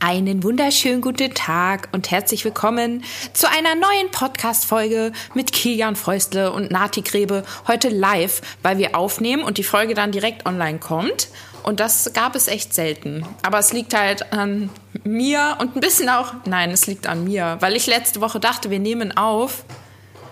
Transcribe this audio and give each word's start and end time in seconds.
Einen 0.00 0.44
wunderschönen 0.44 1.00
guten 1.00 1.34
Tag 1.34 1.88
und 1.90 2.12
herzlich 2.12 2.44
willkommen 2.44 3.02
zu 3.32 3.48
einer 3.48 3.74
neuen 3.74 4.12
Podcast-Folge 4.12 5.10
mit 5.34 5.50
Kilian 5.50 5.96
Fäustle 5.96 6.52
und 6.52 6.70
Nati 6.70 7.02
Grebe. 7.02 7.42
Heute 7.66 7.88
live, 7.88 8.40
weil 8.62 8.78
wir 8.78 8.96
aufnehmen 8.96 9.42
und 9.42 9.58
die 9.58 9.64
Folge 9.64 9.94
dann 9.94 10.12
direkt 10.12 10.46
online 10.46 10.78
kommt. 10.78 11.26
Und 11.64 11.80
das 11.80 12.12
gab 12.12 12.36
es 12.36 12.46
echt 12.46 12.74
selten. 12.74 13.26
Aber 13.42 13.58
es 13.58 13.72
liegt 13.72 13.92
halt 13.92 14.32
an 14.32 14.70
mir 15.02 15.56
und 15.58 15.74
ein 15.74 15.80
bisschen 15.80 16.08
auch, 16.08 16.32
nein, 16.46 16.70
es 16.70 16.86
liegt 16.86 17.08
an 17.08 17.24
mir, 17.24 17.56
weil 17.58 17.74
ich 17.74 17.88
letzte 17.88 18.20
Woche 18.20 18.38
dachte, 18.38 18.70
wir 18.70 18.78
nehmen 18.78 19.16
auf. 19.16 19.64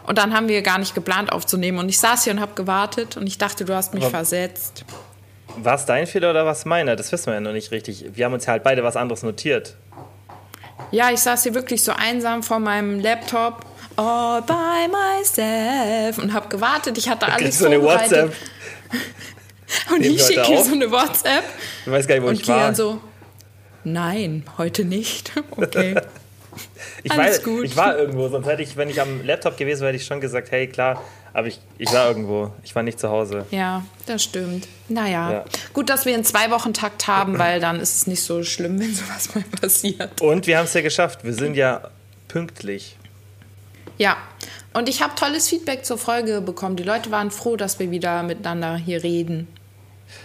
Und 0.07 0.17
dann 0.17 0.33
haben 0.33 0.46
wir 0.46 0.62
gar 0.62 0.79
nicht 0.79 0.95
geplant 0.95 1.33
aufzunehmen. 1.33 1.79
Und 1.79 1.89
ich 1.89 1.98
saß 1.98 2.23
hier 2.23 2.33
und 2.33 2.41
habe 2.41 2.55
gewartet 2.55 3.17
und 3.17 3.27
ich 3.27 3.37
dachte, 3.37 3.64
du 3.64 3.75
hast 3.75 3.95
mich 3.95 4.05
Aber 4.05 4.11
versetzt. 4.12 4.85
War 5.57 5.75
es 5.75 5.86
dein 5.86 6.07
Fehler 6.07 6.30
oder 6.30 6.46
was 6.46 6.64
meiner? 6.64 6.96
Das 6.96 7.12
wissen 7.12 7.27
wir 7.27 7.34
ja 7.34 7.41
noch 7.41 7.52
nicht 7.52 7.70
richtig. 7.70 8.04
Wir 8.14 8.27
haben 8.27 8.32
uns 8.32 8.46
ja 8.46 8.52
halt 8.52 8.62
beide 8.62 8.84
was 8.84 8.96
anderes 8.96 9.22
notiert. 9.22 9.77
Ja, 10.90 11.11
ich 11.11 11.21
saß 11.21 11.44
hier 11.44 11.54
wirklich 11.54 11.82
so 11.82 11.93
einsam 11.93 12.43
vor 12.43 12.58
meinem 12.58 13.00
Laptop, 13.00 13.64
all 13.96 14.43
by 14.43 14.89
myself 14.89 16.18
und 16.18 16.32
habe 16.32 16.48
gewartet. 16.48 16.98
Ich 16.98 17.08
hatte 17.08 17.26
alles 17.26 17.58
so 17.58 17.67
eine. 17.67 17.82
WhatsApp. 17.82 18.32
Und 19.90 20.00
Nehmen 20.00 20.14
ich 20.14 20.22
schicke 20.22 20.48
ihr 20.48 20.62
so 20.62 20.72
eine 20.72 20.90
WhatsApp 20.90 21.43
Ich 21.84 21.90
weiß 21.90 22.07
gar 22.07 22.14
nicht, 22.14 22.25
wo 22.25 22.29
und 22.29 22.40
ich 22.40 22.46
war. 22.46 22.59
Kian 22.59 22.75
so, 22.76 23.00
nein, 23.84 24.45
heute 24.59 24.84
nicht. 24.84 25.32
Okay. 25.50 26.00
ich, 27.03 27.11
alles 27.11 27.39
weiß, 27.39 27.43
gut. 27.43 27.64
ich 27.64 27.76
war 27.76 27.98
irgendwo, 27.98 28.29
sonst 28.29 28.46
hätte 28.46 28.62
ich, 28.62 28.76
wenn 28.76 28.89
ich 28.89 29.00
am 29.00 29.25
Laptop 29.25 29.57
gewesen 29.57 29.81
wäre, 29.81 29.89
hätte 29.89 30.03
ich 30.03 30.07
schon 30.07 30.20
gesagt, 30.20 30.50
hey, 30.50 30.68
klar, 30.68 31.03
aber 31.36 31.49
ich, 31.49 31.61
ich 31.76 31.93
war 31.93 32.08
irgendwo. 32.08 32.50
Ich 32.64 32.75
war 32.75 32.83
nicht 32.83 32.98
zu 32.98 33.11
Hause. 33.11 33.45
Ja, 33.50 33.84
das 34.06 34.25
stimmt. 34.25 34.67
Naja, 34.89 35.31
Ja. 35.33 35.45
gut, 35.75 35.91
dass 35.91 36.06
wir 36.06 36.14
einen 36.14 36.25
Zwei-Wochen-Takt 36.25 37.06
haben, 37.06 37.39
weil 37.39 37.61
dann 37.61 37.78
ist 37.78 37.95
es 37.95 38.06
nicht 38.06 38.22
so 38.22 38.42
schlimm, 38.42 38.81
wenn 38.81 38.95
sowas 38.95 39.34
mal 39.34 39.45
passiert. 39.61 40.20
Und 40.22 40.47
wir 40.47 40.56
haben 40.56 40.64
es 40.64 40.72
ja 40.72 40.81
geschafft. 40.81 41.25
Wir 41.25 41.34
sind 41.34 41.55
ja 41.55 41.91
pünktlich. 42.28 42.97
Ja, 43.98 44.17
und 44.73 44.89
ich 44.89 45.03
habe 45.03 45.14
tolles 45.14 45.48
Feedback 45.48 45.84
zur 45.84 45.98
Folge 45.98 46.41
bekommen. 46.41 46.77
Die 46.77 46.83
Leute 46.83 47.11
waren 47.11 47.31
froh, 47.31 47.57
dass 47.57 47.79
wir 47.79 47.91
wieder 47.91 48.23
miteinander 48.23 48.77
hier 48.77 49.03
reden. 49.03 49.47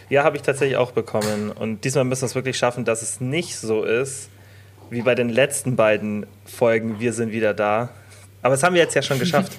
Ja, 0.09 0.23
habe 0.23 0.37
ich 0.37 0.43
tatsächlich 0.43 0.77
auch 0.77 0.91
bekommen. 0.91 1.51
Und 1.51 1.83
diesmal 1.83 2.05
müssen 2.05 2.21
wir 2.21 2.27
es 2.27 2.35
wirklich 2.35 2.57
schaffen, 2.57 2.85
dass 2.85 3.01
es 3.01 3.19
nicht 3.19 3.57
so 3.57 3.83
ist, 3.83 4.29
wie 4.89 5.01
bei 5.01 5.15
den 5.15 5.27
letzten 5.29 5.75
beiden 5.75 6.25
Folgen, 6.45 6.99
wir 6.99 7.11
sind 7.13 7.31
wieder 7.31 7.53
da. 7.53 7.89
Aber 8.43 8.55
das 8.55 8.63
haben 8.63 8.73
wir 8.73 8.81
jetzt 8.81 8.95
ja 8.95 9.01
schon 9.03 9.19
geschafft. 9.19 9.51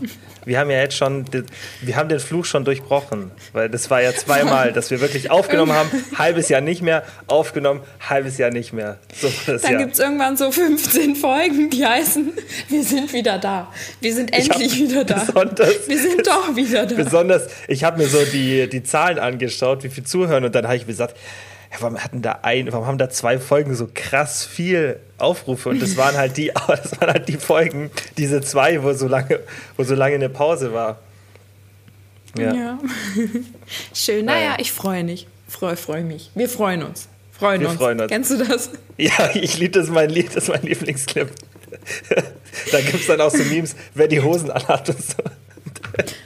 Wir 0.45 0.59
haben 0.59 0.69
ja 0.71 0.79
jetzt 0.81 0.97
schon, 0.97 1.25
den- 1.27 1.47
wir 1.83 1.95
haben 1.97 2.09
den 2.09 2.19
Fluch 2.19 2.45
schon 2.45 2.65
durchbrochen, 2.65 3.31
weil 3.53 3.69
das 3.69 3.91
war 3.91 4.03
ja 4.03 4.13
zweimal, 4.13 4.73
dass 4.73 4.91
wir 4.91 5.01
wirklich 5.01 5.31
aufgenommen 5.31 5.73
haben, 5.73 5.89
halbes 6.19 6.49
Jahr 6.49 6.61
nicht 6.61 6.83
mehr, 6.83 7.05
aufgenommen, 7.29 7.81
halbes 8.01 8.39
Jahr 8.39 8.51
nicht 8.51 8.73
mehr. 8.73 8.99
So 9.21 9.31
Dann 9.47 9.79
gibt 9.79 9.93
es 9.93 9.99
irgendwann 10.01 10.37
so 10.37 10.51
15 10.51 11.15
Folgen, 11.15 11.71
die 11.71 11.87
heißen, 11.87 12.33
wir 12.69 12.83
sind 12.83 13.13
wieder 13.13 13.39
da. 13.39 13.73
Wir 14.01 14.13
sind 14.15 14.33
endlich 14.35 14.77
wieder 14.77 15.05
da. 15.05 15.15
besonders- 15.25 15.87
wir 15.89 15.99
sind 15.99 16.27
doch 16.27 16.57
wieder 16.57 16.85
da. 16.87 16.95
Besonders, 16.97 17.47
ich 17.69 17.85
habe 17.85 17.99
mir 18.03 18.09
so 18.09 18.19
die, 18.33 18.69
die 18.69 18.83
Zahlen 18.83 19.21
angeschaut, 19.21 19.85
wie 19.85 19.91
viel 19.91 20.03
zuhören, 20.05 20.45
und 20.45 20.55
dann 20.57 20.65
habe 20.65 20.75
ich 20.77 20.83
mir 20.83 20.87
gesagt, 20.93 21.17
ja, 21.73 21.77
warum 21.81 21.99
hatten 22.03 22.23
da 22.23 22.41
ein, 22.43 22.71
warum 22.73 22.87
haben 22.87 22.99
da 22.99 23.09
zwei 23.11 23.39
Folgen 23.39 23.75
so 23.75 23.89
krass 23.93 24.45
viel 24.45 25.01
Aufrufe? 25.19 25.71
Und 25.71 25.81
das 25.81 25.97
waren 25.97 26.17
halt 26.17 26.37
die, 26.37 26.53
das 26.69 27.01
waren 27.01 27.11
halt 27.13 27.29
die 27.29 27.39
Folgen, 27.39 27.91
diese 28.19 28.41
zwei, 28.43 28.83
wo 28.83 28.93
so 28.93 29.09
lange, 29.09 29.41
wo 29.77 29.85
so 29.85 29.95
lange 29.95 30.15
eine 30.17 30.29
Pause 30.29 30.73
war. 30.73 30.99
Ja. 32.37 32.55
Ja. 32.55 32.79
Schön. 33.95 34.25
Naja, 34.25 34.51
Naja. 34.51 34.57
ich 34.59 34.73
freue 34.73 35.05
mich. 35.05 35.27
Freue 35.49 35.77
freu 35.77 36.03
mich. 36.03 36.31
Wir 36.35 36.49
freuen 36.49 36.83
uns. 36.83 37.09
Freuen 37.31 37.61
Wir 37.61 37.69
uns. 37.69 37.77
freuen 37.79 38.01
uns. 38.01 38.11
Kennst 38.11 38.31
du 38.31 38.39
das? 38.39 38.71
Ja, 38.99 39.31
ich 39.35 39.59
liebe 39.59 39.73
das, 39.81 39.89
mein 39.89 40.11
Lied, 40.11 40.29
das 40.29 40.45
ist 40.45 40.49
mein 40.49 40.63
Lieblingsclip. 40.63 41.29
da 42.71 42.81
gibt 42.83 42.95
es 43.01 43.07
dann 43.07 43.21
auch 43.21 43.31
so 43.31 43.43
Memes, 43.43 43.75
wer 43.95 44.07
die 44.07 44.21
Hosen 44.21 44.51
anhat 44.51 44.89
und 44.91 45.03
so. 45.03 45.17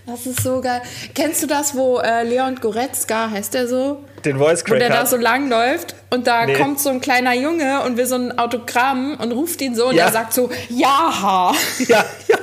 Das 0.06 0.26
ist 0.26 0.42
so 0.42 0.60
geil. 0.60 0.80
Kennst 1.14 1.42
du 1.42 1.46
das, 1.46 1.74
wo 1.74 1.98
äh, 1.98 2.22
Leon 2.22 2.56
Goretzka, 2.56 3.30
heißt 3.30 3.54
der 3.54 3.66
so? 3.68 4.04
Den 4.24 4.38
Voice 4.38 4.64
Wo 4.66 4.74
der 4.74 4.88
da 4.88 5.06
so 5.06 5.16
lang 5.16 5.48
läuft 5.48 5.94
und 6.10 6.26
da 6.26 6.46
Nee. 6.46 6.54
kommt 6.54 6.80
so 6.80 6.88
ein 6.90 7.00
kleiner 7.00 7.34
Junge 7.34 7.82
und 7.82 7.96
will 7.96 8.06
so 8.06 8.14
ein 8.16 8.38
Autogramm 8.38 9.16
und 9.20 9.32
ruft 9.32 9.60
ihn 9.60 9.74
so 9.74 9.88
und 9.88 9.94
Ja. 9.96 10.06
er 10.06 10.12
sagt 10.12 10.32
so, 10.32 10.50
ja, 10.68 11.52
Ja, 11.78 11.86
ja, 11.88 12.04
ja. 12.28 12.38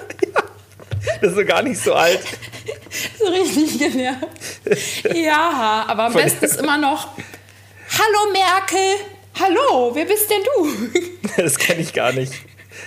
Das 1.22 1.32
ist 1.32 1.36
so 1.38 1.46
gar 1.46 1.62
nicht 1.62 1.82
so 1.82 1.94
alt. 1.94 2.22
so 3.20 3.26
richtig 3.26 3.80
genervt. 3.80 4.28
Ja, 5.14 5.86
aber 5.88 6.06
am 6.06 6.14
besten 6.14 6.44
ist 6.46 6.60
immer 6.60 6.78
noch, 6.78 7.10
hallo 7.90 8.32
Merkel, 8.32 9.06
hallo, 9.40 9.92
wer 9.94 10.06
bist 10.06 10.30
denn 10.30 10.42
du? 10.56 11.00
Das 11.42 11.58
kenne 11.58 11.82
ich 11.82 11.94
gar 11.94 12.12
nicht. 12.14 12.34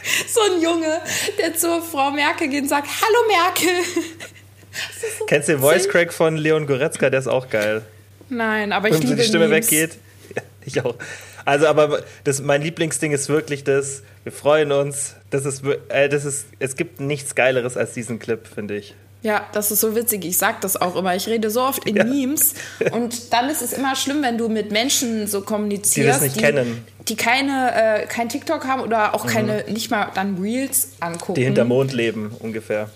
So 0.29 0.41
ein 0.41 0.61
Junge, 0.63 1.01
der 1.39 1.55
zur 1.55 1.83
Frau 1.83 2.11
Merkel 2.11 2.49
geht 2.49 2.63
und 2.63 2.69
sagt, 2.69 2.89
hallo 2.89 3.29
Merkel. 3.29 4.05
Kennst 5.27 5.49
du 5.49 5.53
den 5.53 5.61
Voice 5.61 5.89
Crack 5.89 6.13
von 6.13 6.37
Leon 6.37 6.67
Goretzka? 6.67 7.11
Der 7.11 7.21
ist 7.21 7.29
auch 7.29 7.49
geil. 7.49 7.83
Nein, 8.29 8.73
aber 8.73 8.89
ich 8.89 8.95
Wenn 8.95 9.03
so 9.03 9.09
liebe 9.09 9.23
die 9.23 9.29
Stimme 9.29 9.49
Memes. 9.49 9.71
weggeht. 9.71 9.97
Ja, 10.35 10.43
ich 10.65 10.85
auch. 10.85 10.97
Also, 11.45 11.67
aber 11.67 12.03
das, 12.25 12.43
mein 12.43 12.61
Lieblingsding 12.61 13.13
ist 13.13 13.29
wirklich 13.29 13.63
das, 13.63 14.03
wir 14.25 14.33
freuen 14.33 14.73
uns. 14.73 15.15
Das 15.31 15.45
ist, 15.45 15.63
äh, 15.89 16.09
das 16.09 16.25
ist, 16.25 16.47
es 16.59 16.75
gibt 16.77 17.01
nichts 17.01 17.35
Geileres 17.35 17.77
als 17.77 17.93
diesen 17.93 18.19
Clip, 18.19 18.47
finde 18.47 18.77
ich. 18.77 18.95
Ja, 19.27 19.45
das 19.53 19.73
ist 19.73 19.81
so 19.81 19.97
witzig. 19.97 20.25
Ich 20.25 20.39
sag 20.39 20.61
das 20.61 20.81
auch 20.81 20.95
immer. 20.95 21.17
Ich 21.17 21.27
rede 21.27 21.51
so 21.51 21.61
oft 21.63 21.85
in 21.85 21.97
Ja. 21.97 22.05
Memes. 22.05 22.55
Und 22.93 23.33
dann 23.33 23.49
ist 23.51 23.61
es 23.61 23.73
immer 23.73 23.97
schlimm, 23.97 24.23
wenn 24.23 24.39
du 24.39 24.49
mit 24.49 24.71
Menschen 24.71 25.27
so 25.27 25.41
kommunizierst, 25.41 25.97
Die 25.97 26.27
das 26.27 26.35
nicht 26.37 26.39
kennen. 26.39 26.85
die 27.09 27.17
keine, 27.17 27.73
äh, 27.75 28.07
kein 28.07 28.29
TikTok 28.29 28.65
haben 28.69 28.83
oder 28.83 29.15
auch 29.17 29.27
keine, 29.27 29.65
nicht 29.69 29.91
mal 29.91 30.13
dann 30.15 30.39
Reels 30.41 30.91
angucken. 31.01 31.33
Mhm. 31.33 31.35
Die 31.35 31.45
hinter 31.45 31.65
Mond 31.65 31.93
leben, 31.93 32.31
ungefähr. 32.39 32.89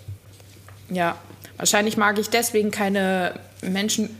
Ja, 0.89 1.17
wahrscheinlich 1.57 1.97
mag 1.97 2.17
ich 2.21 2.31
deswegen 2.31 2.71
keine 2.71 3.35
Menschen 3.63 4.11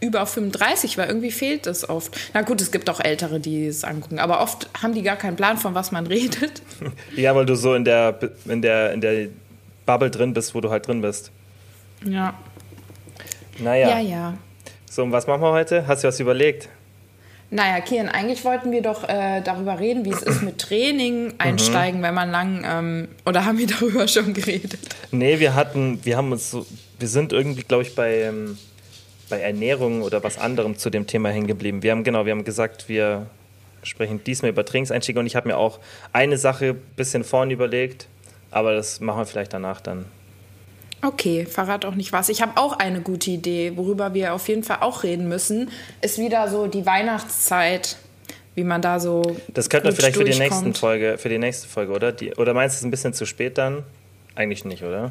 über 0.00 0.26
35, 0.26 0.98
weil 0.98 1.06
irgendwie 1.06 1.30
fehlt 1.30 1.68
es 1.68 1.88
oft. 1.88 2.16
Na 2.34 2.42
gut, 2.42 2.60
es 2.60 2.72
gibt 2.72 2.90
auch 2.90 2.98
Ältere, 2.98 3.38
die 3.38 3.68
es 3.68 3.84
angucken, 3.84 4.18
aber 4.18 4.40
oft 4.40 4.68
haben 4.82 4.94
die 4.94 5.02
gar 5.02 5.14
keinen 5.14 5.36
Plan, 5.36 5.58
von 5.58 5.76
was 5.76 5.92
man 5.92 6.08
redet. 6.08 6.60
Ja, 7.16 7.36
weil 7.36 7.46
du 7.46 7.54
so 7.54 7.74
in 7.74 7.84
der, 7.84 8.18
in 8.48 8.62
der, 8.62 8.92
in 8.94 9.00
der 9.00 9.28
Bubble 9.86 10.10
drin 10.10 10.34
bist, 10.34 10.56
wo 10.56 10.60
du 10.60 10.70
halt 10.70 10.88
drin 10.88 11.02
bist. 11.02 11.30
Ja, 12.04 12.34
Naja. 13.58 13.88
ja, 13.90 13.98
ja. 14.00 14.34
So, 14.90 15.02
und 15.02 15.12
was 15.12 15.26
machen 15.26 15.42
wir 15.42 15.52
heute? 15.52 15.86
Hast 15.86 16.04
du 16.04 16.08
was 16.08 16.20
überlegt? 16.20 16.68
Naja, 17.50 17.80
Kian, 17.80 18.08
eigentlich 18.08 18.44
wollten 18.44 18.72
wir 18.72 18.80
doch 18.80 19.06
äh, 19.06 19.42
darüber 19.42 19.78
reden, 19.78 20.06
wie 20.06 20.10
es 20.10 20.22
ist 20.22 20.42
mit 20.42 20.54
Mhm. 20.54 20.58
Training 20.58 21.34
einsteigen, 21.38 22.02
wenn 22.02 22.14
man 22.14 22.30
lang, 22.30 22.64
ähm, 22.66 23.08
oder 23.26 23.44
haben 23.44 23.58
wir 23.58 23.66
darüber 23.80 24.08
schon 24.08 24.32
geredet? 24.32 24.78
Nee, 25.10 25.38
wir 25.38 25.54
hatten, 25.54 26.02
wir 26.04 26.16
haben 26.16 26.32
uns 26.32 26.50
so, 26.50 26.64
wir 26.98 27.08
sind 27.08 27.32
irgendwie, 27.34 27.62
glaube 27.62 27.82
ich, 27.82 27.94
bei, 27.94 28.22
ähm, 28.22 28.56
bei 29.28 29.38
Ernährung 29.40 30.00
oder 30.02 30.24
was 30.24 30.38
anderem 30.38 30.78
zu 30.78 30.88
dem 30.88 31.06
Thema 31.06 31.28
hängen 31.28 31.46
geblieben. 31.46 31.82
Wir 31.82 31.90
haben, 31.90 32.04
genau, 32.04 32.24
wir 32.24 32.32
haben 32.32 32.44
gesagt, 32.44 32.88
wir 32.88 33.26
sprechen 33.82 34.22
diesmal 34.24 34.50
über 34.50 34.64
Trainingseinstiege 34.64 35.18
und 35.20 35.26
ich 35.26 35.36
habe 35.36 35.48
mir 35.48 35.58
auch 35.58 35.78
eine 36.14 36.38
Sache 36.38 36.70
ein 36.70 36.80
bisschen 36.96 37.22
vorn 37.24 37.50
überlegt, 37.50 38.08
aber 38.50 38.74
das 38.74 39.00
machen 39.00 39.18
wir 39.20 39.26
vielleicht 39.26 39.52
danach 39.52 39.80
dann. 39.82 40.06
Okay, 41.04 41.46
verrat 41.46 41.84
auch 41.84 41.96
nicht 41.96 42.12
was. 42.12 42.28
Ich 42.28 42.42
habe 42.42 42.52
auch 42.56 42.78
eine 42.78 43.00
gute 43.00 43.32
Idee, 43.32 43.72
worüber 43.76 44.14
wir 44.14 44.34
auf 44.34 44.48
jeden 44.48 44.62
Fall 44.62 44.78
auch 44.80 45.02
reden 45.02 45.28
müssen. 45.28 45.70
Ist 46.00 46.18
wieder 46.18 46.48
so 46.48 46.68
die 46.68 46.86
Weihnachtszeit, 46.86 47.96
wie 48.54 48.62
man 48.62 48.82
da 48.82 49.00
so. 49.00 49.36
Das 49.48 49.68
könnten 49.68 49.88
wir 49.88 49.94
vielleicht 49.94 50.16
für 50.16 50.24
die, 50.24 50.38
nächsten. 50.38 50.74
Folge, 50.74 51.18
für 51.18 51.28
die 51.28 51.38
nächste 51.38 51.66
Folge, 51.66 51.92
oder? 51.92 52.12
Die, 52.12 52.32
oder 52.36 52.54
meinst 52.54 52.76
du 52.76 52.78
es 52.78 52.84
ein 52.84 52.92
bisschen 52.92 53.14
zu 53.14 53.26
spät 53.26 53.58
dann? 53.58 53.82
Eigentlich 54.36 54.64
nicht, 54.64 54.84
oder? 54.84 55.10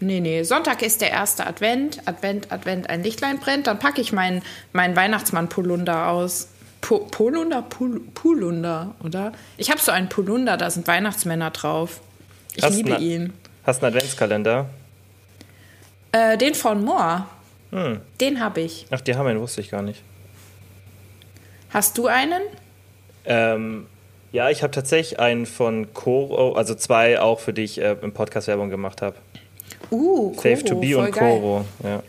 Nee, 0.00 0.20
nee. 0.20 0.42
Sonntag 0.42 0.82
ist 0.82 1.00
der 1.00 1.10
erste 1.10 1.46
Advent. 1.46 2.00
Advent, 2.04 2.52
Advent, 2.52 2.90
ein 2.90 3.02
Lichtlein 3.02 3.38
brennt. 3.38 3.66
Dann 3.68 3.78
packe 3.78 4.02
ich 4.02 4.12
meinen 4.12 4.42
mein 4.72 4.96
Weihnachtsmann-Polunder 4.96 6.08
aus. 6.08 6.48
Po 6.82 6.98
Polunder? 6.98 7.62
Pul 7.62 8.00
Polunder, 8.12 8.94
oder? 9.02 9.32
Ich 9.56 9.70
habe 9.70 9.80
so 9.80 9.92
einen 9.92 10.08
Polunder, 10.08 10.56
da 10.56 10.68
sind 10.68 10.86
Weihnachtsmänner 10.88 11.50
drauf. 11.52 12.00
Ich 12.54 12.64
Hast 12.64 12.74
liebe 12.74 12.96
ihn. 12.96 13.32
Hast 13.64 13.82
einen 13.82 13.94
Adventskalender? 13.94 14.68
Äh, 16.12 16.36
den 16.38 16.54
von 16.54 16.84
Moore. 16.84 17.26
Hm. 17.70 18.00
Den 18.20 18.40
habe 18.40 18.60
ich. 18.60 18.86
Ach, 18.90 19.00
die 19.00 19.16
haben 19.16 19.26
wir, 19.26 19.40
wusste 19.40 19.62
ich 19.62 19.70
gar 19.70 19.82
nicht. 19.82 20.02
Hast 21.70 21.96
du 21.96 22.06
einen? 22.06 22.42
Ähm, 23.24 23.86
ja, 24.30 24.50
ich 24.50 24.62
habe 24.62 24.72
tatsächlich 24.72 25.18
einen 25.18 25.46
von 25.46 25.92
Coro, 25.94 26.52
also 26.52 26.74
zwei 26.74 27.20
auch, 27.20 27.40
für 27.40 27.52
die 27.52 27.62
ich 27.62 27.80
äh, 27.80 27.96
im 28.02 28.12
Podcast 28.12 28.46
Werbung 28.48 28.68
gemacht 28.68 29.00
habe. 29.00 29.16
Uh, 29.90 30.32
Koro, 30.32 30.42
Safe 30.42 30.64
to 30.64 30.80
be 30.80 30.98
und 30.98 31.12
geil. 31.12 31.30
Coro. 31.30 31.64
Ja. 31.82 32.02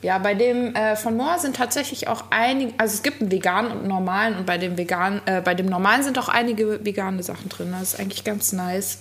Ja, 0.00 0.18
bei 0.18 0.34
dem 0.34 0.76
äh, 0.76 0.94
von 0.94 1.16
Moore 1.16 1.40
sind 1.40 1.56
tatsächlich 1.56 2.06
auch 2.06 2.24
einige, 2.30 2.72
also 2.78 2.94
es 2.94 3.02
gibt 3.02 3.20
einen 3.20 3.32
veganen 3.32 3.72
und 3.72 3.78
einen 3.78 3.88
normalen 3.88 4.36
und 4.36 4.46
bei 4.46 4.56
dem 4.56 4.78
veganen, 4.78 5.20
äh, 5.26 5.40
bei 5.40 5.54
dem 5.54 5.66
normalen 5.66 6.04
sind 6.04 6.16
auch 6.20 6.28
einige 6.28 6.84
vegane 6.84 7.20
Sachen 7.24 7.48
drin. 7.48 7.72
Das 7.72 7.94
ist 7.94 8.00
eigentlich 8.00 8.22
ganz 8.22 8.52
nice. 8.52 8.98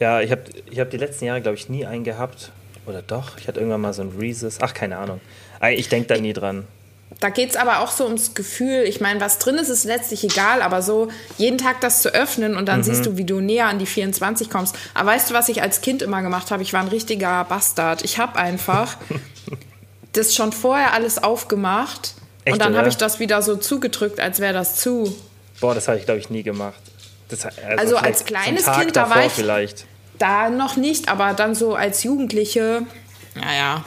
Ja, 0.00 0.22
ich 0.22 0.30
habe 0.30 0.44
ich 0.70 0.80
hab 0.80 0.88
die 0.90 0.96
letzten 0.96 1.26
Jahre, 1.26 1.42
glaube 1.42 1.58
ich, 1.58 1.68
nie 1.68 1.84
einen 1.84 2.04
gehabt. 2.04 2.52
Oder 2.88 3.02
doch? 3.02 3.36
Ich 3.38 3.46
hatte 3.46 3.60
irgendwann 3.60 3.82
mal 3.82 3.92
so 3.92 4.02
ein 4.02 4.14
Reese's. 4.18 4.58
Ach, 4.60 4.72
keine 4.72 4.96
Ahnung. 4.96 5.20
Ah, 5.60 5.68
Ich 5.68 5.88
denke 5.88 6.08
da 6.08 6.18
nie 6.18 6.32
dran. 6.32 6.66
da 7.20 7.30
geht 7.30 7.50
es 7.50 7.56
aber 7.56 7.80
auch 7.80 7.90
so 7.90 8.04
ums 8.04 8.34
Gefühl. 8.34 8.84
Ich 8.84 9.00
meine, 9.00 9.20
was 9.20 9.38
drin 9.38 9.56
ist, 9.56 9.68
ist 9.68 9.84
letztlich 9.84 10.24
egal, 10.24 10.62
aber 10.62 10.82
so 10.82 11.08
jeden 11.36 11.58
Tag 11.58 11.80
das 11.80 12.00
zu 12.00 12.14
öffnen 12.14 12.56
und 12.56 12.66
dann 12.66 12.80
mhm. 12.80 12.84
siehst 12.84 13.06
du, 13.06 13.16
wie 13.16 13.24
du 13.24 13.40
näher 13.40 13.66
an 13.66 13.78
die 13.78 13.86
24 13.86 14.50
kommst. 14.50 14.76
Aber 14.94 15.10
weißt 15.10 15.30
du, 15.30 15.34
was 15.34 15.48
ich 15.48 15.60
als 15.62 15.80
Kind 15.80 16.00
immer 16.00 16.22
gemacht 16.22 16.50
habe? 16.50 16.62
Ich 16.62 16.72
war 16.72 16.80
ein 16.80 16.88
richtiger 16.88 17.44
Bastard. 17.44 18.04
Ich 18.04 18.18
habe 18.18 18.38
einfach 18.38 18.96
das 20.12 20.34
schon 20.34 20.52
vorher 20.52 20.92
alles 20.92 21.22
aufgemacht 21.22 22.14
Echt, 22.44 22.54
und 22.54 22.62
dann 22.62 22.76
habe 22.76 22.88
ich 22.88 22.96
das 22.96 23.20
wieder 23.20 23.42
so 23.42 23.56
zugedrückt, 23.56 24.20
als 24.20 24.40
wäre 24.40 24.54
das 24.54 24.76
zu. 24.76 25.14
Boah, 25.60 25.74
das 25.74 25.88
habe 25.88 25.98
ich, 25.98 26.04
glaube 26.06 26.20
ich, 26.20 26.30
nie 26.30 26.42
gemacht. 26.42 26.80
Das, 27.28 27.44
also, 27.44 27.58
also 27.76 27.96
als 27.96 28.24
kleines 28.24 28.64
Kind, 28.64 28.96
da 28.96 29.10
war 29.10 29.26
ich 29.26 29.32
vielleicht. 29.32 29.84
Da 30.18 30.50
noch 30.50 30.76
nicht, 30.76 31.08
aber 31.08 31.34
dann 31.34 31.54
so 31.54 31.74
als 31.74 32.02
Jugendliche, 32.02 32.82
naja, 33.34 33.84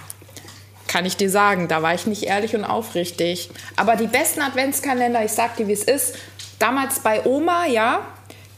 kann 0.88 1.06
ich 1.06 1.16
dir 1.16 1.30
sagen, 1.30 1.68
da 1.68 1.82
war 1.82 1.94
ich 1.94 2.06
nicht 2.06 2.24
ehrlich 2.24 2.56
und 2.56 2.66
aufrichtig. 2.66 3.50
Aber 3.78 3.96
die 3.96 4.08
besten 4.08 4.42
Adventskalender, 4.42 5.24
ich 5.24 5.32
sag 5.32 5.56
dir, 5.56 5.68
wie 5.68 5.74
es 5.74 5.84
ist, 5.84 6.16
damals 6.60 7.00
bei 7.00 7.26
Oma, 7.26 7.66
ja, 7.66 8.02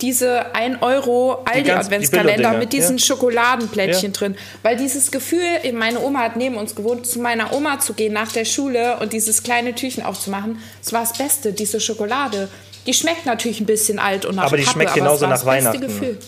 diese 0.02 0.54
1 0.54 0.82
Euro 0.82 1.44
Aldi-Adventskalender 1.46 2.58
mit 2.58 2.74
diesen 2.74 2.98
ja. 2.98 3.06
Schokoladenplättchen 3.06 4.12
ja. 4.12 4.18
drin. 4.18 4.36
Weil 4.62 4.76
dieses 4.76 5.12
Gefühl, 5.12 5.48
meine 5.74 6.00
Oma 6.02 6.20
hat 6.20 6.36
neben 6.36 6.58
uns 6.58 6.76
gewohnt, 6.76 7.08
zu 7.08 7.20
meiner 7.20 7.54
Oma 7.54 7.80
zu 7.80 7.94
gehen 7.94 8.14
nach 8.14 8.32
der 8.32 8.46
Schule 8.46 8.98
und 9.00 9.14
dieses 9.14 9.44
kleine 9.44 9.76
Türchen 9.76 10.04
aufzumachen, 10.04 10.60
das 10.82 10.92
war 10.92 11.02
das 11.02 11.14
Beste, 11.14 11.54
diese 11.54 11.80
Schokolade. 11.80 12.50
Die 12.86 12.94
schmeckt 12.94 13.26
natürlich 13.26 13.62
ein 13.62 13.66
bisschen 13.66 13.98
alt 13.98 14.26
und 14.26 14.36
nach 14.36 14.46
Aber 14.46 14.58
die 14.58 14.64
Pappe, 14.64 14.80
schmeckt 14.80 14.94
genauso 14.96 15.26
nach 15.26 15.46
Weihnachten. 15.46 15.80
Gefühl. 15.80 16.20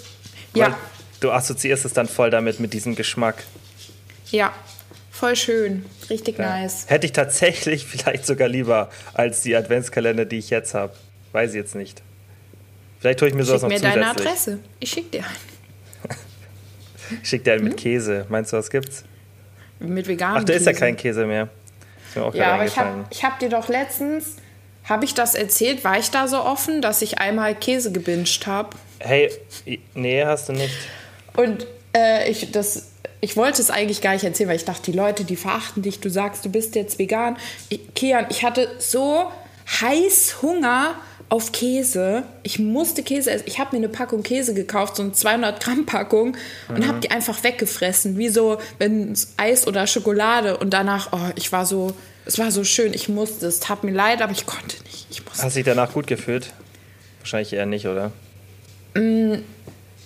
Ja. 0.53 0.77
Du 1.25 1.31
assoziierst 1.31 1.85
es 1.85 1.93
dann 1.93 2.07
voll 2.07 2.29
damit, 2.29 2.59
mit 2.59 2.73
diesem 2.73 2.95
Geschmack. 2.95 3.43
Ja, 4.31 4.53
Voll 5.15 5.37
schön, 5.37 5.85
richtig 6.09 6.37
ja. 6.39 6.59
nice. 6.59 6.87
Hätte 6.89 7.05
ich 7.05 7.13
tatsächlich 7.13 7.85
vielleicht 7.87 8.25
sogar 8.25 8.49
lieber 8.49 8.89
als 9.13 9.41
die 9.43 9.55
Adventskalender, 9.55 10.25
die 10.25 10.39
ich 10.39 10.49
jetzt 10.49 10.73
habe. 10.73 10.93
Weiß 11.31 11.51
ich 11.51 11.55
jetzt 11.55 11.73
nicht. 11.73 12.01
Vielleicht 12.99 13.19
tue 13.19 13.29
ich 13.29 13.33
mir 13.33 13.45
sowas 13.45 13.61
schick 13.61 13.71
noch 13.71 13.77
mir 13.77 13.93
deine 13.93 14.09
Adresse. 14.09 14.59
Ich 14.81 14.89
schicke 14.89 15.11
dir 15.11 15.23
einen. 15.23 16.17
ich 17.23 17.29
schicke 17.29 17.45
dir 17.45 17.53
einen 17.53 17.61
hm? 17.61 17.69
mit 17.69 17.77
Käse. 17.77 18.25
Meinst 18.27 18.51
du, 18.51 18.57
was 18.57 18.69
gibt's? 18.69 19.05
Mit 19.79 20.05
veganem 20.05 20.39
Ach, 20.41 20.43
da 20.43 20.51
ist 20.51 20.65
ja 20.65 20.73
kein 20.73 20.97
Käse 20.97 21.25
mehr. 21.25 21.47
ja, 22.33 22.53
aber 22.53 22.65
ich 22.65 22.77
habe 22.77 23.05
hab 23.23 23.39
dir 23.39 23.49
doch 23.49 23.69
letztens, 23.69 24.35
habe 24.83 25.05
ich 25.05 25.13
das 25.13 25.33
erzählt? 25.33 25.85
War 25.85 25.97
ich 25.97 26.11
da 26.11 26.27
so 26.27 26.43
offen, 26.43 26.81
dass 26.81 27.01
ich 27.01 27.19
einmal 27.19 27.55
Käse 27.55 27.93
gebinged 27.93 28.47
habe? 28.47 28.75
Hey, 28.99 29.31
nee, 29.93 30.25
hast 30.25 30.49
du 30.49 30.53
nicht. 30.53 30.75
Und 31.35 31.67
äh, 31.95 32.29
ich, 32.29 32.51
das 32.51 32.91
ich 33.21 33.35
wollte 33.35 33.61
es 33.61 33.71
eigentlich 33.71 34.01
gar 34.01 34.13
nicht 34.13 34.23
erzählen, 34.23 34.49
weil 34.49 34.55
ich 34.55 34.65
dachte, 34.65 34.91
die 34.91 34.97
Leute, 34.97 35.23
die 35.23 35.35
verachten 35.35 35.81
dich, 35.81 35.99
du 35.99 36.09
sagst, 36.09 36.45
du 36.45 36.49
bist 36.49 36.75
jetzt 36.75 36.99
vegan. 36.99 37.37
Ich, 37.69 37.93
Kian, 37.95 38.27
ich 38.29 38.43
hatte 38.43 38.69
so 38.77 39.31
heiß 39.81 40.43
Hunger 40.43 40.95
auf 41.29 41.51
Käse. 41.51 42.23
Ich 42.43 42.59
musste 42.59 43.01
Käse 43.01 43.31
essen. 43.31 43.45
Ich 43.47 43.57
habe 43.57 43.75
mir 43.75 43.83
eine 43.83 43.89
Packung 43.89 44.21
Käse 44.21 44.53
gekauft, 44.53 44.97
so 44.97 45.03
eine 45.03 45.13
200 45.13 45.63
Gramm 45.63 45.85
Packung, 45.85 46.37
und 46.67 46.79
mhm. 46.79 46.87
habe 46.87 46.99
die 46.99 47.09
einfach 47.09 47.43
weggefressen, 47.43 48.17
wie 48.17 48.29
so 48.29 48.59
wenn 48.77 49.17
Eis 49.37 49.65
oder 49.65 49.87
Schokolade. 49.87 50.57
Und 50.57 50.71
danach, 50.71 51.09
oh, 51.11 51.31
ich 51.35 51.51
war 51.51 51.65
so, 51.65 51.95
es 52.25 52.37
war 52.37 52.51
so 52.51 52.63
schön. 52.63 52.93
Ich 52.93 53.09
musste. 53.09 53.47
Es 53.47 53.59
tat 53.59 53.83
mir 53.83 53.91
leid, 53.91 54.21
aber 54.21 54.33
ich 54.33 54.45
konnte 54.45 54.77
nicht. 54.83 55.07
Ich 55.09 55.25
musste. 55.25 55.43
Hast 55.43 55.55
du 55.55 55.59
dich 55.59 55.65
danach 55.65 55.91
gut 55.93 56.05
gefühlt? 56.05 56.53
Wahrscheinlich 57.21 57.53
eher 57.53 57.65
nicht, 57.65 57.87
oder? 57.87 58.11
Mm, 58.93 59.37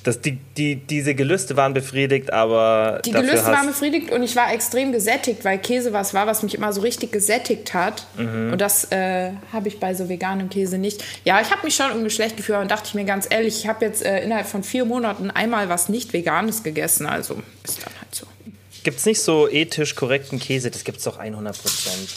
das, 0.03 0.21
die, 0.21 0.37
die, 0.55 0.77
diese 0.77 1.13
Gelüste 1.13 1.57
waren 1.57 1.73
befriedigt, 1.73 2.31
aber. 2.31 3.01
Die 3.03 3.11
Gelüste 3.11 3.45
waren 3.45 3.67
befriedigt 3.67 4.11
und 4.11 4.23
ich 4.23 4.35
war 4.35 4.53
extrem 4.53 4.93
gesättigt, 4.93 5.43
weil 5.43 5.59
Käse 5.59 5.91
was 5.91 6.13
war, 6.13 6.25
was 6.25 6.41
mich 6.41 6.55
immer 6.55 6.71
so 6.71 6.81
richtig 6.81 7.11
gesättigt 7.11 7.73
hat. 7.73 8.07
Mhm. 8.17 8.53
Und 8.53 8.61
das 8.61 8.91
äh, 8.91 9.31
habe 9.51 9.67
ich 9.67 9.79
bei 9.79 9.93
so 9.93 10.07
veganem 10.07 10.49
Käse 10.49 10.77
nicht. 10.77 11.03
Ja, 11.25 11.41
ich 11.41 11.51
habe 11.51 11.63
mich 11.63 11.75
schon 11.75 11.89
irgendwie 11.89 12.09
schlecht 12.09 12.37
gefühlt 12.37 12.59
und 12.59 12.71
dachte 12.71 12.85
ich 12.87 12.93
mir 12.93 13.03
ganz 13.03 13.27
ehrlich, 13.29 13.59
ich 13.59 13.67
habe 13.67 13.85
jetzt 13.85 14.05
äh, 14.05 14.23
innerhalb 14.23 14.47
von 14.47 14.63
vier 14.63 14.85
Monaten 14.85 15.31
einmal 15.31 15.67
was 15.67 15.89
nicht 15.89 16.13
Veganes 16.13 16.63
gegessen. 16.63 17.05
Also 17.05 17.41
ist 17.63 17.85
dann 17.85 17.93
halt 17.99 18.15
so. 18.15 18.25
Gibt 18.83 18.99
es 18.99 19.05
nicht 19.05 19.21
so 19.21 19.49
ethisch 19.49 19.95
korrekten 19.95 20.39
Käse? 20.39 20.71
Das 20.71 20.85
gibt 20.85 20.99
es 20.99 21.03
doch 21.03 21.17
100 21.17 21.61
Prozent. 21.61 22.09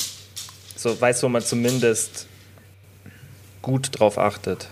So, 0.76 1.00
weißt 1.00 1.22
du, 1.22 1.26
wo 1.26 1.30
man 1.30 1.42
zumindest 1.42 2.26
gut 3.60 3.98
drauf 3.98 4.18
achtet 4.18 4.68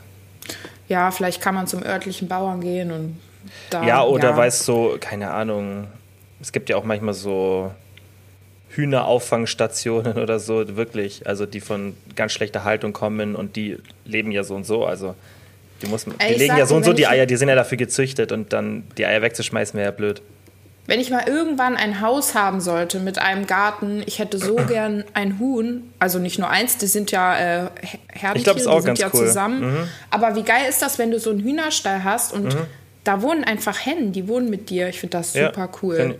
ja, 0.90 1.12
vielleicht 1.12 1.40
kann 1.40 1.54
man 1.54 1.68
zum 1.68 1.84
örtlichen 1.84 2.26
Bauern 2.26 2.60
gehen 2.60 2.90
und 2.90 3.16
da. 3.70 3.86
Ja, 3.86 4.02
oder 4.02 4.30
ja. 4.30 4.36
weißt 4.36 4.66
du, 4.68 4.96
keine 4.98 5.30
Ahnung, 5.30 5.86
es 6.40 6.50
gibt 6.50 6.68
ja 6.68 6.76
auch 6.76 6.84
manchmal 6.84 7.14
so 7.14 7.70
Hühnerauffangstationen 8.70 10.18
oder 10.18 10.40
so, 10.40 10.76
wirklich, 10.76 11.26
also 11.28 11.46
die 11.46 11.60
von 11.60 11.96
ganz 12.16 12.32
schlechter 12.32 12.64
Haltung 12.64 12.92
kommen 12.92 13.36
und 13.36 13.54
die 13.54 13.78
leben 14.04 14.32
ja 14.32 14.42
so 14.42 14.56
und 14.56 14.66
so, 14.66 14.84
also 14.84 15.14
die, 15.80 15.86
muss, 15.86 16.06
die 16.06 16.12
Ey, 16.18 16.36
legen 16.36 16.56
ja 16.56 16.66
so 16.66 16.74
und 16.74 16.84
so 16.84 16.92
die 16.92 17.06
Eier, 17.06 17.24
die 17.24 17.36
sind 17.36 17.48
ja 17.48 17.54
dafür 17.54 17.78
gezüchtet 17.78 18.32
und 18.32 18.52
dann 18.52 18.82
die 18.98 19.06
Eier 19.06 19.22
wegzuschmeißen 19.22 19.78
wäre 19.78 19.90
ja 19.90 19.96
blöd. 19.96 20.20
Wenn 20.90 20.98
ich 20.98 21.08
mal 21.08 21.22
irgendwann 21.28 21.76
ein 21.76 22.00
Haus 22.00 22.34
haben 22.34 22.60
sollte 22.60 22.98
mit 22.98 23.16
einem 23.16 23.46
Garten, 23.46 24.02
ich 24.06 24.18
hätte 24.18 24.38
so 24.38 24.56
gern 24.68 25.04
ein 25.14 25.38
Huhn. 25.38 25.92
Also 26.00 26.18
nicht 26.18 26.40
nur 26.40 26.50
eins, 26.50 26.78
die 26.78 26.88
sind 26.88 27.12
ja 27.12 27.36
äh, 27.36 27.70
Herdentiere, 28.08 28.34
ich 28.34 28.42
glaub, 28.42 28.56
ist 28.56 28.66
auch 28.66 28.80
die 28.80 28.86
sind 28.86 28.98
ja 28.98 29.08
cool. 29.14 29.26
zusammen. 29.28 29.60
Mhm. 29.60 29.88
Aber 30.10 30.34
wie 30.34 30.42
geil 30.42 30.68
ist 30.68 30.82
das, 30.82 30.98
wenn 30.98 31.12
du 31.12 31.20
so 31.20 31.30
einen 31.30 31.44
Hühnerstall 31.44 32.02
hast 32.02 32.32
und 32.32 32.56
mhm. 32.56 32.66
da 33.04 33.22
wohnen 33.22 33.44
einfach 33.44 33.86
Hennen, 33.86 34.10
die 34.10 34.26
wohnen 34.26 34.50
mit 34.50 34.68
dir. 34.68 34.88
Ich 34.88 34.98
finde 34.98 35.18
das 35.18 35.32
super 35.32 35.52
ja, 35.56 35.70
cool. 35.80 36.18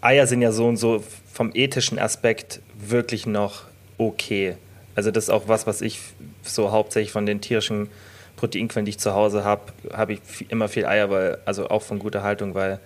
Eier 0.00 0.26
sind 0.26 0.40
ja 0.40 0.52
so 0.52 0.66
und 0.68 0.78
so 0.78 1.04
vom 1.30 1.50
ethischen 1.52 1.98
Aspekt 1.98 2.62
wirklich 2.78 3.26
noch 3.26 3.64
okay. 3.98 4.56
Also 4.94 5.10
das 5.10 5.24
ist 5.24 5.30
auch 5.30 5.48
was, 5.48 5.66
was 5.66 5.82
ich 5.82 6.00
so 6.42 6.70
hauptsächlich 6.72 7.12
von 7.12 7.26
den 7.26 7.42
tierischen 7.42 7.90
Proteinquellen, 8.36 8.86
die 8.86 8.90
ich 8.92 8.98
zu 8.98 9.12
Hause 9.12 9.44
habe, 9.44 9.64
habe 9.92 10.14
ich 10.14 10.20
immer 10.48 10.68
viel 10.68 10.86
Eier, 10.86 11.10
weil 11.10 11.36
also 11.44 11.68
auch 11.68 11.82
von 11.82 11.98
guter 11.98 12.22
Haltung, 12.22 12.54
weil 12.54 12.80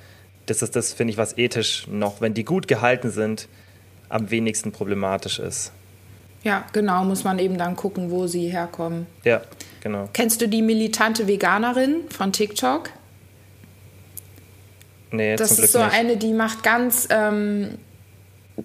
das 0.51 0.63
ist 0.63 0.75
das, 0.75 0.93
finde 0.93 1.13
ich, 1.13 1.17
was 1.17 1.39
ethisch 1.39 1.87
noch, 1.89 2.21
wenn 2.21 2.35
die 2.35 2.45
gut 2.45 2.67
gehalten 2.67 3.11
sind, 3.11 3.49
am 4.09 4.31
wenigsten 4.31 4.73
problematisch 4.73 5.39
ist. 5.39 5.73
Ja, 6.43 6.65
genau, 6.73 7.05
muss 7.05 7.23
man 7.23 7.39
eben 7.39 7.57
dann 7.57 7.77
gucken, 7.77 8.11
wo 8.11 8.27
sie 8.27 8.49
herkommen. 8.49 9.07
Ja, 9.25 9.43
genau. 9.81 10.09
Kennst 10.13 10.41
du 10.41 10.49
die 10.49 10.63
militante 10.63 11.29
Veganerin 11.29 12.03
von 12.09 12.33
TikTok? 12.33 12.91
Nee, 15.13 15.37
das 15.37 15.59
ist 15.59 15.73
so 15.73 15.85
nicht. 15.85 15.93
eine, 15.93 16.17
die 16.17 16.33
macht 16.33 16.63
ganz, 16.63 17.07
ähm, 17.11 17.79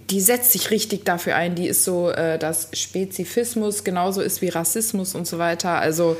die 0.09 0.21
setzt 0.21 0.51
sich 0.53 0.71
richtig 0.71 1.05
dafür 1.05 1.35
ein. 1.35 1.55
Die 1.55 1.67
ist 1.67 1.83
so, 1.83 2.09
äh, 2.09 2.39
dass 2.39 2.69
Spezifismus 2.73 3.83
genauso 3.83 4.21
ist 4.21 4.41
wie 4.41 4.49
Rassismus 4.49 5.15
und 5.15 5.27
so 5.27 5.37
weiter. 5.37 5.71
Also 5.71 6.17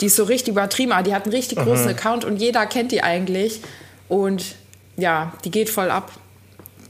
die 0.00 0.06
ist 0.06 0.16
so 0.16 0.24
richtig 0.24 0.52
übertrieben, 0.52 0.92
aber 0.92 1.02
die 1.02 1.14
hat 1.14 1.24
einen 1.24 1.34
richtig 1.34 1.58
großen 1.58 1.84
mhm. 1.84 1.90
Account 1.90 2.24
und 2.24 2.36
jeder 2.36 2.66
kennt 2.66 2.92
die 2.92 3.02
eigentlich. 3.02 3.62
Und 4.08 4.56
ja, 4.98 5.32
die 5.44 5.50
geht 5.50 5.70
voll 5.70 5.90
ab. 5.90 6.10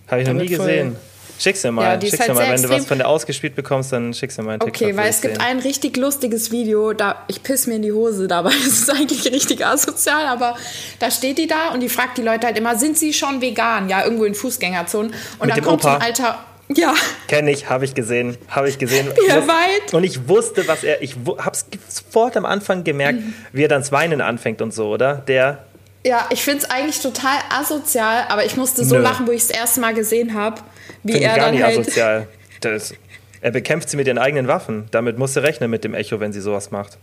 Habe 0.08 0.22
ich 0.22 0.28
noch 0.28 0.34
nie 0.34 0.46
gesehen. 0.46 0.96
Schick's 1.38 1.62
dir 1.62 1.70
mal. 1.70 1.84
Ja, 1.84 2.00
schick's 2.00 2.18
halt 2.18 2.34
mal. 2.34 2.50
Wenn 2.50 2.62
du 2.62 2.68
was 2.68 2.86
von 2.86 2.98
der 2.98 3.08
ausgespielt 3.08 3.54
bekommst, 3.54 3.92
dann 3.92 4.12
schick's 4.12 4.34
dir 4.34 4.42
mal 4.42 4.52
einen 4.52 4.60
TikTok. 4.60 4.88
Okay, 4.88 4.96
weil 4.96 5.08
es 5.08 5.20
gibt 5.20 5.36
sehen. 5.36 5.44
ein 5.44 5.58
richtig 5.60 5.96
lustiges 5.96 6.50
Video, 6.50 6.92
da 6.92 7.24
ich 7.28 7.44
piss 7.44 7.68
mir 7.68 7.76
in 7.76 7.82
die 7.82 7.92
Hose 7.92 8.26
dabei. 8.26 8.50
Das 8.68 8.80
ist 8.80 8.90
eigentlich 8.90 9.24
richtig 9.32 9.64
asozial, 9.64 10.26
aber 10.26 10.56
da 10.98 11.10
steht 11.10 11.38
die 11.38 11.46
da 11.46 11.72
und 11.72 11.80
die 11.80 11.88
fragt 11.88 12.18
die 12.18 12.22
Leute 12.22 12.46
halt 12.46 12.58
immer, 12.58 12.76
sind 12.76 12.98
sie 12.98 13.12
schon 13.12 13.40
vegan? 13.40 13.88
Ja, 13.88 14.04
irgendwo 14.04 14.24
in 14.24 14.34
Fußgängerzonen. 14.34 15.12
Und 15.38 15.46
Mit 15.46 15.56
dann 15.56 15.64
kommt 15.64 15.84
Opa. 15.84 15.92
so 15.92 15.96
ein 15.96 16.02
alter 16.02 16.38
ja. 16.74 16.94
Kenne 17.28 17.50
ich, 17.50 17.70
habe 17.70 17.84
ich 17.84 17.94
gesehen, 17.94 18.36
habe 18.48 18.68
ich 18.68 18.78
gesehen. 18.78 19.06
Wie 19.06 19.28
er 19.28 19.48
weint. 19.48 19.94
Und 19.94 20.04
ich 20.04 20.28
wusste, 20.28 20.68
was 20.68 20.84
er, 20.84 21.02
ich 21.02 21.16
habe 21.16 21.52
es 21.52 21.66
sofort 21.88 22.36
am 22.36 22.44
Anfang 22.44 22.84
gemerkt, 22.84 23.20
mhm. 23.20 23.34
wie 23.52 23.64
er 23.64 23.68
dann 23.68 23.80
das 23.80 23.90
Weinen 23.90 24.20
anfängt 24.20 24.60
und 24.60 24.74
so, 24.74 24.88
oder? 24.88 25.14
Der, 25.14 25.64
ja, 26.04 26.26
ich 26.30 26.42
finde 26.42 26.64
es 26.64 26.70
eigentlich 26.70 27.00
total 27.00 27.38
asozial, 27.50 28.24
aber 28.28 28.44
ich 28.44 28.56
musste 28.56 28.84
so 28.84 28.96
Nö. 28.96 29.02
lachen, 29.02 29.26
wo 29.26 29.32
ich 29.32 29.42
es 29.42 29.48
das 29.48 29.56
erste 29.56 29.80
Mal 29.80 29.94
gesehen 29.94 30.34
habe, 30.34 30.60
wie 31.02 31.12
Find 31.12 31.24
er 31.24 31.36
gar 31.36 31.46
dann 31.46 31.54
nicht 31.54 31.64
halt 31.64 31.78
asozial. 31.80 32.28
Das, 32.60 32.94
er 33.40 33.50
bekämpft 33.50 33.88
sie 33.90 33.96
mit 33.96 34.06
ihren 34.06 34.18
eigenen 34.18 34.48
Waffen. 34.48 34.86
Damit 34.90 35.18
musst 35.18 35.36
du 35.36 35.40
rechnen 35.40 35.70
mit 35.70 35.84
dem 35.84 35.94
Echo, 35.94 36.20
wenn 36.20 36.32
sie 36.32 36.40
sowas 36.40 36.70
macht. 36.70 36.98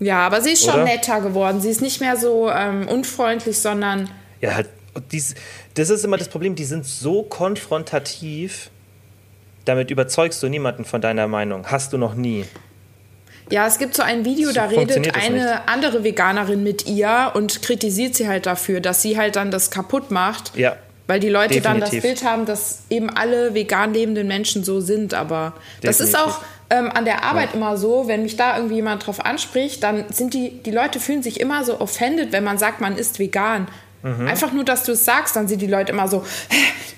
Ja, 0.00 0.26
aber 0.26 0.40
sie 0.40 0.50
ist 0.50 0.64
schon 0.64 0.74
Oder? 0.74 0.84
netter 0.84 1.20
geworden. 1.20 1.60
Sie 1.60 1.70
ist 1.70 1.82
nicht 1.82 2.00
mehr 2.00 2.16
so 2.16 2.50
ähm, 2.50 2.88
unfreundlich, 2.88 3.58
sondern. 3.58 4.10
Ja, 4.40 4.54
halt, 4.54 4.68
dies, 5.12 5.34
das 5.74 5.90
ist 5.90 6.04
immer 6.04 6.16
das 6.16 6.28
Problem. 6.28 6.54
Die 6.54 6.64
sind 6.64 6.86
so 6.86 7.22
konfrontativ. 7.22 8.70
Damit 9.64 9.90
überzeugst 9.90 10.42
du 10.42 10.48
niemanden 10.48 10.84
von 10.84 11.00
deiner 11.00 11.26
Meinung. 11.26 11.66
Hast 11.66 11.92
du 11.92 11.98
noch 11.98 12.14
nie. 12.14 12.44
Ja, 13.50 13.66
es 13.66 13.78
gibt 13.78 13.94
so 13.94 14.02
ein 14.02 14.24
Video, 14.24 14.48
so 14.48 14.54
da 14.54 14.64
redet 14.66 15.14
eine 15.14 15.36
nicht. 15.36 15.60
andere 15.66 16.02
Veganerin 16.02 16.62
mit 16.62 16.86
ihr 16.86 17.32
und 17.34 17.62
kritisiert 17.62 18.14
sie 18.14 18.26
halt 18.26 18.46
dafür, 18.46 18.80
dass 18.80 19.02
sie 19.02 19.16
halt 19.16 19.36
dann 19.36 19.50
das 19.50 19.70
kaputt 19.70 20.10
macht. 20.10 20.56
Ja. 20.56 20.76
Weil 21.06 21.20
die 21.20 21.28
Leute 21.28 21.54
Definitiv. 21.54 21.80
dann 21.80 21.80
das 21.80 22.02
Bild 22.02 22.24
haben, 22.24 22.46
dass 22.46 22.82
eben 22.90 23.10
alle 23.10 23.54
vegan 23.54 23.94
lebenden 23.94 24.26
Menschen 24.26 24.64
so 24.64 24.80
sind. 24.80 25.14
Aber 25.14 25.52
Definitiv. 25.80 25.80
das 25.82 26.00
ist 26.00 26.18
auch 26.18 26.40
ähm, 26.68 26.90
an 26.92 27.04
der 27.04 27.22
Arbeit 27.22 27.50
ja. 27.50 27.56
immer 27.56 27.76
so, 27.76 28.08
wenn 28.08 28.24
mich 28.24 28.36
da 28.36 28.56
irgendwie 28.56 28.76
jemand 28.76 29.06
drauf 29.06 29.24
anspricht, 29.24 29.84
dann 29.84 30.04
sind 30.10 30.34
die, 30.34 30.62
die 30.64 30.72
Leute 30.72 30.98
fühlen 30.98 31.22
sich 31.22 31.38
immer 31.38 31.64
so 31.64 31.80
offended, 31.80 32.32
wenn 32.32 32.42
man 32.42 32.58
sagt, 32.58 32.80
man 32.80 32.96
ist 32.96 33.20
vegan. 33.20 33.68
Mhm. 34.06 34.28
Einfach 34.28 34.52
nur, 34.52 34.64
dass 34.64 34.84
du 34.84 34.92
es 34.92 35.04
sagst, 35.04 35.34
dann 35.34 35.48
sind 35.48 35.60
die 35.60 35.66
Leute 35.66 35.90
immer 35.90 36.06
so, 36.06 36.24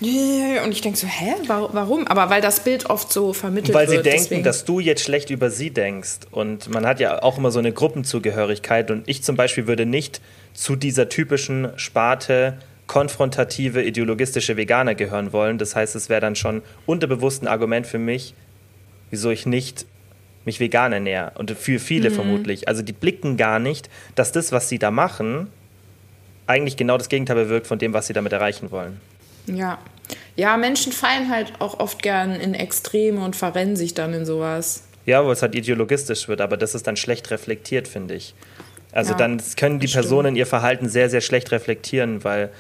und 0.01 0.73
ich 0.73 0.83
denke 0.83 0.99
so, 0.99 1.07
hä, 1.07 1.35
warum? 1.47 2.07
Aber 2.07 2.29
weil 2.29 2.43
das 2.43 2.61
Bild 2.61 2.91
oft 2.91 3.11
so 3.11 3.33
vermittelt 3.33 3.75
weil 3.75 3.89
wird. 3.89 3.97
Weil 3.99 4.05
sie 4.05 4.11
denken, 4.11 4.23
deswegen. 4.25 4.43
dass 4.45 4.65
du 4.67 4.79
jetzt 4.79 5.03
schlecht 5.03 5.31
über 5.31 5.51
sie 5.51 5.71
denkst. 5.71 6.21
Und 6.31 6.69
man 6.69 6.87
hat 6.87 7.01
ja 7.01 7.23
auch 7.23 7.39
immer 7.39 7.51
so 7.51 7.59
eine 7.59 7.73
Gruppenzugehörigkeit. 7.73 8.91
Und 8.91 9.09
ich 9.09 9.23
zum 9.23 9.37
Beispiel 9.37 9.67
würde 9.67 9.87
nicht 9.87 10.21
zu 10.53 10.77
dieser 10.77 11.09
typischen 11.09 11.71
Sparte 11.77 12.59
konfrontative, 12.87 13.83
ideologistische 13.83 14.57
Veganer 14.57 14.95
gehören 14.95 15.33
wollen. 15.33 15.57
Das 15.57 15.75
heißt, 15.75 15.97
es 15.97 16.09
wäre 16.09 16.21
dann 16.21 16.37
schon 16.37 16.63
unterbewusst 16.85 17.43
ein 17.43 17.49
Argument 17.49 17.87
für 17.87 17.99
mich, 17.99 18.35
wieso 19.11 19.31
ich 19.31 19.47
nicht 19.47 19.87
mich 20.45 20.61
vegan 20.61 20.93
ernähre. 20.93 21.33
Und 21.37 21.51
für 21.53 21.79
viele 21.79 22.11
mhm. 22.11 22.15
vermutlich. 22.15 22.69
Also 22.69 22.83
die 22.83 22.93
blicken 22.93 23.37
gar 23.37 23.59
nicht, 23.59 23.89
dass 24.15 24.31
das, 24.31 24.53
was 24.53 24.69
sie 24.69 24.79
da 24.79 24.91
machen, 24.91 25.49
eigentlich 26.49 26.77
genau 26.77 26.99
das 26.99 27.09
Gegenteil 27.09 27.37
bewirkt 27.37 27.67
von 27.67 27.79
dem, 27.79 27.93
was 27.93 28.07
sie 28.07 28.13
damit 28.13 28.33
erreichen 28.33 28.71
wollen. 28.71 29.01
Ja. 29.47 29.79
Ja, 30.37 30.57
Menschen 30.57 30.93
fallen 30.93 31.31
halt 31.31 31.53
auch 31.59 31.79
oft 31.79 32.03
gern 32.03 32.35
in 32.35 32.55
Extreme 32.55 33.23
und 33.25 33.37
verrennen 33.37 33.77
sich 33.77 33.95
dann 33.95 34.15
in 34.15 34.25
sowas. 34.25 34.85
Ja, 35.05 35.25
wo 35.25 35.31
es 35.31 35.43
halt 35.43 35.55
ideologistisch 35.55 36.29
wird, 36.29 36.41
aber 36.41 36.57
das 36.57 36.75
ist 36.75 36.87
dann 36.87 36.97
schlecht 36.97 37.31
reflektiert, 37.31 37.89
finde 37.89 38.15
ich. 38.15 38.35
Also 38.93 39.13
ja, 39.13 39.19
dann 39.19 39.43
können 39.57 39.81
die 39.81 39.87
Personen 39.87 40.37
ihr 40.37 40.47
Verhalten 40.47 40.89
sehr, 40.89 41.11
sehr 41.11 41.21
schlecht 41.21 41.53
reflektieren, 41.53 42.25
weil 42.25 42.51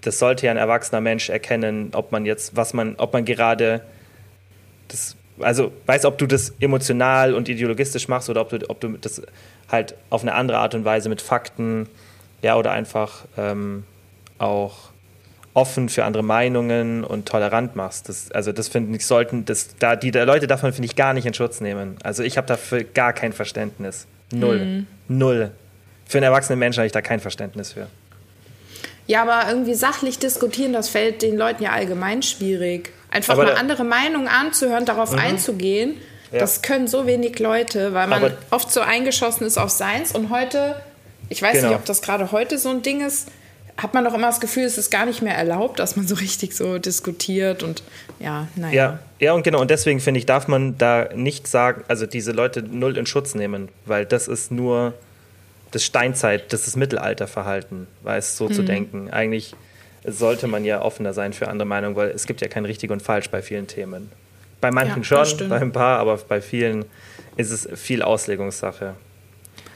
das 0.00 0.18
sollte 0.18 0.46
ja 0.46 0.52
ein 0.52 0.58
erwachsener 0.58 1.00
Mensch 1.00 1.30
erkennen, 1.30 1.90
ob 1.92 2.12
man 2.12 2.26
jetzt, 2.26 2.56
was 2.56 2.74
man, 2.74 2.96
ob 2.96 3.12
man 3.12 3.24
gerade 3.24 3.80
das, 4.88 5.16
also 5.38 5.72
weiß, 5.86 6.04
ob 6.04 6.18
du 6.18 6.26
das 6.26 6.52
emotional 6.60 7.32
und 7.34 7.48
ideologistisch 7.48 8.08
machst 8.08 8.28
oder 8.28 8.40
ob 8.40 8.50
du, 8.50 8.58
ob 8.68 8.80
du 8.80 8.96
das 9.00 9.22
halt 9.70 9.94
auf 10.10 10.22
eine 10.22 10.34
andere 10.34 10.58
Art 10.58 10.74
und 10.74 10.84
Weise 10.84 11.08
mit 11.08 11.22
Fakten 11.22 11.88
ja, 12.42 12.56
oder 12.56 12.72
einfach 12.72 13.24
ähm, 13.36 13.84
auch 14.38 14.90
offen 15.54 15.88
für 15.88 16.04
andere 16.04 16.22
Meinungen 16.22 17.02
und 17.04 17.26
tolerant 17.26 17.74
machst. 17.74 18.08
Das, 18.08 18.30
also 18.30 18.52
das 18.52 18.68
finde 18.68 18.96
ich, 18.96 19.06
sollten, 19.06 19.44
das, 19.44 19.76
da, 19.78 19.96
die 19.96 20.10
da 20.10 20.22
Leute 20.22 20.46
davon 20.46 20.72
finde 20.72 20.86
ich 20.86 20.94
gar 20.94 21.12
nicht 21.12 21.26
in 21.26 21.34
Schutz 21.34 21.60
nehmen. 21.60 21.96
Also 22.02 22.22
ich 22.22 22.36
habe 22.36 22.46
dafür 22.46 22.84
gar 22.84 23.12
kein 23.12 23.32
Verständnis. 23.32 24.06
Null. 24.30 24.58
Mhm. 24.58 24.86
Null. 25.08 25.50
Für 26.06 26.18
einen 26.18 26.24
erwachsenen 26.24 26.58
Menschen 26.58 26.78
habe 26.78 26.86
ich 26.86 26.92
da 26.92 27.02
kein 27.02 27.20
Verständnis 27.20 27.72
für. 27.72 27.88
Ja, 29.06 29.22
aber 29.22 29.48
irgendwie 29.50 29.74
sachlich 29.74 30.18
diskutieren, 30.18 30.72
das 30.72 30.90
fällt 30.90 31.22
den 31.22 31.36
Leuten 31.36 31.62
ja 31.62 31.72
allgemein 31.72 32.22
schwierig. 32.22 32.92
Einfach 33.10 33.34
aber 33.34 33.44
mal 33.44 33.54
andere 33.54 33.84
Meinungen 33.84 34.28
anzuhören, 34.28 34.84
darauf 34.84 35.12
mhm. 35.12 35.18
einzugehen, 35.18 35.96
ja. 36.30 36.38
das 36.38 36.62
können 36.62 36.86
so 36.86 37.06
wenig 37.06 37.38
Leute, 37.38 37.94
weil 37.94 38.06
man 38.06 38.22
aber 38.22 38.34
oft 38.50 38.70
so 38.70 38.80
eingeschossen 38.80 39.46
ist 39.46 39.56
auf 39.56 39.70
Seins 39.70 40.12
und 40.12 40.30
heute 40.30 40.76
ich 41.28 41.42
weiß 41.42 41.54
genau. 41.56 41.68
nicht, 41.68 41.76
ob 41.78 41.84
das 41.84 42.02
gerade 42.02 42.32
heute 42.32 42.58
so 42.58 42.70
ein 42.70 42.82
Ding 42.82 43.04
ist. 43.04 43.28
Hat 43.76 43.94
man 43.94 44.04
doch 44.04 44.14
immer 44.14 44.26
das 44.26 44.40
Gefühl, 44.40 44.64
es 44.64 44.76
ist 44.76 44.90
gar 44.90 45.06
nicht 45.06 45.22
mehr 45.22 45.36
erlaubt, 45.36 45.78
dass 45.78 45.94
man 45.94 46.08
so 46.08 46.16
richtig 46.16 46.56
so 46.56 46.78
diskutiert 46.78 47.62
und 47.62 47.84
ja, 48.18 48.48
naja. 48.56 48.74
Ja, 48.74 48.98
ja 49.20 49.32
und 49.34 49.44
genau, 49.44 49.60
und 49.60 49.70
deswegen 49.70 50.00
finde 50.00 50.18
ich, 50.18 50.26
darf 50.26 50.48
man 50.48 50.76
da 50.78 51.10
nicht 51.14 51.46
sagen, 51.46 51.84
also 51.86 52.04
diese 52.04 52.32
Leute 52.32 52.62
null 52.62 52.98
in 52.98 53.06
Schutz 53.06 53.36
nehmen, 53.36 53.68
weil 53.86 54.04
das 54.04 54.26
ist 54.26 54.50
nur 54.50 54.94
das 55.70 55.84
Steinzeit, 55.84 56.52
das 56.52 56.66
ist 56.66 56.76
Mittelalterverhalten, 56.76 57.86
weiß 58.02 58.36
so 58.36 58.48
mhm. 58.48 58.52
zu 58.52 58.62
denken. 58.62 59.10
Eigentlich 59.10 59.54
sollte 60.04 60.48
man 60.48 60.64
ja 60.64 60.82
offener 60.82 61.12
sein 61.12 61.32
für 61.32 61.48
andere 61.48 61.66
Meinungen, 61.66 61.94
weil 61.94 62.10
es 62.10 62.26
gibt 62.26 62.40
ja 62.40 62.48
kein 62.48 62.64
richtig 62.64 62.90
und 62.90 63.02
falsch 63.02 63.30
bei 63.30 63.42
vielen 63.42 63.66
Themen. 63.68 64.10
Bei 64.60 64.72
manchen 64.72 65.04
ja, 65.04 65.24
schon, 65.24 65.48
bei 65.48 65.60
ein 65.60 65.72
paar, 65.72 65.98
aber 66.00 66.16
bei 66.16 66.40
vielen 66.40 66.84
ist 67.36 67.52
es 67.52 67.68
viel 67.80 68.02
Auslegungssache. 68.02 68.94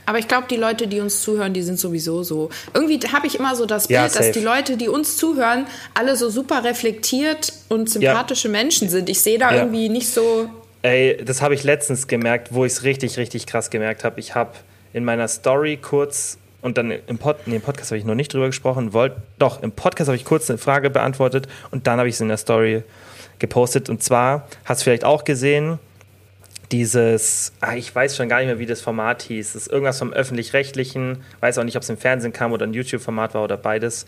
Aber 0.07 0.19
ich 0.19 0.29
glaube, 0.29 0.47
die 0.51 0.57
Leute, 0.57 0.89
die 0.89 1.01
uns 1.01 1.23
zuhören, 1.23 1.55
die 1.55 1.63
sind 1.63 1.79
sowieso 1.79 2.23
so. 2.23 2.51
Irgendwie 2.75 2.99
habe 3.13 3.27
ich 3.27 3.39
immer 3.39 3.55
so 3.55 3.67
das 3.67 3.89
Bild, 3.89 4.01
ja, 4.01 4.09
dass 4.09 4.33
die 4.33 4.41
Leute, 4.41 4.77
die 4.77 4.89
uns 4.89 5.17
zuhören, 5.17 5.67
alle 5.95 6.17
so 6.17 6.29
super 6.29 6.65
reflektiert 6.65 7.53
und 7.69 7.89
sympathische 7.89 8.49
ja. 8.49 8.53
Menschen 8.53 8.89
sind. 8.89 9.09
Ich 9.09 9.21
sehe 9.21 9.39
da 9.39 9.53
ja. 9.53 9.59
irgendwie 9.59 9.89
nicht 9.89 10.09
so. 10.09 10.49
Ey, 10.83 11.23
das 11.25 11.41
habe 11.41 11.55
ich 11.55 11.63
letztens 11.63 12.09
gemerkt, 12.09 12.49
wo 12.53 12.65
ich 12.65 12.73
es 12.73 12.83
richtig, 12.83 13.17
richtig 13.17 13.47
krass 13.47 13.71
gemerkt 13.71 14.03
habe. 14.03 14.19
Ich 14.19 14.35
habe 14.35 14.53
in 14.93 15.05
meiner 15.05 15.29
Story 15.29 15.79
kurz 15.81 16.39
und 16.63 16.79
dann 16.79 16.93
im, 17.07 17.19
Pod, 17.19 17.37
nee, 17.47 17.57
im 17.57 17.63
Podcast 17.63 17.91
habe 17.91 17.99
ich 17.99 18.05
noch 18.05 18.15
nicht 18.15 18.33
drüber 18.33 18.47
gesprochen, 18.47 18.93
wollt, 18.93 19.13
doch, 19.39 19.63
im 19.63 19.73
Podcast 19.73 20.09
habe 20.09 20.17
ich 20.17 20.25
kurz 20.25 20.49
eine 20.49 20.59
Frage 20.59 20.91
beantwortet 20.91 21.49
und 21.71 21.87
dann 21.87 21.99
habe 21.99 22.09
ich 22.09 22.17
es 22.17 22.21
in 22.21 22.29
der 22.29 22.37
Story 22.37 22.83
gepostet. 23.39 23.89
Und 23.89 24.03
zwar, 24.03 24.49
hast 24.65 24.81
du 24.81 24.85
vielleicht 24.85 25.05
auch 25.05 25.25
gesehen, 25.25 25.79
dieses, 26.73 27.53
ah, 27.61 27.75
ich 27.75 27.95
weiß 27.95 28.17
schon 28.17 28.29
gar 28.29 28.39
nicht 28.39 28.47
mehr, 28.47 28.59
wie 28.59 28.67
das 28.67 28.81
Format 28.81 29.23
hieß. 29.23 29.53
Das 29.53 29.63
ist 29.63 29.73
irgendwas 29.73 29.99
vom 29.99 30.13
öffentlich-rechtlichen, 30.13 31.23
weiß 31.41 31.59
auch 31.59 31.65
nicht, 31.65 31.77
ob 31.77 31.83
es 31.83 31.91
im 31.91 31.99
Fernsehen 31.99 32.33
kam 32.33 32.53
oder 32.53 32.67
ein 32.67 32.73
YouTube-Format 32.73 33.35
war 33.35 33.45
oder 33.45 33.59
beides. 33.59 34.07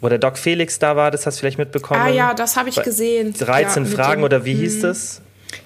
Wo 0.00 0.08
der 0.08 0.18
Doc 0.18 0.38
Felix 0.38 0.78
da 0.78 0.94
war, 0.94 1.10
das 1.10 1.26
hast 1.26 1.36
du 1.36 1.40
vielleicht 1.40 1.58
mitbekommen. 1.58 2.00
Ah 2.00 2.08
ja, 2.08 2.32
das 2.32 2.56
habe 2.56 2.68
ich 2.68 2.80
gesehen. 2.80 3.34
13 3.34 3.84
ja, 3.84 3.90
Fragen 3.90 4.20
dem, 4.20 4.24
oder 4.24 4.44
wie 4.44 4.54
hieß 4.54 4.78
mhm. 4.78 4.82
das? 4.82 5.20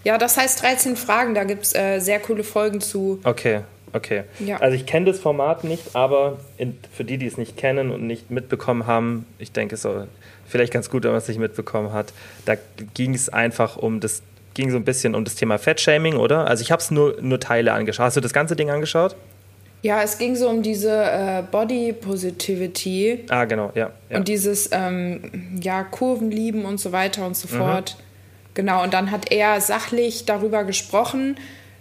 Ja, 0.04 0.16
das 0.16 0.38
heißt 0.38 0.62
13 0.62 0.96
Fragen, 0.96 1.34
da 1.34 1.44
gibt 1.44 1.64
es 1.64 1.74
äh, 1.74 1.98
sehr 1.98 2.18
coole 2.18 2.42
Folgen 2.42 2.80
zu. 2.80 3.20
Okay, 3.24 3.60
okay. 3.92 4.24
Ja. 4.38 4.56
Also 4.58 4.74
ich 4.74 4.86
kenne 4.86 5.06
das 5.06 5.20
Format 5.20 5.64
nicht, 5.64 5.94
aber 5.94 6.38
in, 6.56 6.78
für 6.96 7.04
die, 7.04 7.18
die 7.18 7.26
es 7.26 7.36
nicht 7.36 7.58
kennen 7.58 7.90
und 7.90 8.06
nicht 8.06 8.30
mitbekommen 8.30 8.86
haben, 8.86 9.26
ich 9.38 9.52
denke, 9.52 9.74
es 9.74 9.84
ist 9.84 10.06
vielleicht 10.46 10.72
ganz 10.72 10.88
gut, 10.88 11.04
wenn 11.04 11.10
man 11.10 11.18
es 11.18 11.28
nicht 11.28 11.40
mitbekommen 11.40 11.92
hat, 11.92 12.14
da 12.46 12.54
ging 12.94 13.14
es 13.14 13.28
einfach 13.28 13.76
um 13.76 14.00
das 14.00 14.22
ging 14.54 14.70
so 14.70 14.76
ein 14.76 14.84
bisschen 14.84 15.14
um 15.14 15.24
das 15.24 15.34
Thema 15.34 15.58
Fettshaming, 15.58 16.16
oder? 16.16 16.46
Also 16.46 16.62
ich 16.62 16.70
habe 16.70 16.80
es 16.80 16.90
nur, 16.90 17.16
nur 17.20 17.40
Teile 17.40 17.72
angeschaut. 17.72 18.06
Hast 18.06 18.16
du 18.16 18.20
das 18.20 18.32
ganze 18.32 18.56
Ding 18.56 18.70
angeschaut? 18.70 19.16
Ja, 19.82 20.00
es 20.02 20.16
ging 20.16 20.36
so 20.36 20.48
um 20.48 20.62
diese 20.62 20.90
äh, 20.90 21.42
Body 21.50 21.92
Positivity. 21.92 23.24
Ah, 23.28 23.44
genau, 23.44 23.72
ja. 23.74 23.90
ja. 24.08 24.16
Und 24.16 24.28
dieses, 24.28 24.70
ähm, 24.72 25.58
ja, 25.60 25.82
Kurvenlieben 25.82 26.64
und 26.64 26.78
so 26.78 26.92
weiter 26.92 27.26
und 27.26 27.36
so 27.36 27.52
mhm. 27.52 27.58
fort. 27.58 27.96
Genau, 28.54 28.82
und 28.82 28.94
dann 28.94 29.10
hat 29.10 29.32
er 29.32 29.60
sachlich 29.60 30.24
darüber 30.24 30.62
gesprochen, 30.64 31.36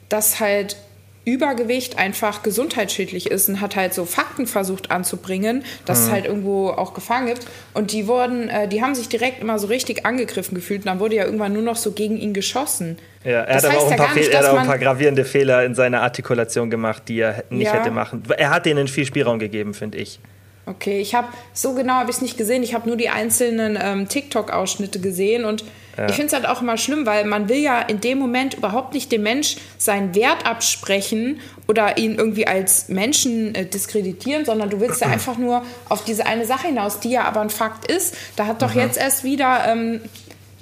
dass 0.10 0.40
halt 0.40 0.78
Übergewicht 1.24 2.00
einfach 2.00 2.42
gesundheitsschädlich 2.42 3.30
ist 3.30 3.48
und 3.48 3.62
hat 3.62 3.76
halt 3.76 3.94
so 3.94 4.06
Fakten 4.06 4.48
versucht 4.48 4.90
anzubringen, 4.90 5.64
dass 5.86 6.00
mhm. 6.00 6.06
es 6.06 6.12
halt 6.12 6.26
irgendwo 6.26 6.70
auch 6.70 6.94
Gefahren 6.96 7.28
gibt. 7.28 7.46
Und 7.74 7.92
die 7.92 8.08
wurden, 8.08 8.50
äh, 8.50 8.68
die 8.68 8.82
haben 8.82 8.96
sich 8.96 9.08
direkt 9.08 9.42
immer 9.42 9.60
so 9.60 9.68
richtig 9.68 10.06
angegriffen 10.06 10.56
gefühlt 10.56 10.82
und 10.82 10.88
dann 10.88 11.00
wurde 11.00 11.16
ja 11.16 11.26
irgendwann 11.26 11.54
nur 11.54 11.62
noch 11.62 11.76
so 11.76 11.92
gegen 11.92 12.18
ihn 12.18 12.34
geschossen. 12.34 12.98
Ja, 13.24 13.42
er 13.42 13.56
das 13.56 13.64
hat 13.64 13.72
aber 13.72 13.80
auch 13.82 13.92
ein, 13.92 13.98
paar, 13.98 14.16
nicht, 14.16 14.30
er 14.30 14.40
hat 14.40 14.46
auch 14.48 14.58
ein 14.58 14.66
paar 14.66 14.80
gravierende 14.80 15.24
Fehler 15.24 15.64
in 15.64 15.76
seiner 15.76 16.02
Artikulation 16.02 16.72
gemacht, 16.72 17.04
die 17.08 17.20
er 17.20 17.44
nicht 17.52 17.68
ja. 17.68 17.74
hätte 17.74 17.92
machen. 17.92 18.24
Er 18.38 18.50
hat 18.50 18.66
denen 18.66 18.88
viel 18.88 19.06
Spielraum 19.06 19.38
gegeben, 19.38 19.76
finde 19.76 20.00
ich. 20.00 20.20
Okay, 20.66 21.02
ich 21.02 21.16
habe 21.16 21.28
so 21.54 21.74
genau 21.74 21.94
habe 21.94 22.10
ich 22.10 22.18
es 22.18 22.22
nicht 22.22 22.38
gesehen. 22.38 22.64
Ich 22.64 22.74
habe 22.74 22.88
nur 22.88 22.96
die 22.96 23.10
einzelnen 23.10 23.78
ähm, 23.82 24.08
TikTok-Ausschnitte 24.08 25.00
gesehen 25.00 25.44
und 25.44 25.64
ja. 26.02 26.10
ich 26.10 26.16
finde 26.16 26.28
es 26.28 26.34
halt 26.34 26.48
auch 26.48 26.62
immer 26.62 26.78
schlimm, 26.78 27.06
weil 27.06 27.26
man 27.26 27.50
will 27.50 27.60
ja 27.60 27.80
in 27.80 28.02
dem 28.02 28.18
Moment 28.18 28.56
überhaupt 28.56 28.94
nicht 28.94 29.12
dem 29.12 29.24
Mensch 29.24 29.58
seinen 29.78 30.16
Wert 30.16 30.46
absprechen 30.46 31.40
oder 31.68 31.98
ihn 31.98 32.16
irgendwie 32.16 32.48
als 32.48 32.90
Menschen 32.90 33.56
äh, 33.56 33.66
diskreditieren, 33.66 34.46
sondern 34.46 34.70
du 34.70 34.80
willst 34.80 35.02
ja 35.02 35.08
einfach 35.12 35.38
nur 35.38 35.64
auf 35.90 36.04
diese 36.04 36.26
eine 36.26 36.46
Sache 36.46 36.68
hinaus, 36.68 37.00
die 37.00 37.12
ja 37.12 37.24
aber 37.24 37.42
ein 37.42 37.50
Fakt 37.50 37.90
ist. 37.90 38.16
Da 38.36 38.48
hat 38.48 38.62
doch 38.62 38.74
mhm. 38.74 38.82
jetzt 38.82 38.98
erst 38.98 39.24
wieder, 39.24 39.66
ähm, 39.68 40.02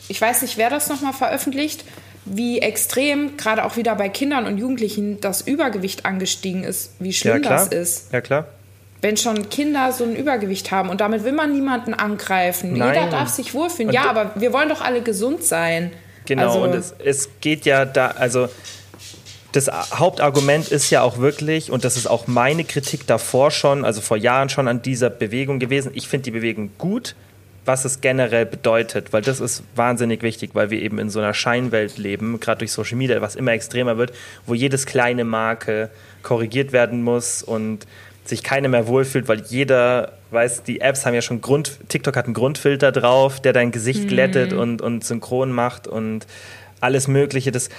ich 0.07 0.19
weiß 0.19 0.41
nicht, 0.41 0.57
wer 0.57 0.69
das 0.69 0.89
nochmal 0.89 1.13
veröffentlicht, 1.13 1.85
wie 2.25 2.59
extrem 2.59 3.37
gerade 3.37 3.65
auch 3.65 3.77
wieder 3.77 3.95
bei 3.95 4.09
Kindern 4.09 4.45
und 4.45 4.57
Jugendlichen 4.57 5.19
das 5.21 5.41
Übergewicht 5.41 6.05
angestiegen 6.05 6.63
ist, 6.63 6.91
wie 6.99 7.13
schlimm 7.13 7.41
ja, 7.43 7.49
das 7.49 7.67
ist. 7.69 8.13
Ja 8.13 8.21
klar 8.21 8.47
wenn 9.01 9.17
schon 9.17 9.49
Kinder 9.49 9.91
so 9.91 10.03
ein 10.03 10.15
Übergewicht 10.15 10.71
haben 10.71 10.89
und 10.89 11.01
damit 11.01 11.23
will 11.23 11.31
man 11.31 11.53
niemanden 11.53 11.93
angreifen. 11.93 12.73
Nein. 12.73 12.93
Jeder 12.93 13.09
darf 13.09 13.29
sich 13.29 13.53
wohlfühlen. 13.53 13.89
Und 13.89 13.93
ja, 13.93 14.09
aber 14.09 14.31
wir 14.35 14.51
wollen 14.51 14.69
doch 14.69 14.81
alle 14.81 15.01
gesund 15.01 15.43
sein. 15.43 15.91
Genau, 16.25 16.47
also, 16.47 16.63
und 16.63 16.75
es, 16.75 16.93
es 17.03 17.29
geht 17.41 17.65
ja 17.65 17.85
da, 17.85 18.09
also 18.09 18.49
das 19.51 19.67
Hauptargument 19.67 20.67
ist 20.69 20.89
ja 20.91 21.01
auch 21.01 21.17
wirklich, 21.17 21.71
und 21.71 21.83
das 21.83 21.97
ist 21.97 22.07
auch 22.07 22.27
meine 22.27 22.63
Kritik 22.63 23.07
davor 23.07 23.51
schon, 23.51 23.83
also 23.83 24.01
vor 24.01 24.17
Jahren 24.17 24.49
schon 24.49 24.67
an 24.67 24.81
dieser 24.81 25.09
Bewegung 25.09 25.59
gewesen. 25.59 25.91
Ich 25.95 26.07
finde 26.07 26.25
die 26.25 26.31
Bewegung 26.31 26.69
gut, 26.77 27.15
was 27.65 27.85
es 27.85 28.01
generell 28.01 28.45
bedeutet, 28.45 29.11
weil 29.11 29.21
das 29.21 29.39
ist 29.39 29.63
wahnsinnig 29.75 30.21
wichtig, 30.21 30.51
weil 30.53 30.69
wir 30.69 30.81
eben 30.81 30.99
in 30.99 31.09
so 31.09 31.19
einer 31.19 31.33
Scheinwelt 31.33 31.97
leben, 31.97 32.39
gerade 32.39 32.59
durch 32.59 32.71
Social 32.71 32.97
Media, 32.97 33.21
was 33.21 33.35
immer 33.35 33.51
extremer 33.51 33.97
wird, 33.97 34.13
wo 34.45 34.53
jedes 34.53 34.85
kleine 34.85 35.23
Marke 35.23 35.89
korrigiert 36.21 36.71
werden 36.71 37.03
muss 37.03 37.41
und 37.41 37.87
sich 38.29 38.43
keiner 38.43 38.69
mehr 38.69 38.87
wohlfühlt, 38.87 39.27
weil 39.27 39.41
jeder 39.41 40.13
weiß, 40.31 40.63
die 40.63 40.81
Apps 40.81 41.05
haben 41.05 41.13
ja 41.13 41.21
schon 41.21 41.41
Grund, 41.41 41.79
TikTok 41.89 42.15
hat 42.15 42.25
einen 42.25 42.33
Grundfilter 42.33 42.91
drauf, 42.91 43.39
der 43.39 43.53
dein 43.53 43.71
Gesicht 43.71 44.03
mhm. 44.03 44.07
glättet 44.07 44.53
und, 44.53 44.81
und 44.81 45.03
synchron 45.03 45.51
macht 45.51 45.87
und 45.87 46.27
alles 46.79 47.07
Mögliche. 47.07 47.51
Das, 47.51 47.69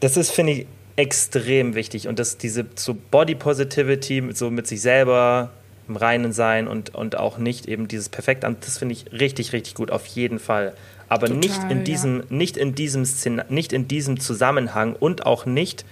das 0.00 0.16
ist, 0.16 0.30
finde 0.30 0.52
ich, 0.52 0.66
extrem 0.96 1.74
wichtig. 1.74 2.08
Und 2.08 2.18
das, 2.18 2.38
diese 2.38 2.66
so 2.76 2.94
Body 3.10 3.34
Positivity, 3.34 4.22
so 4.32 4.50
mit 4.50 4.66
sich 4.66 4.80
selber 4.80 5.50
im 5.88 5.96
Reinen 5.96 6.32
sein 6.32 6.68
und, 6.68 6.94
und 6.94 7.16
auch 7.18 7.38
nicht 7.38 7.66
eben 7.66 7.88
dieses 7.88 8.08
Perfekt 8.08 8.44
an, 8.44 8.56
das 8.60 8.78
finde 8.78 8.94
ich 8.94 9.12
richtig, 9.12 9.52
richtig 9.52 9.74
gut, 9.74 9.90
auf 9.90 10.06
jeden 10.06 10.38
Fall. 10.38 10.74
Aber 11.08 11.26
Total, 11.26 11.40
nicht 11.40 11.70
in 11.70 11.84
diesem, 11.84 12.20
ja. 12.20 12.24
nicht 12.30 12.56
in 12.56 12.74
diesem 12.74 13.04
Szen 13.04 13.42
nicht 13.48 13.72
in 13.72 13.88
diesem 13.88 14.18
Zusammenhang 14.18 14.94
und 14.94 15.26
auch 15.26 15.44
nicht, 15.44 15.84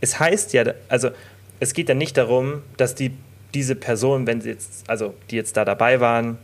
es 0.00 0.18
heißt 0.18 0.52
ja, 0.54 0.64
also 0.88 1.10
es 1.60 1.72
geht 1.74 1.88
ja 1.88 1.94
nicht 1.94 2.16
darum, 2.16 2.62
dass 2.76 2.94
die, 2.94 3.12
diese 3.54 3.74
Person, 3.74 4.26
wenn 4.26 4.40
sie 4.40 4.50
jetzt, 4.50 4.88
also 4.88 5.14
die 5.30 5.36
jetzt 5.36 5.56
da 5.56 5.64
dabei 5.64 6.00
waren, 6.00 6.38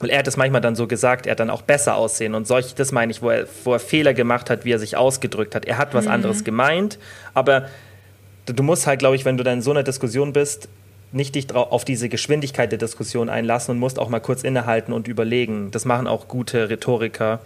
weil 0.00 0.10
er 0.10 0.18
hat 0.18 0.28
es 0.28 0.36
manchmal 0.36 0.60
dann 0.60 0.76
so 0.76 0.86
gesagt, 0.86 1.26
er 1.26 1.32
hat 1.32 1.40
dann 1.40 1.50
auch 1.50 1.62
besser 1.62 1.96
aussehen 1.96 2.34
und 2.34 2.46
solch, 2.46 2.74
das 2.74 2.92
meine 2.92 3.12
ich, 3.12 3.22
wo 3.22 3.30
er, 3.30 3.46
wo 3.64 3.72
er 3.72 3.78
Fehler 3.78 4.12
gemacht 4.12 4.50
hat, 4.50 4.64
wie 4.64 4.72
er 4.72 4.78
sich 4.78 4.96
ausgedrückt 4.96 5.54
hat. 5.54 5.64
Er 5.64 5.78
hat 5.78 5.94
was 5.94 6.06
mhm. 6.06 6.12
anderes 6.12 6.44
gemeint, 6.44 6.98
aber 7.32 7.68
du 8.46 8.62
musst 8.62 8.86
halt, 8.86 8.98
glaube 8.98 9.16
ich, 9.16 9.24
wenn 9.24 9.36
du 9.36 9.44
dann 9.44 9.54
in 9.54 9.62
so 9.62 9.70
einer 9.70 9.82
Diskussion 9.82 10.32
bist, 10.32 10.68
nicht 11.12 11.36
dich 11.36 11.54
auf 11.54 11.84
diese 11.84 12.08
Geschwindigkeit 12.08 12.72
der 12.72 12.78
Diskussion 12.78 13.28
einlassen 13.28 13.72
und 13.72 13.78
musst 13.78 14.00
auch 14.00 14.08
mal 14.08 14.18
kurz 14.18 14.42
innehalten 14.42 14.92
und 14.92 15.06
überlegen. 15.06 15.70
Das 15.70 15.84
machen 15.84 16.08
auch 16.08 16.26
gute 16.26 16.68
Rhetoriker, 16.68 17.40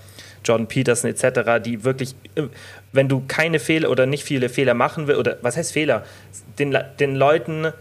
Jordan 0.44 0.66
Peterson 0.66 1.10
etc., 1.10 1.62
die 1.64 1.84
wirklich, 1.84 2.14
äh, 2.34 2.44
wenn 2.92 3.08
du 3.08 3.22
keine 3.26 3.58
Fehler 3.58 3.90
oder 3.90 4.06
nicht 4.06 4.24
viele 4.24 4.48
Fehler 4.48 4.74
machen 4.74 5.06
willst, 5.06 5.20
oder 5.20 5.38
was 5.42 5.56
heißt 5.56 5.72
Fehler, 5.72 6.04
den, 6.58 6.76
den 6.98 7.16
Leuten 7.16 7.72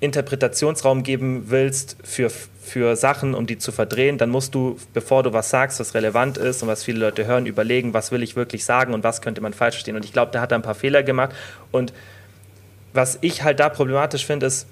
Interpretationsraum 0.00 1.02
geben 1.02 1.44
willst 1.50 1.96
für, 2.02 2.30
für 2.30 2.96
Sachen, 2.96 3.34
um 3.34 3.46
die 3.46 3.58
zu 3.58 3.70
verdrehen, 3.70 4.16
dann 4.16 4.30
musst 4.30 4.54
du, 4.54 4.78
bevor 4.94 5.22
du 5.22 5.32
was 5.32 5.50
sagst, 5.50 5.78
was 5.78 5.94
relevant 5.94 6.38
ist 6.38 6.62
und 6.62 6.68
was 6.68 6.82
viele 6.82 7.00
Leute 7.00 7.26
hören, 7.26 7.44
überlegen, 7.44 7.92
was 7.92 8.10
will 8.10 8.22
ich 8.22 8.34
wirklich 8.34 8.64
sagen 8.64 8.94
und 8.94 9.04
was 9.04 9.20
könnte 9.20 9.42
man 9.42 9.52
falsch 9.52 9.76
verstehen. 9.76 9.96
Und 9.96 10.04
ich 10.04 10.12
glaube, 10.12 10.32
da 10.32 10.40
hat 10.40 10.52
er 10.52 10.58
ein 10.58 10.62
paar 10.62 10.74
Fehler 10.74 11.02
gemacht. 11.02 11.32
Und 11.70 11.92
was 12.94 13.18
ich 13.20 13.42
halt 13.42 13.60
da 13.60 13.68
problematisch 13.68 14.24
finde, 14.24 14.46
ist, 14.46 14.66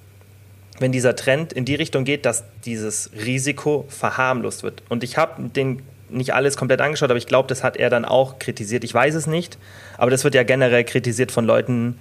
wenn 0.79 0.93
dieser 0.93 1.15
Trend 1.15 1.53
in 1.53 1.65
die 1.65 1.75
Richtung 1.75 2.05
geht, 2.05 2.25
dass 2.25 2.45
dieses 2.65 3.11
Risiko 3.13 3.85
verharmlost 3.89 4.63
wird. 4.63 4.83
Und 4.89 5.05
ich 5.05 5.19
habe 5.19 5.43
den 5.51 5.83
nicht 6.11 6.35
alles 6.35 6.57
komplett 6.57 6.81
angeschaut, 6.81 7.11
aber 7.11 7.19
ich 7.19 7.27
glaube, 7.27 7.49
das 7.49 7.63
hat 7.63 7.77
er 7.77 7.91
dann 7.91 8.05
auch 8.05 8.39
kritisiert. 8.39 8.85
Ich 8.85 8.95
weiß 8.95 9.15
es 9.15 9.27
nicht, 9.27 9.59
aber 9.97 10.11
das 10.11 10.25
wird 10.25 10.35
ja 10.35 10.43
generell 10.43 10.85
kritisiert 10.85 11.33
von 11.33 11.45
Leuten, 11.45 11.99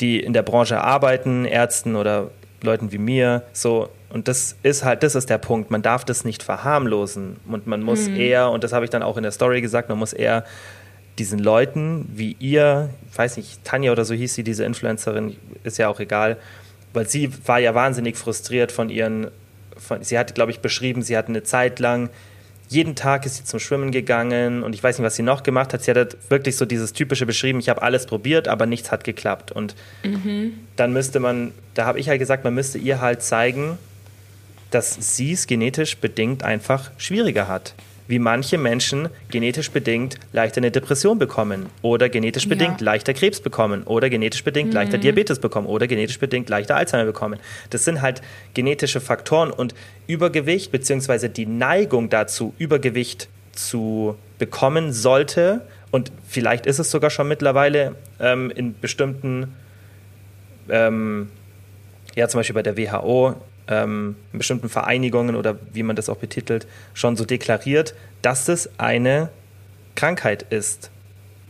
die 0.00 0.20
in 0.20 0.32
der 0.32 0.42
Branche 0.42 0.80
arbeiten, 0.80 1.44
Ärzten 1.44 1.96
oder 1.96 2.30
Leuten 2.62 2.92
wie 2.92 2.98
mir. 2.98 3.42
So 3.52 3.88
und 4.10 4.28
das 4.28 4.56
ist 4.62 4.84
halt, 4.84 5.02
das 5.02 5.14
ist 5.14 5.30
der 5.30 5.38
Punkt. 5.38 5.70
Man 5.70 5.82
darf 5.82 6.04
das 6.04 6.24
nicht 6.24 6.42
verharmlosen 6.42 7.36
und 7.48 7.66
man 7.66 7.82
muss 7.82 8.08
mhm. 8.08 8.16
eher 8.16 8.50
und 8.50 8.62
das 8.64 8.72
habe 8.72 8.84
ich 8.84 8.90
dann 8.90 9.02
auch 9.02 9.16
in 9.16 9.22
der 9.22 9.32
Story 9.32 9.60
gesagt, 9.60 9.88
man 9.88 9.98
muss 9.98 10.12
eher 10.12 10.44
diesen 11.18 11.38
Leuten 11.38 12.06
wie 12.14 12.36
ihr, 12.38 12.90
ich 13.10 13.18
weiß 13.18 13.36
nicht, 13.36 13.64
Tanja 13.64 13.92
oder 13.92 14.04
so 14.04 14.14
hieß 14.14 14.34
sie, 14.34 14.44
diese 14.44 14.64
Influencerin, 14.64 15.36
ist 15.64 15.78
ja 15.78 15.88
auch 15.88 16.00
egal, 16.00 16.36
weil 16.92 17.08
sie 17.08 17.30
war 17.46 17.58
ja 17.58 17.74
wahnsinnig 17.74 18.16
frustriert 18.16 18.72
von 18.72 18.90
ihren, 18.90 19.28
von, 19.76 20.02
sie 20.02 20.18
hat, 20.18 20.34
glaube 20.34 20.50
ich, 20.50 20.60
beschrieben, 20.60 21.02
sie 21.02 21.16
hat 21.16 21.28
eine 21.28 21.42
Zeit 21.42 21.80
lang, 21.80 22.10
jeden 22.72 22.94
Tag 22.94 23.26
ist 23.26 23.36
sie 23.36 23.44
zum 23.44 23.60
Schwimmen 23.60 23.90
gegangen 23.90 24.62
und 24.62 24.74
ich 24.74 24.82
weiß 24.82 24.98
nicht, 24.98 25.06
was 25.06 25.16
sie 25.16 25.22
noch 25.22 25.42
gemacht 25.42 25.72
hat. 25.72 25.82
Sie 25.82 25.90
hat 25.90 26.16
wirklich 26.28 26.56
so 26.56 26.64
dieses 26.64 26.92
typische 26.92 27.26
beschrieben, 27.26 27.58
ich 27.58 27.68
habe 27.68 27.82
alles 27.82 28.06
probiert, 28.06 28.48
aber 28.48 28.66
nichts 28.66 28.90
hat 28.90 29.04
geklappt. 29.04 29.52
Und 29.52 29.74
mhm. 30.02 30.54
dann 30.76 30.92
müsste 30.92 31.20
man, 31.20 31.52
da 31.74 31.84
habe 31.86 31.98
ich 31.98 32.08
halt 32.08 32.18
gesagt, 32.18 32.44
man 32.44 32.54
müsste 32.54 32.78
ihr 32.78 33.00
halt 33.00 33.22
zeigen, 33.22 33.78
dass 34.70 35.16
sie 35.16 35.32
es 35.32 35.46
genetisch 35.46 35.98
bedingt 35.98 36.42
einfach 36.44 36.90
schwieriger 36.96 37.46
hat 37.48 37.74
wie 38.08 38.18
manche 38.18 38.58
Menschen 38.58 39.08
genetisch 39.30 39.70
bedingt 39.70 40.18
leichter 40.32 40.58
eine 40.58 40.70
Depression 40.70 41.18
bekommen 41.18 41.66
oder 41.82 42.08
genetisch 42.08 42.48
bedingt 42.48 42.80
ja. 42.80 42.84
leichter 42.84 43.14
Krebs 43.14 43.40
bekommen 43.40 43.84
oder 43.84 44.10
genetisch 44.10 44.44
bedingt 44.44 44.70
mhm. 44.70 44.74
leichter 44.74 44.98
Diabetes 44.98 45.38
bekommen 45.38 45.66
oder 45.66 45.86
genetisch 45.86 46.18
bedingt 46.18 46.48
leichter 46.48 46.76
Alzheimer 46.76 47.04
bekommen. 47.04 47.38
Das 47.70 47.84
sind 47.84 48.02
halt 48.02 48.22
genetische 48.54 49.00
Faktoren 49.00 49.50
und 49.50 49.74
Übergewicht 50.06 50.72
bzw. 50.72 51.28
die 51.28 51.46
Neigung 51.46 52.10
dazu, 52.10 52.54
Übergewicht 52.58 53.28
zu 53.52 54.16
bekommen 54.38 54.92
sollte 54.92 55.62
und 55.90 56.10
vielleicht 56.26 56.66
ist 56.66 56.78
es 56.78 56.90
sogar 56.90 57.10
schon 57.10 57.28
mittlerweile 57.28 57.94
ähm, 58.18 58.50
in 58.50 58.78
bestimmten 58.78 59.54
ähm, 60.68 61.28
ja, 62.14 62.28
zum 62.28 62.40
Beispiel 62.40 62.54
bei 62.54 62.62
der 62.62 62.76
WHO 62.76 63.34
ähm, 63.68 64.16
bestimmten 64.32 64.68
Vereinigungen 64.68 65.36
oder 65.36 65.56
wie 65.72 65.82
man 65.82 65.96
das 65.96 66.08
auch 66.08 66.16
betitelt, 66.16 66.66
schon 66.94 67.16
so 67.16 67.24
deklariert, 67.24 67.94
dass 68.22 68.48
es 68.48 68.70
eine 68.78 69.30
Krankheit 69.94 70.42
ist. 70.50 70.90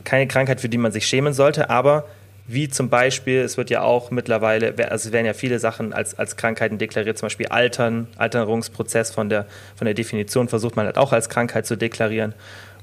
Keine 0.05 0.27
Krankheit, 0.27 0.61
für 0.61 0.69
die 0.69 0.79
man 0.79 0.93
sich 0.93 1.07
schämen 1.07 1.33
sollte, 1.33 1.71
aber 1.71 2.05
wie 2.47 2.69
zum 2.69 2.89
Beispiel, 2.89 3.41
es 3.41 3.57
wird 3.57 3.71
ja 3.71 3.83
auch 3.83 4.11
mittlerweile, 4.11 4.75
also 4.91 5.09
es 5.09 5.13
werden 5.13 5.27
ja 5.27 5.33
viele 5.33 5.59
Sachen 5.59 5.93
als, 5.93 6.19
als 6.19 6.37
Krankheiten 6.37 6.77
deklariert, 6.77 7.17
zum 7.17 7.27
Beispiel 7.27 7.47
Altern, 7.47 8.09
Alterungsprozess 8.17 9.13
von 9.13 9.29
der, 9.29 9.47
von 9.77 9.85
der 9.85 9.95
Definition 9.95 10.49
versucht 10.49 10.77
man 10.77 10.87
halt 10.87 10.99
auch 10.99 11.13
als 11.13 11.29
Krankheit 11.29 11.67
zu 11.67 11.77
deklarieren. 11.77 12.35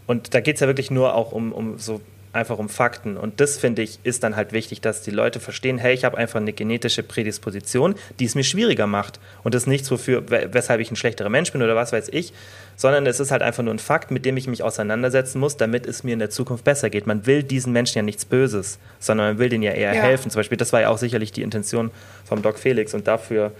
Und 0.07 0.33
da 0.33 0.39
geht 0.39 0.55
es 0.55 0.61
ja 0.61 0.67
wirklich 0.67 0.91
nur 0.91 1.13
auch 1.13 1.33
um, 1.33 1.51
um 1.51 1.77
so 1.77 2.01
einfach 2.31 2.59
um 2.59 2.69
Fakten. 2.69 3.17
Und 3.17 3.39
das, 3.39 3.57
finde 3.57 3.81
ich, 3.81 3.99
ist 4.03 4.23
dann 4.23 4.35
halt 4.35 4.53
wichtig, 4.53 4.81
dass 4.81 5.01
die 5.01 5.11
Leute 5.11 5.39
verstehen, 5.39 5.77
hey, 5.77 5.93
ich 5.93 6.05
habe 6.05 6.17
einfach 6.17 6.39
eine 6.39 6.53
genetische 6.53 7.01
Prädisposition, 7.01 7.95
die 8.19 8.25
es 8.25 8.35
mir 8.35 8.43
schwieriger 8.43 8.87
macht. 8.87 9.19
Und 9.43 9.55
das 9.55 9.63
ist 9.63 9.67
nichts, 9.67 9.89
wofür, 9.89 10.23
weshalb 10.29 10.79
ich 10.79 10.91
ein 10.91 10.95
schlechterer 10.95 11.29
Mensch 11.29 11.51
bin 11.51 11.61
oder 11.61 11.75
was 11.75 11.91
weiß 11.91 12.09
ich, 12.09 12.33
sondern 12.75 13.05
es 13.07 13.19
ist 13.19 13.31
halt 13.31 13.41
einfach 13.41 13.63
nur 13.63 13.73
ein 13.73 13.79
Fakt, 13.79 14.11
mit 14.11 14.25
dem 14.25 14.37
ich 14.37 14.47
mich 14.47 14.61
auseinandersetzen 14.61 15.39
muss, 15.39 15.57
damit 15.57 15.87
es 15.87 16.03
mir 16.03 16.13
in 16.13 16.19
der 16.19 16.29
Zukunft 16.29 16.63
besser 16.63 16.89
geht. 16.89 17.07
Man 17.07 17.25
will 17.25 17.41
diesen 17.41 17.73
Menschen 17.73 17.97
ja 17.97 18.03
nichts 18.03 18.25
Böses, 18.25 18.77
sondern 18.99 19.31
man 19.31 19.39
will 19.39 19.49
denen 19.49 19.63
ja 19.63 19.71
eher 19.71 19.93
ja. 19.95 20.01
helfen. 20.01 20.29
Zum 20.29 20.39
Beispiel, 20.39 20.57
das 20.57 20.71
war 20.71 20.81
ja 20.81 20.89
auch 20.89 20.99
sicherlich 20.99 21.31
die 21.31 21.41
Intention 21.41 21.89
vom 22.25 22.41
Doc 22.41 22.59
Felix 22.59 22.93
und 22.93 23.07
dafür 23.07 23.51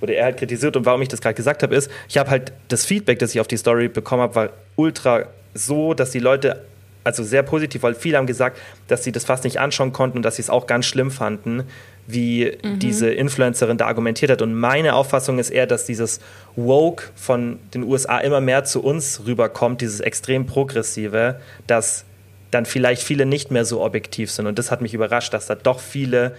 wurde 0.00 0.14
er 0.14 0.24
halt 0.24 0.36
kritisiert. 0.36 0.76
Und 0.76 0.84
warum 0.84 1.00
ich 1.00 1.08
das 1.08 1.20
gerade 1.20 1.34
gesagt 1.34 1.62
habe, 1.62 1.74
ist, 1.74 1.90
ich 2.08 2.18
habe 2.18 2.28
halt 2.28 2.52
das 2.68 2.84
Feedback, 2.84 3.18
das 3.20 3.34
ich 3.34 3.40
auf 3.40 3.48
die 3.48 3.56
Story 3.56 3.88
bekommen 3.88 4.22
habe, 4.22 4.34
war 4.34 4.48
ultra 4.74 5.26
so, 5.54 5.94
dass 5.94 6.10
die 6.10 6.18
Leute 6.18 6.62
also 7.06 7.22
sehr 7.22 7.44
positiv, 7.44 7.84
weil 7.84 7.94
viele 7.94 8.18
haben 8.18 8.26
gesagt, 8.26 8.58
dass 8.88 9.04
sie 9.04 9.12
das 9.12 9.24
fast 9.24 9.44
nicht 9.44 9.60
anschauen 9.60 9.92
konnten 9.92 10.18
und 10.18 10.22
dass 10.24 10.36
sie 10.36 10.42
es 10.42 10.50
auch 10.50 10.66
ganz 10.66 10.86
schlimm 10.86 11.12
fanden, 11.12 11.62
wie 12.08 12.52
mhm. 12.62 12.80
diese 12.80 13.10
Influencerin 13.10 13.78
da 13.78 13.86
argumentiert 13.86 14.30
hat. 14.32 14.42
Und 14.42 14.54
meine 14.54 14.94
Auffassung 14.94 15.38
ist 15.38 15.50
eher, 15.50 15.68
dass 15.68 15.84
dieses 15.84 16.20
Woke 16.56 17.04
von 17.14 17.60
den 17.74 17.84
USA 17.84 18.18
immer 18.18 18.40
mehr 18.40 18.64
zu 18.64 18.82
uns 18.82 19.22
rüberkommt, 19.24 19.80
dieses 19.80 20.00
extrem 20.00 20.46
progressive, 20.46 21.40
dass 21.68 22.04
dann 22.50 22.66
vielleicht 22.66 23.02
viele 23.02 23.24
nicht 23.24 23.52
mehr 23.52 23.64
so 23.64 23.82
objektiv 23.82 24.30
sind. 24.32 24.46
Und 24.46 24.58
das 24.58 24.72
hat 24.72 24.80
mich 24.80 24.92
überrascht, 24.92 25.32
dass 25.32 25.46
da 25.46 25.54
doch 25.54 25.78
viele 25.78 26.34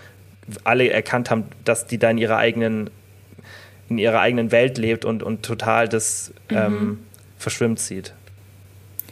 alle 0.65 0.89
erkannt 0.89 1.32
haben, 1.32 1.45
dass 1.63 1.88
die 1.88 1.97
da 1.97 2.10
in 2.10 2.17
ihrer 2.17 2.38
eigenen, 2.38 2.89
in 3.88 3.97
ihrer 3.97 4.19
eigenen 4.19 4.51
Welt 4.51 4.77
lebt 4.77 5.06
und, 5.06 5.23
und 5.23 5.43
total 5.43 5.88
das 5.88 6.34
mhm. 6.49 6.58
ähm, 6.58 6.99
verschwimmt 7.38 7.80
sieht. 7.80 8.13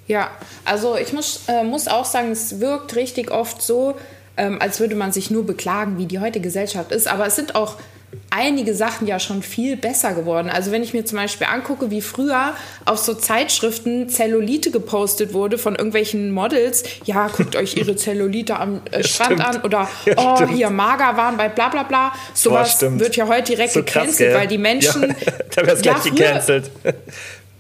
Ja, 0.08 0.30
also 0.66 0.98
ich 0.98 1.14
muss, 1.14 1.42
äh, 1.48 1.64
muss 1.64 1.88
auch 1.88 2.06
sagen, 2.06 2.32
es 2.32 2.60
wirkt 2.60 2.96
richtig 2.96 3.32
oft 3.32 3.62
so, 3.62 3.96
ähm, 4.38 4.62
als 4.62 4.80
würde 4.80 4.96
man 4.96 5.12
sich 5.12 5.32
nur 5.32 5.46
beklagen, 5.46 5.98
wie 5.98 6.06
die 6.06 6.20
heutige 6.20 6.44
Gesellschaft 6.44 6.92
ist. 6.92 7.08
Aber 7.08 7.26
es 7.26 7.36
sind 7.36 7.56
auch 7.56 7.78
einige 8.30 8.76
Sachen 8.76 9.08
ja 9.08 9.20
schon 9.20 9.42
viel 9.42 9.78
besser 9.78 10.14
geworden. 10.14 10.50
Also 10.50 10.72
wenn 10.72 10.84
ich 10.84 10.94
mir 10.94 11.06
zum 11.06 11.18
Beispiel 11.18 11.48
angucke, 11.48 11.92
wie 11.92 12.02
früher 12.02 12.54
auf 12.86 13.00
so 13.00 13.14
Zeitschriften 13.14 14.10
Zellulite 14.10 14.72
gepostet 14.72 15.34
wurde 15.34 15.58
von 15.58 15.76
irgendwelchen 15.76 16.32
Models, 16.32 16.84
ja, 17.06 17.28
guckt 17.28 17.56
euch 17.56 17.78
ihre 17.78 17.96
Zellulite 17.96 18.58
am 18.60 18.82
äh, 18.92 19.04
Strand 19.04 19.42
an 19.42 19.62
oder 19.62 19.88
ja, 20.06 20.14
oh, 20.18 20.36
stimmt. 20.36 20.54
hier 20.54 20.70
mager 20.70 21.18
waren 21.18 21.38
bei 21.38 21.50
bla 21.50 21.70
bla 21.70 21.84
bla. 21.84 22.14
Sowas 22.34 22.78
Boah, 22.80 23.00
wird 23.00 23.16
ja 23.16 23.28
heute 23.28 23.54
direkt 23.54 23.74
so 23.74 23.82
gecancelt, 23.82 24.34
weil 24.36 24.48
die 24.48 24.58
Menschen. 24.58 25.04
Ja, 25.04 25.32
da 25.56 25.68
wär's 25.68 25.82
gleich 25.82 26.06
ja, 26.06 26.12
gecancelt. 26.12 26.72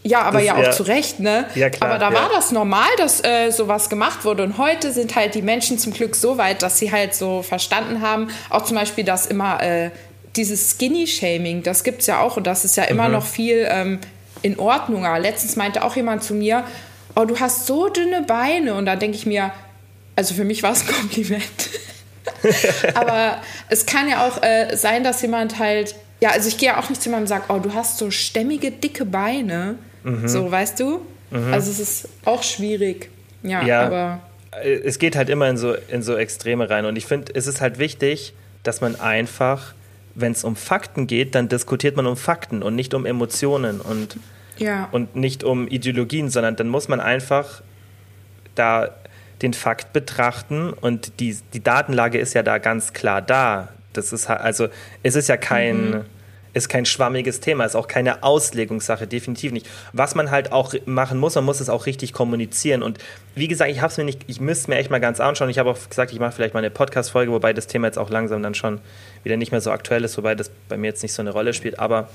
Ja, 0.05 0.21
aber 0.21 0.37
das, 0.37 0.47
ja 0.47 0.55
auch 0.55 0.63
ja. 0.63 0.71
zu 0.71 0.83
Recht, 0.83 1.19
ne? 1.19 1.47
Ja, 1.55 1.71
klar, 1.71 1.89
aber 1.89 1.99
da 1.99 2.11
ja. 2.11 2.15
war 2.15 2.29
das 2.29 2.51
normal, 2.51 2.87
dass 2.97 3.23
äh, 3.23 3.49
sowas 3.49 3.89
gemacht 3.89 4.23
wurde. 4.23 4.43
Und 4.43 4.59
heute 4.59 4.91
sind 4.91 5.15
halt 5.15 5.33
die 5.33 5.41
Menschen 5.41 5.79
zum 5.79 5.93
Glück 5.93 6.15
so 6.15 6.37
weit, 6.37 6.61
dass 6.61 6.77
sie 6.77 6.91
halt 6.91 7.15
so 7.15 7.41
verstanden 7.41 8.01
haben, 8.01 8.27
auch 8.51 8.63
zum 8.63 8.77
Beispiel, 8.77 9.03
dass 9.03 9.25
immer 9.25 9.63
äh, 9.63 9.89
dieses 10.35 10.71
Skinny-Shaming, 10.71 11.63
das 11.63 11.83
gibt 11.83 12.01
es 12.01 12.07
ja 12.07 12.19
auch 12.19 12.37
und 12.37 12.45
das 12.45 12.65
ist 12.65 12.77
ja 12.77 12.83
immer 12.83 13.07
mhm. 13.07 13.13
noch 13.13 13.25
viel 13.25 13.67
ähm, 13.67 13.99
in 14.43 14.59
Ordnung. 14.59 15.07
Aber 15.07 15.17
letztens 15.17 15.55
meinte 15.55 15.83
auch 15.83 15.95
jemand 15.95 16.23
zu 16.23 16.35
mir, 16.35 16.65
oh, 17.15 17.25
du 17.25 17.39
hast 17.39 17.65
so 17.65 17.89
dünne 17.89 18.21
Beine. 18.21 18.75
Und 18.75 18.85
da 18.85 18.95
denke 18.95 19.17
ich 19.17 19.25
mir, 19.25 19.51
also 20.15 20.35
für 20.35 20.43
mich 20.43 20.61
war 20.61 20.73
es 20.73 20.81
ein 20.81 20.87
Kompliment. 20.99 21.69
aber 22.93 23.37
es 23.69 23.87
kann 23.87 24.07
ja 24.07 24.27
auch 24.27 24.43
äh, 24.43 24.75
sein, 24.75 25.03
dass 25.03 25.23
jemand 25.23 25.57
halt 25.57 25.95
ja, 26.21 26.29
also 26.29 26.47
ich 26.47 26.57
gehe 26.57 26.69
ja 26.69 26.79
auch 26.79 26.89
nicht 26.89 27.01
zu 27.01 27.09
jemandem 27.09 27.23
und 27.23 27.27
sage, 27.27 27.43
oh, 27.49 27.59
du 27.59 27.73
hast 27.73 27.97
so 27.97 28.09
stämmige, 28.09 28.71
dicke 28.71 29.05
Beine. 29.05 29.77
Mhm. 30.05 30.27
So, 30.27 30.49
weißt 30.49 30.79
du? 30.79 31.01
Mhm. 31.31 31.51
Also 31.51 31.71
es 31.71 31.79
ist 31.79 32.09
auch 32.23 32.43
schwierig. 32.43 33.09
Ja, 33.43 33.63
ja, 33.63 33.81
aber. 33.81 34.19
Es 34.63 34.99
geht 34.99 35.17
halt 35.17 35.29
immer 35.29 35.49
in 35.49 35.57
so, 35.57 35.73
in 35.73 36.01
so 36.01 36.15
Extreme 36.15 36.69
rein. 36.69 36.85
Und 36.85 36.95
ich 36.95 37.05
finde, 37.05 37.33
es 37.35 37.45
ist 37.45 37.59
halt 37.59 37.77
wichtig, 37.77 38.33
dass 38.63 38.79
man 38.79 38.97
einfach, 38.97 39.73
wenn 40.13 40.31
es 40.31 40.45
um 40.45 40.55
Fakten 40.55 41.07
geht, 41.07 41.35
dann 41.35 41.49
diskutiert 41.49 41.97
man 41.97 42.05
um 42.05 42.15
Fakten 42.15 42.63
und 42.63 42.73
nicht 42.73 42.93
um 42.93 43.05
Emotionen 43.05 43.81
und, 43.81 44.17
ja. 44.57 44.87
und 44.93 45.15
nicht 45.17 45.43
um 45.43 45.67
Ideologien, 45.67 46.29
sondern 46.29 46.55
dann 46.55 46.69
muss 46.69 46.87
man 46.87 47.01
einfach 47.01 47.63
da 48.53 48.91
den 49.41 49.53
Fakt 49.53 49.91
betrachten 49.91 50.71
und 50.71 51.19
die, 51.19 51.37
die 51.53 51.61
Datenlage 51.61 52.17
ist 52.17 52.33
ja 52.33 52.41
da 52.41 52.57
ganz 52.57 52.93
klar 52.93 53.21
da. 53.21 53.67
Das 53.91 54.13
ist 54.13 54.29
also, 54.29 54.69
es 55.03 55.15
ist 55.15 55.27
ja 55.27 55.35
kein. 55.35 55.89
Mhm 55.89 56.05
ist 56.55 56.69
kein 56.69 56.85
schwammiges 56.85 57.41
Thema, 57.41 57.65
ist 57.65 57.75
auch 57.75 57.89
keine 57.89 58.23
Auslegungssache, 58.23 59.07
definitiv 59.07 59.51
nicht. 59.51 59.67
Was 59.91 60.15
man 60.15 60.31
halt 60.31 60.53
auch 60.53 60.73
machen 60.85 61.19
muss, 61.19 61.35
man 61.35 61.43
muss 61.43 61.59
es 61.59 61.69
auch 61.69 61.85
richtig 61.85 62.13
kommunizieren. 62.13 62.81
Und 62.81 62.97
wie 63.35 63.49
gesagt, 63.49 63.69
ich 63.69 63.81
habe 63.81 63.91
es 63.91 63.97
mir 63.97 64.05
nicht, 64.05 64.21
ich 64.27 64.39
müsste 64.39 64.71
mir 64.71 64.77
echt 64.77 64.89
mal 64.89 65.01
ganz 65.01 65.19
anschauen. 65.19 65.49
Ich 65.49 65.59
habe 65.59 65.69
auch 65.69 65.89
gesagt, 65.89 66.13
ich 66.13 66.19
mache 66.19 66.31
vielleicht 66.31 66.53
mal 66.53 66.61
eine 66.61 66.71
Podcast-Folge, 66.71 67.31
wobei 67.33 67.51
das 67.51 67.67
Thema 67.67 67.87
jetzt 67.87 67.97
auch 67.97 68.09
langsam 68.09 68.41
dann 68.41 68.55
schon 68.55 68.79
wieder 69.23 69.35
nicht 69.35 69.51
mehr 69.51 69.59
so 69.59 69.69
aktuell 69.69 70.05
ist, 70.05 70.17
wobei 70.17 70.33
das 70.33 70.49
bei 70.69 70.77
mir 70.77 70.87
jetzt 70.87 71.03
nicht 71.03 71.13
so 71.13 71.21
eine 71.21 71.31
Rolle 71.31 71.53
spielt. 71.53 71.77
Aber 71.77 72.09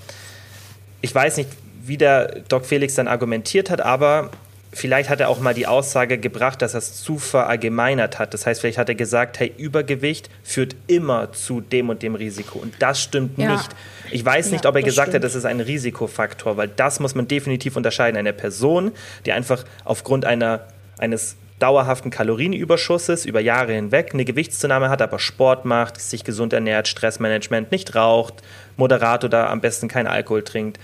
ich 1.02 1.14
weiß 1.14 1.36
nicht, 1.36 1.50
wie 1.82 1.98
der 1.98 2.40
Doc 2.48 2.64
Felix 2.64 2.94
dann 2.94 3.08
argumentiert 3.08 3.68
hat, 3.68 3.82
aber 3.82 4.30
vielleicht 4.72 5.10
hat 5.10 5.20
er 5.20 5.28
auch 5.28 5.40
mal 5.40 5.54
die 5.54 5.66
Aussage 5.66 6.18
gebracht, 6.18 6.62
dass 6.62 6.74
er 6.74 6.78
es 6.78 7.02
zu 7.02 7.18
verallgemeinert 7.18 8.18
hat. 8.18 8.34
Das 8.34 8.46
heißt, 8.46 8.60
vielleicht 8.60 8.78
hat 8.78 8.88
er 8.88 8.94
gesagt, 8.94 9.40
hey, 9.40 9.52
Übergewicht 9.56 10.30
führt 10.42 10.76
immer 10.86 11.32
zu 11.32 11.60
dem 11.60 11.88
und 11.88 12.02
dem 12.02 12.14
Risiko. 12.14 12.58
Und 12.58 12.74
das 12.78 13.02
stimmt 13.02 13.38
ja. 13.38 13.52
nicht. 13.52 13.68
Ich 14.10 14.24
weiß 14.24 14.50
nicht, 14.50 14.64
ja, 14.64 14.70
ob 14.70 14.76
er 14.76 14.82
gesagt 14.82 15.08
stimmt. 15.08 15.16
hat, 15.16 15.24
das 15.24 15.34
ist 15.34 15.44
ein 15.44 15.60
Risikofaktor, 15.60 16.56
weil 16.56 16.68
das 16.68 17.00
muss 17.00 17.14
man 17.14 17.26
definitiv 17.28 17.76
unterscheiden. 17.76 18.16
Eine 18.16 18.32
Person, 18.32 18.92
die 19.26 19.32
einfach 19.32 19.64
aufgrund 19.84 20.24
einer, 20.24 20.60
eines 20.98 21.36
dauerhaften 21.58 22.10
Kalorienüberschusses 22.10 23.26
über 23.26 23.40
Jahre 23.40 23.72
hinweg 23.72 24.10
eine 24.14 24.24
Gewichtszunahme 24.24 24.88
hat, 24.88 25.02
aber 25.02 25.18
Sport 25.18 25.64
macht, 25.64 26.00
sich 26.00 26.24
gesund 26.24 26.52
ernährt, 26.52 26.88
Stressmanagement, 26.88 27.70
nicht 27.70 27.94
raucht, 27.94 28.34
moderat 28.76 29.24
oder 29.24 29.50
am 29.50 29.60
besten 29.60 29.86
keinen 29.86 30.06
Alkohol 30.06 30.42
trinkt, 30.42 30.80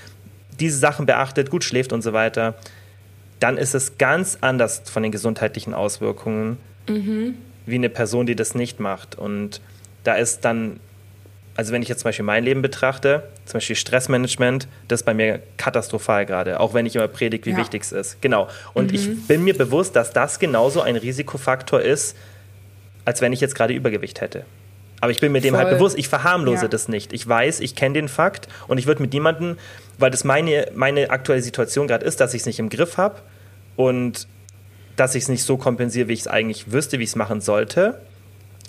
diese 0.60 0.78
Sachen 0.78 1.06
beachtet, 1.06 1.50
gut 1.50 1.64
schläft 1.64 1.92
und 1.92 2.02
so 2.02 2.12
weiter, 2.12 2.54
dann 3.40 3.58
ist 3.58 3.74
es 3.74 3.98
ganz 3.98 4.38
anders 4.40 4.82
von 4.84 5.02
den 5.02 5.12
gesundheitlichen 5.12 5.74
Auswirkungen 5.74 6.58
mhm. 6.88 7.34
wie 7.66 7.74
eine 7.74 7.88
Person, 7.88 8.26
die 8.26 8.36
das 8.36 8.54
nicht 8.54 8.80
macht. 8.80 9.16
Und 9.16 9.60
da 10.04 10.14
ist 10.14 10.44
dann, 10.44 10.80
also 11.56 11.72
wenn 11.72 11.82
ich 11.82 11.88
jetzt 11.88 12.00
zum 12.00 12.08
Beispiel 12.08 12.24
mein 12.24 12.44
Leben 12.44 12.62
betrachte, 12.62 13.24
zum 13.44 13.54
Beispiel 13.54 13.76
Stressmanagement, 13.76 14.68
das 14.88 15.00
ist 15.00 15.04
bei 15.04 15.14
mir 15.14 15.40
katastrophal 15.56 16.26
gerade, 16.26 16.60
auch 16.60 16.74
wenn 16.74 16.86
ich 16.86 16.96
immer 16.96 17.08
predige, 17.08 17.44
wie 17.46 17.50
ja. 17.50 17.56
wichtig 17.58 17.82
es 17.82 17.92
ist. 17.92 18.22
Genau. 18.22 18.48
Und 18.74 18.90
mhm. 18.90 18.96
ich 18.96 19.26
bin 19.26 19.44
mir 19.44 19.56
bewusst, 19.56 19.96
dass 19.96 20.12
das 20.12 20.38
genauso 20.38 20.80
ein 20.80 20.96
Risikofaktor 20.96 21.80
ist, 21.80 22.16
als 23.04 23.20
wenn 23.20 23.32
ich 23.32 23.40
jetzt 23.40 23.54
gerade 23.54 23.74
Übergewicht 23.74 24.20
hätte. 24.20 24.44
Aber 25.00 25.10
ich 25.10 25.20
bin 25.20 25.32
mir 25.32 25.40
dem 25.40 25.54
halt 25.54 25.64
Voll. 25.64 25.70
halt 25.72 25.78
bewusst, 25.78 25.98
ich 25.98 26.08
verharmlose 26.08 26.62
ja. 26.62 26.68
das 26.68 26.88
nicht. 26.88 27.12
Ich 27.12 27.28
weiß, 27.28 27.60
ich 27.60 27.74
kenne 27.74 27.94
den 27.94 28.08
Fakt 28.08 28.48
und 28.66 28.78
ich 28.78 28.86
würde 28.86 29.02
mit 29.02 29.12
niemandem 29.12 29.56
weil 29.98 30.10
das 30.10 30.24
meine, 30.24 30.70
meine 30.74 31.10
aktuelle 31.10 31.42
Situation 31.42 31.86
gerade 31.86 32.04
ist, 32.04 32.20
dass 32.20 32.34
ich 32.34 32.42
es 32.42 32.46
nicht 32.46 32.58
im 32.58 32.68
Griff 32.68 32.96
habe 32.96 33.16
und 33.76 34.26
dass 34.96 35.14
ich 35.14 35.24
es 35.24 35.28
nicht 35.28 35.42
so 35.42 35.56
kompensiere, 35.56 36.08
wie 36.08 36.12
ich 36.12 36.20
es 36.20 36.28
eigentlich 36.28 36.72
wüsste, 36.72 36.98
wie 36.98 37.04
ich 37.04 37.10
es 37.10 37.16
machen 37.16 37.40
sollte, 37.40 38.00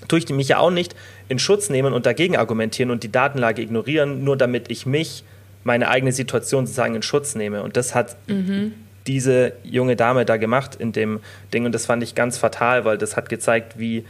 tue 0.08 0.20
ich 0.20 0.30
mich 0.30 0.50
ja 0.50 0.60
auch 0.60 0.72
nicht 0.72 0.96
in 1.28 1.40
Schutz 1.40 1.70
nehmen 1.70 1.94
und 1.94 2.06
dagegen 2.06 2.38
argumentieren 2.38 2.92
und 2.92 3.04
die 3.04 3.12
Datenlage 3.12 3.62
ignorieren, 3.62 4.24
nur 4.24 4.38
damit 4.38 4.70
ich 4.70 4.86
mich, 4.86 5.24
meine 5.64 5.90
eigene 5.90 6.12
Situation 6.12 6.66
sozusagen 6.66 6.96
in 6.96 7.02
Schutz 7.02 7.36
nehme. 7.36 7.62
Und 7.62 7.76
das 7.76 7.94
hat 7.94 8.16
mhm. 8.28 8.74
diese 9.06 9.54
junge 9.64 9.98
Dame 9.98 10.24
da 10.24 10.38
gemacht 10.38 10.76
in 10.76 10.94
dem 10.94 11.20
Ding 11.54 11.66
und 11.66 11.74
das 11.74 11.86
fand 11.86 12.04
ich 12.04 12.16
ganz 12.16 12.38
fatal, 12.38 12.86
weil 12.86 12.98
das 12.98 13.18
hat 13.18 13.28
gezeigt, 13.28 13.78
wie 13.78 14.06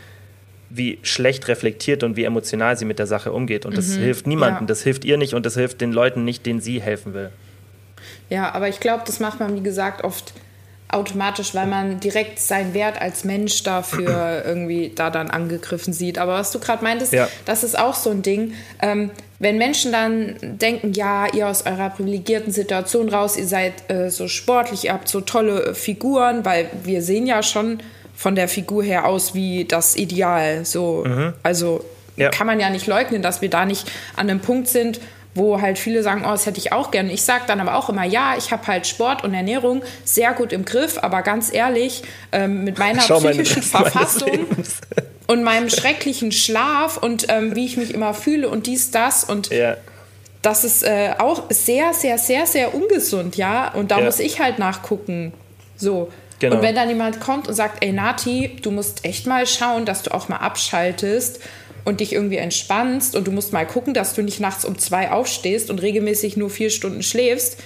wie 0.70 1.00
schlecht 1.02 1.48
reflektiert 1.48 2.04
und 2.04 2.16
wie 2.16 2.24
emotional 2.24 2.78
sie 2.78 2.86
mit 2.86 3.00
der 3.00 3.08
Sache 3.08 3.32
umgeht. 3.32 3.66
Und 3.66 3.78
das 3.78 3.88
mhm. 3.90 4.02
hilft 4.02 4.28
niemandem, 4.28 4.64
ja. 4.64 4.68
das 4.68 4.84
hilft 4.84 5.06
ihr 5.06 5.18
nicht 5.18 5.34
und 5.34 5.46
das 5.46 5.56
hilft 5.56 5.82
den 5.82 5.92
Leuten 5.92 6.24
nicht, 6.26 6.46
denen 6.46 6.60
sie 6.60 6.82
helfen 6.82 7.14
will. 7.14 7.30
Ja, 8.30 8.54
aber 8.54 8.68
ich 8.68 8.80
glaube, 8.80 9.04
das 9.06 9.20
macht 9.20 9.40
man, 9.40 9.56
wie 9.56 9.64
gesagt, 9.64 10.04
oft 10.04 10.34
automatisch, 10.90 11.54
weil 11.54 11.68
man 11.68 12.00
direkt 12.00 12.40
seinen 12.40 12.74
Wert 12.74 13.02
als 13.02 13.24
Mensch 13.24 13.64
dafür 13.64 14.44
irgendwie 14.46 14.92
da 14.94 15.10
dann 15.10 15.30
angegriffen 15.30 15.94
sieht. 15.94 16.18
Aber 16.18 16.34
was 16.34 16.52
du 16.52 16.60
gerade 16.60 16.84
meintest, 16.84 17.14
ja. 17.14 17.28
das 17.46 17.64
ist 17.64 17.78
auch 17.78 17.96
so 17.96 18.10
ein 18.10 18.22
Ding. 18.22 18.54
Ähm, 18.82 19.12
wenn 19.40 19.58
Menschen 19.58 19.92
dann 19.92 20.36
denken, 20.42 20.94
ja, 20.94 21.28
ihr 21.34 21.48
aus 21.48 21.66
eurer 21.66 21.90
privilegierten 21.90 22.52
Situation 22.52 23.10
raus, 23.10 23.38
ihr 23.38 23.48
seid 23.48 23.90
äh, 23.90 24.10
so 24.10 24.28
sportlich, 24.28 24.86
ihr 24.86 24.94
habt 24.94 25.08
so 25.08 25.22
tolle 25.22 25.68
äh, 25.68 25.74
Figuren, 25.74 26.46
weil 26.46 26.70
wir 26.84 27.02
sehen 27.02 27.28
ja 27.28 27.44
schon 27.44 27.80
von 28.18 28.36
der 28.36 28.48
Figur 28.48 28.84
her 28.84 29.06
aus 29.06 29.36
wie 29.36 29.64
das 29.64 29.96
Ideal. 29.96 30.66
So, 30.66 31.04
mhm. 31.06 31.34
also 31.44 31.86
ja. 32.18 32.30
kann 32.30 32.48
man 32.48 32.60
ja 32.60 32.70
nicht 32.72 32.88
leugnen, 32.88 33.22
dass 33.22 33.42
wir 33.42 33.50
da 33.50 33.64
nicht 33.64 33.90
an 34.16 34.28
einem 34.28 34.40
Punkt 34.40 34.68
sind, 34.68 35.00
wo 35.36 35.62
halt 35.62 35.78
viele 35.78 36.02
sagen, 36.02 36.24
oh, 36.26 36.32
das 36.32 36.48
hätte 36.48 36.58
ich 36.58 36.74
auch 36.74 36.90
gerne. 36.90 37.14
Ich 37.14 37.22
sage 37.22 37.44
dann 37.46 37.60
aber 37.60 37.76
auch 37.76 37.90
immer, 37.90 38.04
ja, 38.04 38.34
ich 38.36 38.52
habe 38.52 38.66
halt 38.66 38.88
Sport 38.88 39.24
und 39.24 39.36
Ernährung 39.36 39.84
sehr 40.04 40.34
gut 40.34 40.52
im 40.52 40.66
Griff, 40.66 40.98
aber 41.00 41.22
ganz 41.22 41.54
ehrlich, 41.54 42.02
ähm, 42.32 42.64
mit 42.64 42.80
meiner 42.80 43.02
Schau 43.02 43.20
psychischen 43.20 43.62
Verfassung 43.62 44.48
und 45.28 45.44
meinem 45.44 45.70
schrecklichen 45.70 46.32
Schlaf 46.32 46.98
und 46.98 47.28
ähm, 47.30 47.56
wie 47.56 47.66
ich 47.66 47.78
mich 47.78 47.94
immer 47.94 48.16
fühle 48.16 48.50
und 48.50 48.66
dies, 48.66 48.90
das 48.90 49.26
und 49.26 49.52
ja. 49.52 49.78
das 50.42 50.64
ist 50.64 50.84
äh, 50.84 51.14
auch 51.20 51.44
sehr, 51.52 51.94
sehr, 51.94 52.18
sehr, 52.18 52.48
sehr 52.48 52.74
ungesund, 52.74 53.38
ja. 53.38 53.72
Und 53.76 53.92
da 53.92 54.00
ja. 54.00 54.06
muss 54.06 54.20
ich 54.20 54.40
halt 54.40 54.58
nachgucken. 54.58 55.34
So. 55.76 56.12
Genau. 56.40 56.58
Und 56.58 56.62
wenn 56.62 56.76
dann 56.76 56.88
jemand 56.88 57.20
kommt 57.20 57.48
und 57.48 57.54
sagt, 57.54 57.84
ey 57.84 57.92
Nati, 57.92 58.58
du 58.62 58.72
musst 58.72 59.06
echt 59.06 59.26
mal 59.26 59.48
schauen, 59.48 59.86
dass 59.86 60.04
du 60.04 60.14
auch 60.14 60.30
mal 60.30 60.38
abschaltest 60.38 61.40
und 61.84 62.00
dich 62.00 62.14
irgendwie 62.14 62.38
entspannst 62.38 63.16
und 63.16 63.28
du 63.28 63.32
musst 63.32 63.54
mal 63.54 63.66
gucken, 63.66 63.94
dass 63.94 64.14
du 64.14 64.22
nicht 64.22 64.40
nachts 64.40 64.66
um 64.66 64.78
zwei 64.78 65.10
aufstehst 65.12 65.70
und 65.70 65.82
regelmäßig 65.82 66.38
nur 66.38 66.50
vier 66.50 66.70
Stunden 66.70 67.02
schläfst, 67.02 67.64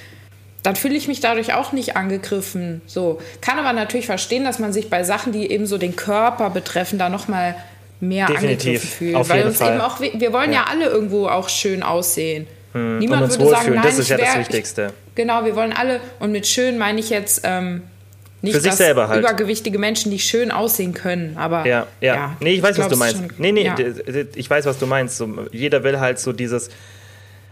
dann 0.64 0.76
fühle 0.76 0.96
ich 0.96 1.08
mich 1.08 1.20
dadurch 1.20 1.54
auch 1.54 1.72
nicht 1.72 1.96
angegriffen. 1.96 2.82
So 2.86 3.20
kann 3.42 3.58
aber 3.58 3.74
natürlich 3.74 4.06
verstehen, 4.06 4.44
dass 4.44 4.60
man 4.60 4.74
sich 4.74 4.90
bei 4.90 5.04
Sachen, 5.04 5.32
die 5.34 5.50
eben 5.52 5.66
so 5.66 5.78
den 5.78 5.96
Körper 5.96 6.50
betreffen, 6.50 7.00
da 7.00 7.10
noch 7.10 7.28
mal 7.28 7.56
mehr 8.00 8.28
Definitiv. 8.28 8.52
angegriffen 8.52 8.90
fühlt, 8.90 9.16
Auf 9.16 9.30
weil 9.30 9.46
uns 9.46 9.58
Fall. 9.58 9.74
eben 9.74 9.82
auch 9.82 10.00
wir 10.00 10.34
wollen 10.34 10.52
ja. 10.52 10.60
ja 10.60 10.66
alle 10.70 10.86
irgendwo 10.86 11.28
auch 11.28 11.50
schön 11.50 11.84
aussehen. 11.84 12.48
Hm. 12.74 13.00
Niemand 13.00 13.30
würde 13.30 13.50
sagen, 13.50 13.74
nein, 13.74 13.84
das 13.84 14.00
ist 14.00 14.10
ja 14.10 14.18
wär, 14.18 14.26
das 14.26 14.38
Wichtigste. 14.38 14.94
Ich, 15.08 15.16
genau, 15.16 15.44
wir 15.46 15.56
wollen 15.56 15.74
alle 15.74 16.00
und 16.20 16.32
mit 16.32 16.48
schön 16.48 16.78
meine 16.78 17.00
ich 17.00 17.10
jetzt 17.10 17.42
ähm, 17.44 17.84
nicht, 18.42 18.56
Für 18.56 18.62
sich 18.62 18.74
selber 18.74 19.08
halt. 19.08 19.20
Übergewichtige 19.20 19.78
Menschen, 19.78 20.10
die 20.10 20.20
schön 20.20 20.52
aussehen 20.52 20.94
können, 20.94 21.38
aber. 21.38 21.66
Ja, 21.68 21.86
ja. 22.00 22.16
ja 22.16 22.38
nee, 22.40 22.54
ich 22.54 22.64
weiß, 22.64 22.76
ich 22.76 22.84
was 22.84 22.92
du 22.92 22.98
meinst. 22.98 23.18
Schon, 23.18 23.30
nee, 23.38 23.52
nee, 23.52 23.66
ja. 23.66 23.76
ich 24.36 24.50
weiß, 24.50 24.66
was 24.66 24.80
du 24.80 24.88
meinst. 24.88 25.18
So, 25.18 25.30
jeder 25.52 25.84
will 25.84 26.00
halt 26.00 26.18
so 26.20 26.34
dieses. 26.34 26.70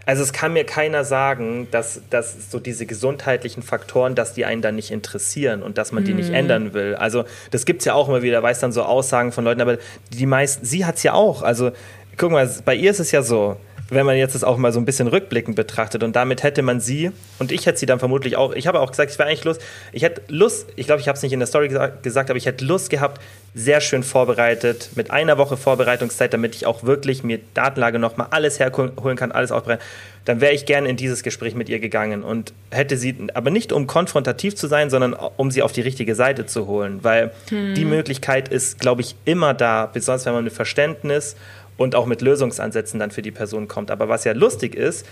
Also 0.06 0.22
es 0.24 0.32
kann 0.32 0.54
mir 0.54 0.64
keiner 0.64 1.04
sagen, 1.04 1.68
dass, 1.70 2.00
dass 2.10 2.50
so 2.50 2.58
diese 2.58 2.86
gesundheitlichen 2.86 3.62
Faktoren, 3.62 4.16
dass 4.16 4.32
die 4.32 4.44
einen 4.44 4.62
dann 4.62 4.74
nicht 4.74 4.90
interessieren 4.90 5.62
und 5.62 5.78
dass 5.78 5.92
man 5.92 6.04
die 6.04 6.14
nicht 6.14 6.30
mhm. 6.30 6.34
ändern 6.34 6.74
will. 6.74 6.96
Also 6.96 7.24
das 7.52 7.64
gibt 7.64 7.82
es 7.82 7.84
ja 7.84 7.94
auch 7.94 8.08
immer 8.08 8.22
wieder, 8.22 8.42
weiß 8.42 8.58
dann 8.58 8.72
so 8.72 8.82
Aussagen 8.82 9.30
von 9.30 9.44
Leuten, 9.44 9.60
aber 9.60 9.76
die 10.12 10.26
meisten, 10.26 10.64
sie 10.64 10.84
hat 10.84 10.96
es 10.96 11.04
ja 11.04 11.12
auch. 11.12 11.42
Also 11.42 11.70
guck 12.16 12.32
mal, 12.32 12.50
bei 12.64 12.74
ihr 12.74 12.90
ist 12.90 12.98
es 12.98 13.12
ja 13.12 13.22
so, 13.22 13.56
wenn 13.90 14.06
man 14.06 14.16
jetzt 14.16 14.34
das 14.34 14.44
auch 14.44 14.56
mal 14.56 14.72
so 14.72 14.78
ein 14.78 14.84
bisschen 14.84 15.08
rückblickend 15.08 15.56
betrachtet 15.56 16.02
und 16.02 16.16
damit 16.16 16.42
hätte 16.42 16.62
man 16.62 16.80
sie 16.80 17.10
und 17.38 17.52
ich 17.52 17.66
hätte 17.66 17.78
sie 17.78 17.86
dann 17.86 17.98
vermutlich 17.98 18.36
auch, 18.36 18.52
ich 18.54 18.66
habe 18.66 18.80
auch 18.80 18.90
gesagt, 18.90 19.10
ich 19.10 19.18
wäre 19.18 19.28
eigentlich 19.28 19.44
Lust, 19.44 19.60
ich 19.92 20.02
hätte 20.02 20.22
Lust, 20.28 20.68
ich 20.76 20.86
glaube, 20.86 21.00
ich 21.00 21.08
habe 21.08 21.16
es 21.16 21.22
nicht 21.22 21.32
in 21.32 21.40
der 21.40 21.46
Story 21.46 21.68
gesagt, 21.68 22.02
gesagt, 22.02 22.30
aber 22.30 22.36
ich 22.36 22.46
hätte 22.46 22.64
Lust 22.64 22.90
gehabt, 22.90 23.20
sehr 23.54 23.80
schön 23.80 24.02
vorbereitet, 24.02 24.90
mit 24.94 25.10
einer 25.10 25.36
Woche 25.36 25.56
Vorbereitungszeit, 25.56 26.32
damit 26.32 26.54
ich 26.54 26.66
auch 26.66 26.84
wirklich 26.84 27.24
mir 27.24 27.40
Datenlage 27.54 27.98
nochmal 27.98 28.28
alles 28.30 28.60
herholen 28.60 29.16
kann, 29.16 29.32
alles 29.32 29.50
aufbereiten, 29.50 29.82
dann 30.24 30.40
wäre 30.40 30.52
ich 30.52 30.66
gerne 30.66 30.88
in 30.88 30.96
dieses 30.96 31.22
Gespräch 31.22 31.54
mit 31.54 31.68
ihr 31.68 31.80
gegangen 31.80 32.22
und 32.22 32.52
hätte 32.70 32.96
sie, 32.96 33.16
aber 33.34 33.50
nicht 33.50 33.72
um 33.72 33.86
konfrontativ 33.88 34.54
zu 34.54 34.68
sein, 34.68 34.90
sondern 34.90 35.14
um 35.14 35.50
sie 35.50 35.62
auf 35.62 35.72
die 35.72 35.80
richtige 35.80 36.14
Seite 36.14 36.46
zu 36.46 36.66
holen, 36.66 37.00
weil 37.02 37.32
hm. 37.48 37.74
die 37.74 37.84
Möglichkeit 37.84 38.48
ist, 38.48 38.78
glaube 38.78 39.00
ich, 39.00 39.16
immer 39.24 39.54
da, 39.54 39.86
besonders 39.86 40.26
wenn 40.26 40.34
man 40.34 40.44
mit 40.44 40.52
Verständnis 40.52 41.34
und 41.80 41.94
auch 41.94 42.04
mit 42.04 42.20
Lösungsansätzen 42.20 43.00
dann 43.00 43.10
für 43.10 43.22
die 43.22 43.30
Person 43.30 43.66
kommt. 43.66 43.90
Aber 43.90 44.10
was 44.10 44.24
ja 44.24 44.32
lustig 44.32 44.74
ist, 44.74 45.06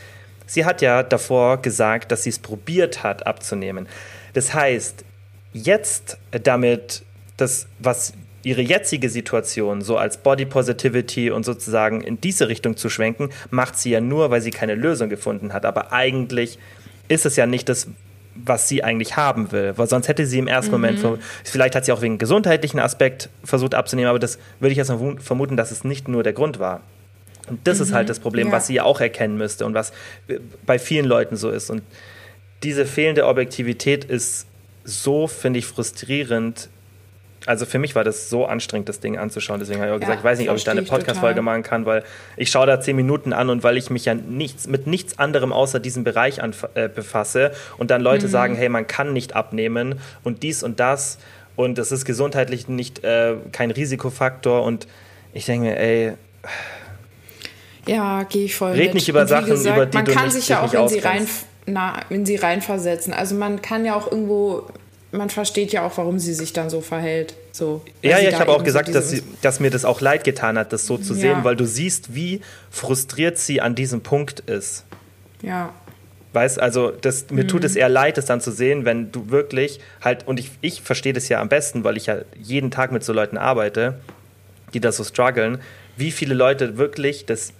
sie 0.44 0.66
hat 0.66 0.82
ja 0.82 1.02
davor 1.02 1.62
gesagt, 1.62 2.12
dass 2.12 2.24
sie 2.24 2.28
es 2.28 2.38
probiert 2.38 3.02
hat 3.02 3.26
abzunehmen. 3.26 3.88
Das 4.34 4.52
heißt, 4.52 5.02
jetzt 5.54 6.18
damit 6.30 7.04
das, 7.38 7.68
was 7.78 8.12
ihre 8.42 8.60
jetzige 8.60 9.08
Situation 9.08 9.80
so 9.80 9.96
als 9.96 10.18
Body 10.18 10.44
Positivity 10.44 11.30
und 11.30 11.46
sozusagen 11.46 12.02
in 12.02 12.20
diese 12.20 12.50
Richtung 12.50 12.76
zu 12.76 12.90
schwenken, 12.90 13.30
macht 13.48 13.78
sie 13.78 13.92
ja 13.92 14.02
nur, 14.02 14.30
weil 14.30 14.42
sie 14.42 14.50
keine 14.50 14.74
Lösung 14.74 15.08
gefunden 15.08 15.54
hat. 15.54 15.64
Aber 15.64 15.94
eigentlich 15.94 16.58
ist 17.08 17.24
es 17.24 17.36
ja 17.36 17.46
nicht 17.46 17.70
das, 17.70 17.86
was 18.44 18.68
sie 18.68 18.84
eigentlich 18.84 19.16
haben 19.16 19.52
will. 19.52 19.74
Weil 19.76 19.88
sonst 19.88 20.08
hätte 20.08 20.26
sie 20.26 20.38
im 20.38 20.48
ersten 20.48 20.74
mhm. 20.74 20.80
Moment, 20.80 21.20
vielleicht 21.44 21.74
hat 21.74 21.84
sie 21.84 21.92
auch 21.92 22.02
wegen 22.02 22.18
gesundheitlichen 22.18 22.78
Aspekt 22.78 23.28
versucht 23.44 23.74
abzunehmen, 23.74 24.08
aber 24.08 24.18
das 24.18 24.38
würde 24.60 24.72
ich 24.72 24.78
jetzt 24.78 24.88
mal 24.88 25.16
vermuten, 25.18 25.56
dass 25.56 25.70
es 25.70 25.84
nicht 25.84 26.08
nur 26.08 26.22
der 26.22 26.32
Grund 26.32 26.58
war. 26.58 26.80
Und 27.48 27.66
das 27.66 27.78
mhm. 27.78 27.84
ist 27.84 27.92
halt 27.92 28.06
mhm. 28.06 28.08
das 28.08 28.20
Problem, 28.20 28.48
ja. 28.48 28.52
was 28.52 28.66
sie 28.66 28.74
ja 28.74 28.84
auch 28.84 29.00
erkennen 29.00 29.36
müsste 29.36 29.66
und 29.66 29.74
was 29.74 29.92
bei 30.66 30.78
vielen 30.78 31.06
Leuten 31.06 31.36
so 31.36 31.50
ist. 31.50 31.70
Und 31.70 31.82
diese 32.62 32.86
fehlende 32.86 33.26
Objektivität 33.26 34.04
ist 34.04 34.46
so, 34.84 35.26
finde 35.26 35.58
ich, 35.58 35.66
frustrierend, 35.66 36.68
also 37.46 37.66
für 37.66 37.78
mich 37.78 37.94
war 37.94 38.04
das 38.04 38.28
so 38.28 38.46
anstrengend, 38.46 38.88
das 38.88 39.00
Ding 39.00 39.16
anzuschauen. 39.16 39.60
Deswegen 39.60 39.80
habe 39.80 39.90
ich 39.90 39.94
auch 39.96 40.00
gesagt, 40.00 40.16
ja, 40.16 40.20
ich 40.20 40.24
weiß 40.24 40.38
nicht, 40.38 40.50
ob 40.50 40.56
ich 40.56 40.64
da 40.64 40.72
eine 40.72 40.82
Podcast-Folge 40.82 41.40
machen 41.40 41.62
kann, 41.62 41.86
weil 41.86 42.02
ich 42.36 42.50
schaue 42.50 42.66
da 42.66 42.80
zehn 42.80 42.96
Minuten 42.96 43.32
an 43.32 43.48
und 43.48 43.62
weil 43.62 43.76
ich 43.76 43.90
mich 43.90 44.04
ja 44.04 44.14
nichts, 44.14 44.66
mit 44.66 44.86
nichts 44.86 45.18
anderem 45.18 45.52
außer 45.52 45.80
diesem 45.80 46.04
Bereich 46.04 46.42
an, 46.42 46.54
äh, 46.74 46.88
befasse 46.88 47.52
und 47.78 47.90
dann 47.90 48.02
Leute 48.02 48.26
mhm. 48.26 48.30
sagen, 48.30 48.54
hey, 48.56 48.68
man 48.68 48.86
kann 48.86 49.12
nicht 49.12 49.36
abnehmen 49.36 50.00
und 50.24 50.42
dies 50.42 50.62
und 50.62 50.80
das 50.80 51.18
und 51.56 51.78
das 51.78 51.92
ist 51.92 52.04
gesundheitlich 52.04 52.68
nicht 52.68 53.02
äh, 53.04 53.34
kein 53.52 53.70
Risikofaktor 53.70 54.62
und 54.64 54.86
ich 55.32 55.46
denke 55.46 55.66
mir, 55.68 55.78
ey, 55.78 56.12
Ja, 57.86 58.24
gehe 58.24 58.44
ich 58.44 58.54
voll 58.56 58.72
Red 58.72 58.86
mit. 58.86 58.94
nicht 58.94 59.08
über 59.08 59.26
Sachen, 59.26 59.50
gesagt, 59.50 59.76
über 59.76 59.86
die 59.86 59.96
man 59.96 60.04
du 60.04 60.12
kann 60.12 60.24
nicht- 60.24 60.34
sich 60.34 60.48
ja 60.48 60.62
auch 60.62 60.72
in 60.72 60.88
sie, 60.88 60.98
rein, 60.98 61.26
na, 61.66 61.94
in 62.10 62.26
sie 62.26 62.36
reinversetzen. 62.36 63.12
Also 63.12 63.34
man 63.34 63.62
kann 63.62 63.84
ja 63.84 63.94
auch 63.94 64.10
irgendwo, 64.10 64.66
man 65.12 65.30
versteht 65.30 65.72
ja 65.72 65.86
auch, 65.86 65.96
warum 65.96 66.18
sie 66.18 66.34
sich 66.34 66.52
dann 66.52 66.70
so 66.70 66.80
verhält. 66.80 67.34
So, 67.52 67.82
Ja, 68.02 68.18
sie 68.18 68.24
ja, 68.24 68.30
ich 68.30 68.40
habe 68.40 68.52
auch 68.52 68.58
so 68.58 68.64
gesagt, 68.64 68.94
dass, 68.94 69.10
sie, 69.10 69.22
dass 69.42 69.58
mir 69.60 69.70
das 69.70 69.84
auch 69.84 70.00
leid 70.00 70.24
getan 70.24 70.58
hat, 70.58 70.72
das 70.72 70.86
so 70.86 70.98
zu 70.98 71.14
Ja. 71.14 71.20
sehen, 71.20 71.44
weil 71.44 71.56
du 71.56 71.66
siehst, 71.66 72.14
wie 72.14 72.40
frustriert 72.70 73.38
sie 73.38 73.60
an 73.60 73.74
diesem 73.74 74.02
Punkt 74.02 74.40
ist. 74.40 74.84
Ja, 75.42 75.72
Weißt, 76.34 76.60
also 76.60 76.90
das, 76.90 77.30
mir 77.30 77.44
Mhm. 77.44 77.48
tut 77.48 77.64
es 77.64 77.74
eher 77.74 77.88
leid, 77.88 78.18
das 78.18 78.26
dann 78.26 78.42
zu 78.42 78.50
sehen, 78.52 78.84
wenn 78.84 79.10
du 79.10 79.30
wirklich 79.30 79.80
halt, 80.02 80.26
und 80.28 80.38
ich, 80.38 80.50
ich 80.60 80.82
verstehe 80.82 81.14
das 81.14 81.26
ja 81.30 81.40
am 81.40 81.48
besten, 81.48 81.84
weil 81.84 81.96
ich 81.96 82.04
ja 82.04 82.18
jeden 82.36 82.70
Tag 82.70 82.92
mit 82.92 83.02
so 83.02 83.14
Leuten 83.14 83.38
arbeite, 83.38 83.98
die 84.74 84.80
da 84.80 84.92
so 84.92 85.04
strugglen, 85.04 85.58
wie 85.96 86.10
viele 86.10 86.34
Leute 86.34 86.76
wirklich 86.76 87.24
das 87.24 87.54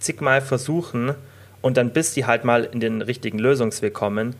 zigmal 0.00 0.40
versuchen 0.40 1.14
und 1.62 1.76
dann 1.76 1.90
bis 1.92 2.12
die 2.14 2.24
halt 2.26 2.44
mal 2.44 2.64
in 2.64 2.80
den 2.80 3.02
richtigen 3.02 3.38
Lösungsweg 3.38 3.94
kommen, 3.94 4.34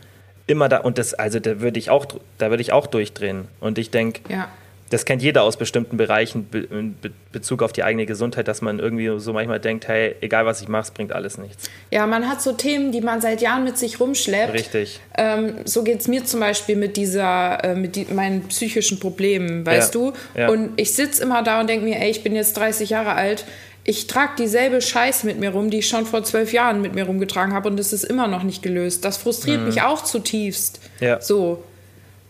immer 0.46 0.68
da, 0.68 0.78
und 0.78 0.98
das, 0.98 1.14
also 1.14 1.38
da 1.40 1.60
würde 1.60 1.78
ich 1.78 1.90
auch, 1.90 2.06
da 2.38 2.50
würde 2.50 2.60
ich 2.62 2.72
auch 2.72 2.86
durchdrehen. 2.86 3.48
Und 3.60 3.78
ich 3.78 3.90
denke, 3.90 4.20
ja. 4.28 4.48
das 4.90 5.04
kennt 5.04 5.22
jeder 5.22 5.42
aus 5.44 5.56
bestimmten 5.56 5.96
Bereichen 5.96 6.46
be 6.50 6.58
in 6.60 6.94
Be 7.00 7.10
Bezug 7.32 7.62
auf 7.62 7.72
die 7.72 7.84
eigene 7.84 8.06
Gesundheit, 8.06 8.48
dass 8.48 8.60
man 8.60 8.80
irgendwie 8.80 9.08
so 9.20 9.32
manchmal 9.32 9.60
denkt, 9.60 9.86
hey, 9.86 10.16
egal 10.20 10.46
was 10.46 10.60
ich 10.62 10.66
mache, 10.66 10.82
es 10.82 10.90
bringt 10.90 11.12
alles 11.12 11.38
nichts. 11.38 11.70
Ja, 11.92 12.04
man 12.08 12.28
hat 12.28 12.42
so 12.42 12.50
Themen, 12.52 12.90
die 12.90 13.00
man 13.00 13.20
seit 13.20 13.40
Jahren 13.40 13.62
mit 13.62 13.78
sich 13.78 14.00
rumschleppt. 14.00 14.52
Richtig. 14.52 14.98
Ähm, 15.16 15.58
so 15.64 15.84
geht 15.84 16.00
es 16.00 16.08
mir 16.08 16.24
zum 16.24 16.40
Beispiel 16.40 16.74
mit 16.74 16.96
dieser, 16.96 17.62
äh, 17.62 17.74
mit 17.76 17.94
die, 17.94 18.06
meinen 18.12 18.48
psychischen 18.48 18.98
Problemen, 18.98 19.64
weißt 19.64 19.94
Ja, 19.94 20.00
du? 20.00 20.12
ja. 20.36 20.48
Und 20.48 20.72
ich 20.74 20.92
sitze 20.92 21.22
immer 21.22 21.44
da 21.44 21.60
und 21.60 21.70
denke 21.70 21.84
mir, 21.84 22.00
ey, 22.00 22.10
ich 22.10 22.24
bin 22.24 22.34
jetzt 22.34 22.56
30 22.56 22.90
Jahre 22.90 23.12
alt. 23.12 23.44
Ich 23.84 24.06
trage 24.06 24.32
dieselbe 24.38 24.80
Scheiße 24.80 25.26
mit 25.26 25.40
mir 25.40 25.50
rum, 25.50 25.70
die 25.70 25.78
ich 25.78 25.88
schon 25.88 26.04
vor 26.06 26.22
zwölf 26.22 26.52
Jahren 26.52 26.82
mit 26.82 26.94
mir 26.94 27.04
rumgetragen 27.04 27.54
habe 27.54 27.68
und 27.68 27.80
es 27.80 27.92
ist 27.92 28.04
immer 28.04 28.28
noch 28.28 28.42
nicht 28.42 28.62
gelöst. 28.62 29.04
Das 29.04 29.16
frustriert 29.16 29.62
mich 29.62 29.82
auch 29.82 30.04
zutiefst. 30.04 30.80
Mhm. 31.00 31.06
Ja. 31.06 31.20
So. 31.20 31.64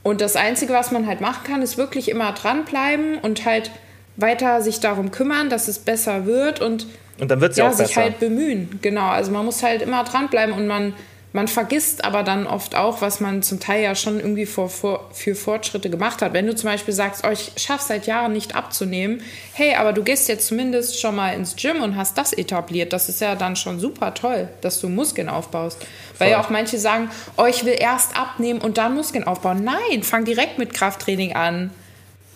Und 0.02 0.20
das 0.20 0.36
Einzige, 0.36 0.72
was 0.72 0.92
man 0.92 1.06
halt 1.06 1.20
machen 1.20 1.42
kann, 1.44 1.60
ist 1.60 1.76
wirklich 1.76 2.08
immer 2.08 2.32
dranbleiben 2.32 3.18
und 3.18 3.44
halt 3.44 3.70
weiter 4.16 4.62
sich 4.62 4.80
darum 4.80 5.10
kümmern, 5.10 5.50
dass 5.50 5.68
es 5.68 5.78
besser 5.78 6.24
wird 6.24 6.60
und 6.60 6.86
Und 7.18 7.30
dann 7.30 7.40
wird 7.40 7.52
es 7.52 7.58
ja, 7.58 7.64
ja, 7.64 7.70
auch 7.70 7.74
sich 7.74 7.88
besser. 7.88 8.02
halt 8.02 8.20
bemühen. 8.20 8.78
Genau, 8.80 9.08
also 9.08 9.30
man 9.32 9.44
muss 9.44 9.62
halt 9.62 9.82
immer 9.82 10.04
dranbleiben 10.04 10.54
und 10.54 10.66
man, 10.66 10.94
man 11.32 11.46
vergisst 11.46 12.04
aber 12.04 12.22
dann 12.22 12.46
oft 12.46 12.74
auch, 12.74 13.02
was 13.02 13.20
man 13.20 13.42
zum 13.42 13.60
Teil 13.60 13.82
ja 13.82 13.94
schon 13.94 14.18
irgendwie 14.18 14.46
vor, 14.46 14.68
vor, 14.68 15.10
für 15.12 15.34
Fortschritte 15.34 15.88
gemacht 15.88 16.22
hat. 16.22 16.32
Wenn 16.32 16.46
du 16.46 16.56
zum 16.56 16.68
Beispiel 16.68 16.92
sagst, 16.92 17.24
oh, 17.24 17.30
ich 17.30 17.52
schaffe 17.56 17.84
seit 17.86 18.06
Jahren 18.06 18.32
nicht 18.32 18.56
abzunehmen, 18.56 19.22
hey, 19.52 19.74
aber 19.76 19.92
du 19.92 20.02
gehst 20.02 20.28
jetzt 20.28 20.48
zumindest 20.48 21.00
schon 21.00 21.14
mal 21.14 21.34
ins 21.34 21.54
Gym 21.54 21.82
und 21.82 21.96
hast 21.96 22.18
das 22.18 22.32
etabliert. 22.32 22.92
Das 22.92 23.08
ist 23.08 23.20
ja 23.20 23.36
dann 23.36 23.54
schon 23.54 23.78
super 23.78 24.14
toll, 24.14 24.48
dass 24.60 24.80
du 24.80 24.88
Muskeln 24.88 25.28
aufbaust. 25.28 25.78
Weil 26.18 26.30
ja 26.30 26.36
Voll. 26.36 26.46
auch 26.46 26.50
manche 26.50 26.78
sagen, 26.78 27.10
oh, 27.36 27.46
ich 27.46 27.64
will 27.64 27.76
erst 27.78 28.18
abnehmen 28.18 28.60
und 28.60 28.76
dann 28.76 28.94
Muskeln 28.94 29.24
aufbauen. 29.24 29.62
Nein, 29.62 30.02
fang 30.02 30.24
direkt 30.24 30.58
mit 30.58 30.74
Krafttraining 30.74 31.34
an. 31.34 31.70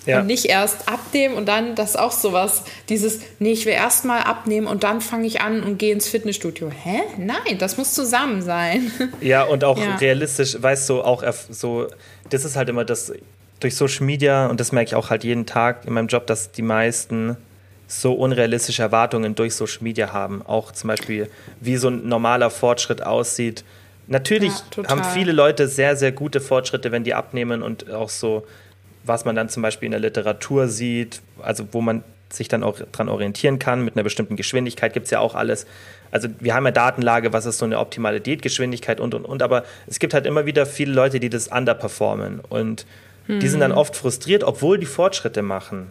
Ja. 0.06 0.20
Und 0.20 0.26
nicht 0.26 0.46
erst 0.46 0.88
abnehmen 0.88 1.34
und 1.34 1.46
dann, 1.46 1.74
das 1.74 1.90
ist 1.90 1.96
auch 1.98 2.12
sowas, 2.12 2.64
dieses, 2.88 3.20
nee, 3.38 3.52
ich 3.52 3.66
will 3.66 3.72
erst 3.72 4.04
mal 4.04 4.20
abnehmen 4.22 4.66
und 4.66 4.84
dann 4.84 5.00
fange 5.00 5.26
ich 5.26 5.40
an 5.40 5.62
und 5.62 5.78
gehe 5.78 5.92
ins 5.92 6.08
Fitnessstudio. 6.08 6.70
Hä? 6.70 7.00
Nein, 7.16 7.58
das 7.58 7.76
muss 7.76 7.94
zusammen 7.94 8.42
sein. 8.42 8.90
Ja, 9.20 9.44
und 9.44 9.64
auch 9.64 9.78
Ja. 9.78 9.96
realistisch, 9.96 10.56
weißt 10.60 10.88
du, 10.90 11.02
auch 11.02 11.24
so, 11.50 11.88
das 12.30 12.44
ist 12.44 12.56
halt 12.56 12.68
immer 12.68 12.84
das, 12.84 13.12
durch 13.60 13.76
Social 13.76 14.04
Media, 14.04 14.46
und 14.46 14.60
das 14.60 14.72
merke 14.72 14.88
ich 14.88 14.94
auch 14.94 15.10
halt 15.10 15.24
jeden 15.24 15.46
Tag 15.46 15.86
in 15.86 15.92
meinem 15.94 16.08
Job, 16.08 16.26
dass 16.26 16.52
die 16.52 16.62
meisten 16.62 17.36
so 17.86 18.12
unrealistische 18.14 18.82
Erwartungen 18.82 19.34
durch 19.34 19.54
Social 19.54 19.82
Media 19.82 20.12
haben. 20.12 20.42
Auch 20.44 20.72
zum 20.72 20.88
Beispiel, 20.88 21.30
wie 21.60 21.76
so 21.76 21.88
ein 21.88 22.08
normaler 22.08 22.50
Fortschritt 22.50 23.02
aussieht. 23.02 23.64
Natürlich 24.06 24.52
Ja, 24.76 24.88
haben 24.88 25.04
viele 25.04 25.32
Leute 25.32 25.68
sehr, 25.68 25.96
sehr 25.96 26.12
gute 26.12 26.40
Fortschritte, 26.40 26.92
wenn 26.92 27.04
die 27.04 27.14
abnehmen 27.14 27.62
und 27.62 27.90
auch 27.90 28.10
so, 28.10 28.44
was 29.04 29.24
man 29.24 29.36
dann 29.36 29.48
zum 29.48 29.62
Beispiel 29.62 29.86
in 29.86 29.92
der 29.92 30.00
Literatur 30.00 30.68
sieht, 30.68 31.20
also 31.42 31.66
wo 31.72 31.80
man 31.80 32.02
sich 32.30 32.48
dann 32.48 32.64
auch 32.64 32.80
dran 32.90 33.08
orientieren 33.08 33.58
kann, 33.58 33.84
mit 33.84 33.94
einer 33.94 34.02
bestimmten 34.02 34.34
Geschwindigkeit 34.34 34.92
gibt 34.92 35.04
es 35.04 35.10
ja 35.10 35.20
auch 35.20 35.34
alles. 35.34 35.66
Also 36.10 36.28
wir 36.40 36.54
haben 36.54 36.64
ja 36.64 36.72
Datenlage, 36.72 37.32
was 37.32 37.46
ist 37.46 37.58
so 37.58 37.64
eine 37.64 37.78
optimale 37.78 38.20
Diätgeschwindigkeit 38.20 38.98
und 39.00 39.14
und 39.14 39.24
und, 39.24 39.42
aber 39.42 39.64
es 39.86 39.98
gibt 39.98 40.14
halt 40.14 40.26
immer 40.26 40.46
wieder 40.46 40.66
viele 40.66 40.92
Leute, 40.92 41.20
die 41.20 41.28
das 41.30 41.48
underperformen 41.48 42.40
und 42.40 42.86
die 43.28 43.48
sind 43.48 43.60
dann 43.60 43.70
Hm. 43.70 43.78
oft 43.78 43.96
frustriert, 43.96 44.44
obwohl 44.44 44.78
die 44.78 44.84
Fortschritte 44.86 45.40
machen. 45.42 45.90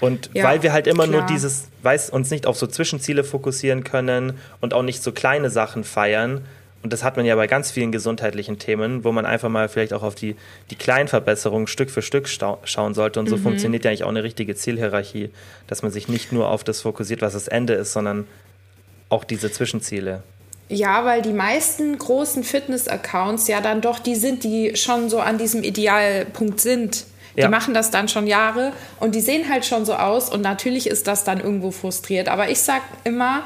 Und 0.00 0.30
Ja, 0.32 0.44
weil 0.44 0.62
wir 0.62 0.72
halt 0.72 0.86
immer 0.86 1.06
nur 1.06 1.20
klar. 1.20 1.26
dieses, 1.30 1.68
weiß, 1.82 2.10
uns 2.10 2.30
nicht 2.30 2.46
auf 2.46 2.56
so 2.56 2.66
Zwischenziele 2.66 3.24
fokussieren 3.24 3.82
können 3.82 4.34
und 4.60 4.72
auch 4.74 4.82
nicht 4.82 5.02
so 5.02 5.10
kleine 5.12 5.50
Sachen 5.50 5.82
feiern. 5.84 6.42
Und 6.82 6.92
das 6.92 7.04
hat 7.04 7.16
man 7.16 7.24
ja 7.24 7.36
bei 7.36 7.46
ganz 7.46 7.70
vielen 7.70 7.92
gesundheitlichen 7.92 8.58
Themen, 8.58 9.04
wo 9.04 9.12
man 9.12 9.24
einfach 9.24 9.48
mal 9.48 9.68
vielleicht 9.68 9.92
auch 9.92 10.02
auf 10.02 10.16
die, 10.16 10.34
die 10.70 10.74
kleinen 10.74 11.06
Verbesserungen 11.08 11.68
Stück 11.68 11.90
für 11.90 12.02
Stück 12.02 12.28
schauen 12.28 12.94
sollte. 12.94 13.20
Und 13.20 13.28
so 13.28 13.36
Mhm. 13.36 13.42
funktioniert 13.42 13.84
ja 13.84 13.90
eigentlich 13.90 14.02
auch 14.04 14.08
eine 14.08 14.24
richtige 14.24 14.56
Zielhierarchie, 14.56 15.30
dass 15.68 15.82
man 15.82 15.92
sich 15.92 16.08
nicht 16.08 16.32
nur 16.32 16.48
auf 16.48 16.64
das 16.64 16.80
fokussiert, 16.80 17.22
was 17.22 17.34
das 17.34 17.46
Ende 17.46 17.74
ist, 17.74 17.92
sondern 17.92 18.26
auch 19.10 19.22
diese 19.24 19.50
Zwischenziele. 19.52 20.22
Ja, 20.68 21.04
weil 21.04 21.22
die 21.22 21.32
meisten 21.34 21.96
großen 21.98 22.42
Fitness-Accounts 22.44 23.46
ja 23.46 23.60
dann 23.60 23.80
doch 23.80 23.98
die 23.98 24.14
sind, 24.16 24.42
die 24.42 24.74
schon 24.74 25.08
so 25.10 25.20
an 25.20 25.38
diesem 25.38 25.62
Idealpunkt 25.62 26.60
sind. 26.60 27.04
Die 27.36 27.40
Ja. 27.42 27.48
machen 27.48 27.74
das 27.74 27.90
dann 27.90 28.08
schon 28.08 28.26
Jahre 28.26 28.72
und 29.00 29.14
die 29.14 29.20
sehen 29.20 29.48
halt 29.48 29.64
schon 29.64 29.84
so 29.84 29.94
aus 29.94 30.28
und 30.30 30.40
natürlich 30.42 30.86
ist 30.86 31.06
das 31.06 31.24
dann 31.24 31.40
irgendwo 31.40 31.70
frustriert. 31.70 32.28
Aber 32.28 32.50
ich 32.50 32.58
sag 32.60 32.82
immer, 33.04 33.42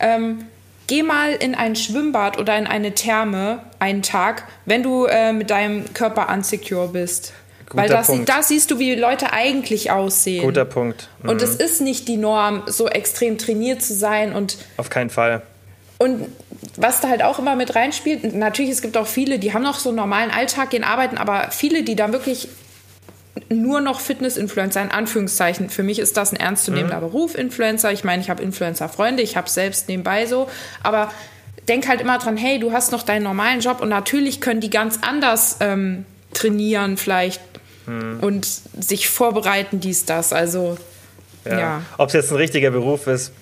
ähm, 0.00 0.44
geh 0.86 1.02
mal 1.02 1.32
in 1.32 1.54
ein 1.54 1.76
Schwimmbad 1.76 2.38
oder 2.38 2.56
in 2.56 2.66
eine 2.66 2.94
Therme 2.94 3.60
einen 3.78 4.02
Tag, 4.02 4.44
wenn 4.66 4.82
du 4.82 5.06
äh, 5.06 5.32
mit 5.32 5.50
deinem 5.50 5.92
Körper 5.94 6.28
unsecure 6.32 6.88
bist. 6.88 7.32
Guter 7.68 7.82
Weil 7.82 7.88
das, 7.88 8.06
Punkt. 8.06 8.28
da 8.28 8.42
siehst 8.42 8.70
du, 8.70 8.78
wie 8.78 8.94
Leute 8.94 9.32
eigentlich 9.32 9.90
aussehen. 9.90 10.44
Guter 10.44 10.64
Punkt. 10.66 11.08
Mhm. 11.22 11.30
Und 11.30 11.42
es 11.42 11.54
ist 11.56 11.80
nicht 11.80 12.08
die 12.08 12.18
Norm, 12.18 12.62
so 12.66 12.88
extrem 12.88 13.38
trainiert 13.38 13.82
zu 13.82 13.94
sein 13.94 14.34
und 14.34 14.58
Auf 14.76 14.90
keinen 14.90 15.10
Fall. 15.10 15.42
und 15.98 16.28
was 16.76 17.00
da 17.00 17.08
halt 17.08 17.22
auch 17.22 17.38
immer 17.38 17.56
mit 17.56 17.74
reinspielt, 17.74 18.34
natürlich, 18.34 18.72
es 18.72 18.82
gibt 18.82 18.96
auch 18.96 19.06
viele, 19.06 19.38
die 19.38 19.52
haben 19.54 19.62
noch 19.62 19.78
so 19.78 19.90
einen 19.90 19.96
normalen 19.96 20.30
Alltag, 20.30 20.70
gehen 20.70 20.82
arbeiten, 20.82 21.18
aber 21.18 21.50
viele, 21.50 21.82
die 21.84 21.94
dann 21.94 22.12
wirklich 22.12 22.48
nur 23.48 23.80
noch 23.80 24.00
Fitness-Influencer, 24.00 24.82
in 24.82 24.90
Anführungszeichen. 24.90 25.70
Für 25.70 25.82
mich 25.82 25.98
ist 25.98 26.16
das 26.16 26.32
ein 26.32 26.36
ernstzunehmender 26.36 27.00
Beruf, 27.00 27.34
Influencer. 27.36 27.92
Ich 27.92 28.04
meine, 28.04 28.22
ich 28.22 28.30
habe 28.30 28.42
Influencer-Freunde, 28.42 29.22
ich 29.22 29.36
habe 29.36 29.50
selbst 29.50 29.88
nebenbei 29.88 30.26
so, 30.26 30.48
aber 30.82 31.10
denk 31.68 31.88
halt 31.88 32.00
immer 32.00 32.18
dran, 32.18 32.36
hey, 32.36 32.58
du 32.58 32.72
hast 32.72 32.92
noch 32.92 33.02
deinen 33.02 33.24
normalen 33.24 33.60
Job 33.60 33.80
und 33.80 33.88
natürlich 33.88 34.40
können 34.40 34.60
die 34.60 34.70
ganz 34.70 34.98
anders 35.02 35.56
ähm, 35.60 36.04
trainieren 36.32 36.96
vielleicht 36.96 37.40
und 37.86 38.46
sich 38.80 39.08
vorbereiten, 39.10 39.78
dies, 39.80 40.06
das. 40.06 40.32
Also, 40.32 40.78
Ja. 41.44 41.58
ja. 41.58 41.82
Ob 41.98 42.08
es 42.08 42.14
jetzt 42.14 42.30
ein 42.30 42.36
richtiger 42.36 42.70
Beruf 42.70 43.06
ist, 43.06 43.32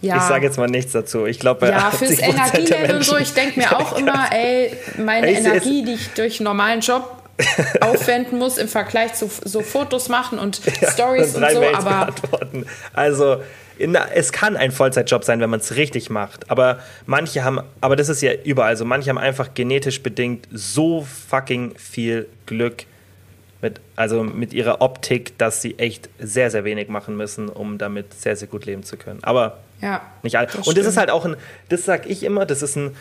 ja. 0.00 0.16
ich 0.16 0.22
sage 0.22 0.46
jetzt 0.46 0.56
mal 0.56 0.68
nichts 0.68 0.92
dazu. 0.92 1.26
Ich 1.26 1.40
glaube, 1.40 1.66
Ja, 1.68 1.90
fürs 1.90 2.12
80% 2.12 2.18
der 2.20 2.28
Energielevel 2.28 2.96
und 2.96 3.04
so, 3.04 3.16
ich 3.16 3.32
denke 3.32 3.58
mir 3.58 3.76
auch 3.76 3.98
immer, 3.98 4.32
ey, 4.32 4.76
meine 4.98 5.32
Energie, 5.32 5.84
die 5.84 5.94
ich 5.94 6.10
durch 6.10 6.38
einen 6.38 6.44
normalen 6.44 6.80
Job 6.80 7.21
aufwenden 7.80 8.38
muss 8.38 8.58
im 8.58 8.68
Vergleich 8.68 9.14
zu 9.14 9.30
so 9.44 9.60
Fotos 9.60 10.08
machen 10.08 10.38
und 10.38 10.60
Stories 10.92 11.34
und 11.34 11.42
drei 11.42 11.54
so, 11.54 11.60
Mails 11.60 11.78
aber 11.78 11.90
beantworten. 11.90 12.66
Also 12.92 13.42
in, 13.78 13.94
es 13.94 14.32
kann 14.32 14.56
ein 14.56 14.70
Vollzeitjob 14.70 15.24
sein, 15.24 15.40
wenn 15.40 15.50
man 15.50 15.60
es 15.60 15.76
richtig 15.76 16.10
macht. 16.10 16.50
Aber 16.50 16.80
manche 17.06 17.42
haben, 17.42 17.60
aber 17.80 17.96
das 17.96 18.08
ist 18.08 18.22
ja 18.22 18.32
überall 18.44 18.76
so, 18.76 18.84
manche 18.84 19.10
haben 19.10 19.18
einfach 19.18 19.54
genetisch 19.54 20.02
bedingt 20.02 20.46
so 20.52 21.06
fucking 21.28 21.74
viel 21.76 22.28
Glück 22.46 22.84
mit, 23.60 23.80
also 23.96 24.24
mit 24.24 24.52
ihrer 24.52 24.80
Optik, 24.80 25.38
dass 25.38 25.62
sie 25.62 25.78
echt 25.78 26.10
sehr, 26.18 26.50
sehr 26.50 26.64
wenig 26.64 26.88
machen 26.88 27.16
müssen, 27.16 27.48
um 27.48 27.78
damit 27.78 28.12
sehr, 28.14 28.36
sehr 28.36 28.48
gut 28.48 28.66
leben 28.66 28.82
zu 28.82 28.96
können. 28.96 29.20
Aber 29.22 29.58
ja. 29.80 30.02
nicht 30.22 30.36
alle. 30.36 30.48
Und 30.48 30.56
das 30.56 30.66
ist 30.66 30.80
stimmt. 30.80 30.96
halt 30.98 31.10
auch 31.10 31.24
ein, 31.24 31.36
das 31.68 31.84
sag 31.84 32.08
ich 32.08 32.24
immer, 32.24 32.44
das 32.44 32.62
ist 32.62 32.76
ein 32.76 32.94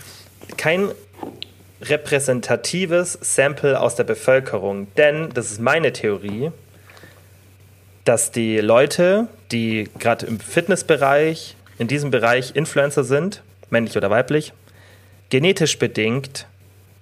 kein 0.58 0.89
repräsentatives 1.82 3.17
Sample 3.22 3.80
aus 3.80 3.96
der 3.96 4.04
Bevölkerung. 4.04 4.88
Denn, 4.96 5.30
das 5.34 5.52
ist 5.52 5.60
meine 5.60 5.94
Theorie, 5.94 6.52
dass 8.06 8.32
die 8.32 8.58
Leute, 8.58 9.28
die 9.52 9.89
gerade 10.00 10.26
im 10.26 10.39
Fitnessbereich, 10.39 11.56
in 11.78 11.88
diesem 11.88 12.12
Bereich 12.12 12.56
Influencer 12.56 13.04
sind, 13.04 13.44
männlich 13.70 13.98
oder 13.98 14.10
weiblich, 14.10 14.54
genetisch 15.30 15.80
bedingt, 15.80 16.48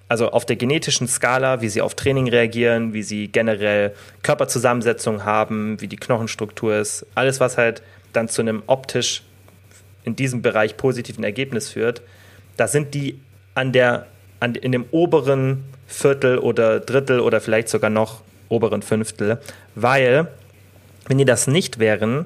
also 0.08 0.32
auf 0.32 0.46
der 0.46 0.56
genetischen 0.56 1.08
Skala, 1.08 1.62
wie 1.62 1.70
sie 1.70 1.82
auf 1.82 1.96
Training 1.96 2.30
reagieren, 2.30 2.94
wie 2.94 3.04
sie 3.04 3.28
generell 3.28 3.94
Körperzusammensetzung 4.24 5.24
haben, 5.24 5.80
wie 5.82 5.88
die 5.88 5.98
Knochenstruktur 5.98 6.76
ist, 6.78 7.06
alles, 7.16 7.40
was 7.40 7.58
halt 7.58 7.84
dann 8.12 8.28
zu 8.28 8.42
einem 8.42 8.64
optisch 8.66 9.24
in 10.04 10.16
diesem 10.16 10.42
Bereich 10.42 10.78
positiven 10.78 11.24
Ergebnis 11.24 11.70
führt, 11.70 12.02
da 12.58 12.68
sind 12.68 12.94
die 12.94 13.20
an 13.54 13.72
der, 13.72 14.08
an, 14.40 14.56
in 14.56 14.72
dem 14.72 14.86
oberen 14.92 15.64
Viertel 15.88 16.38
oder 16.38 16.80
Drittel 16.80 17.20
oder 17.20 17.42
vielleicht 17.42 17.70
sogar 17.70 17.90
noch 17.90 18.22
oberen 18.48 18.82
Fünftel, 18.82 19.40
weil 19.76 20.28
wenn 21.08 21.18
die 21.18 21.26
das 21.26 21.48
nicht 21.48 21.80
wären, 21.80 22.26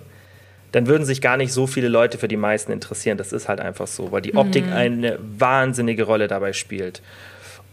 dann 0.73 0.87
würden 0.87 1.05
sich 1.05 1.21
gar 1.21 1.37
nicht 1.37 1.53
so 1.53 1.67
viele 1.67 1.87
Leute 1.87 2.17
für 2.17 2.27
die 2.27 2.37
meisten 2.37 2.71
interessieren. 2.71 3.17
Das 3.17 3.31
ist 3.31 3.47
halt 3.47 3.59
einfach 3.59 3.87
so, 3.87 4.11
weil 4.11 4.21
die 4.21 4.35
Optik 4.35 4.65
mhm. 4.65 4.73
eine 4.73 5.19
wahnsinnige 5.37 6.03
Rolle 6.03 6.27
dabei 6.27 6.51
spielt. 6.51 7.01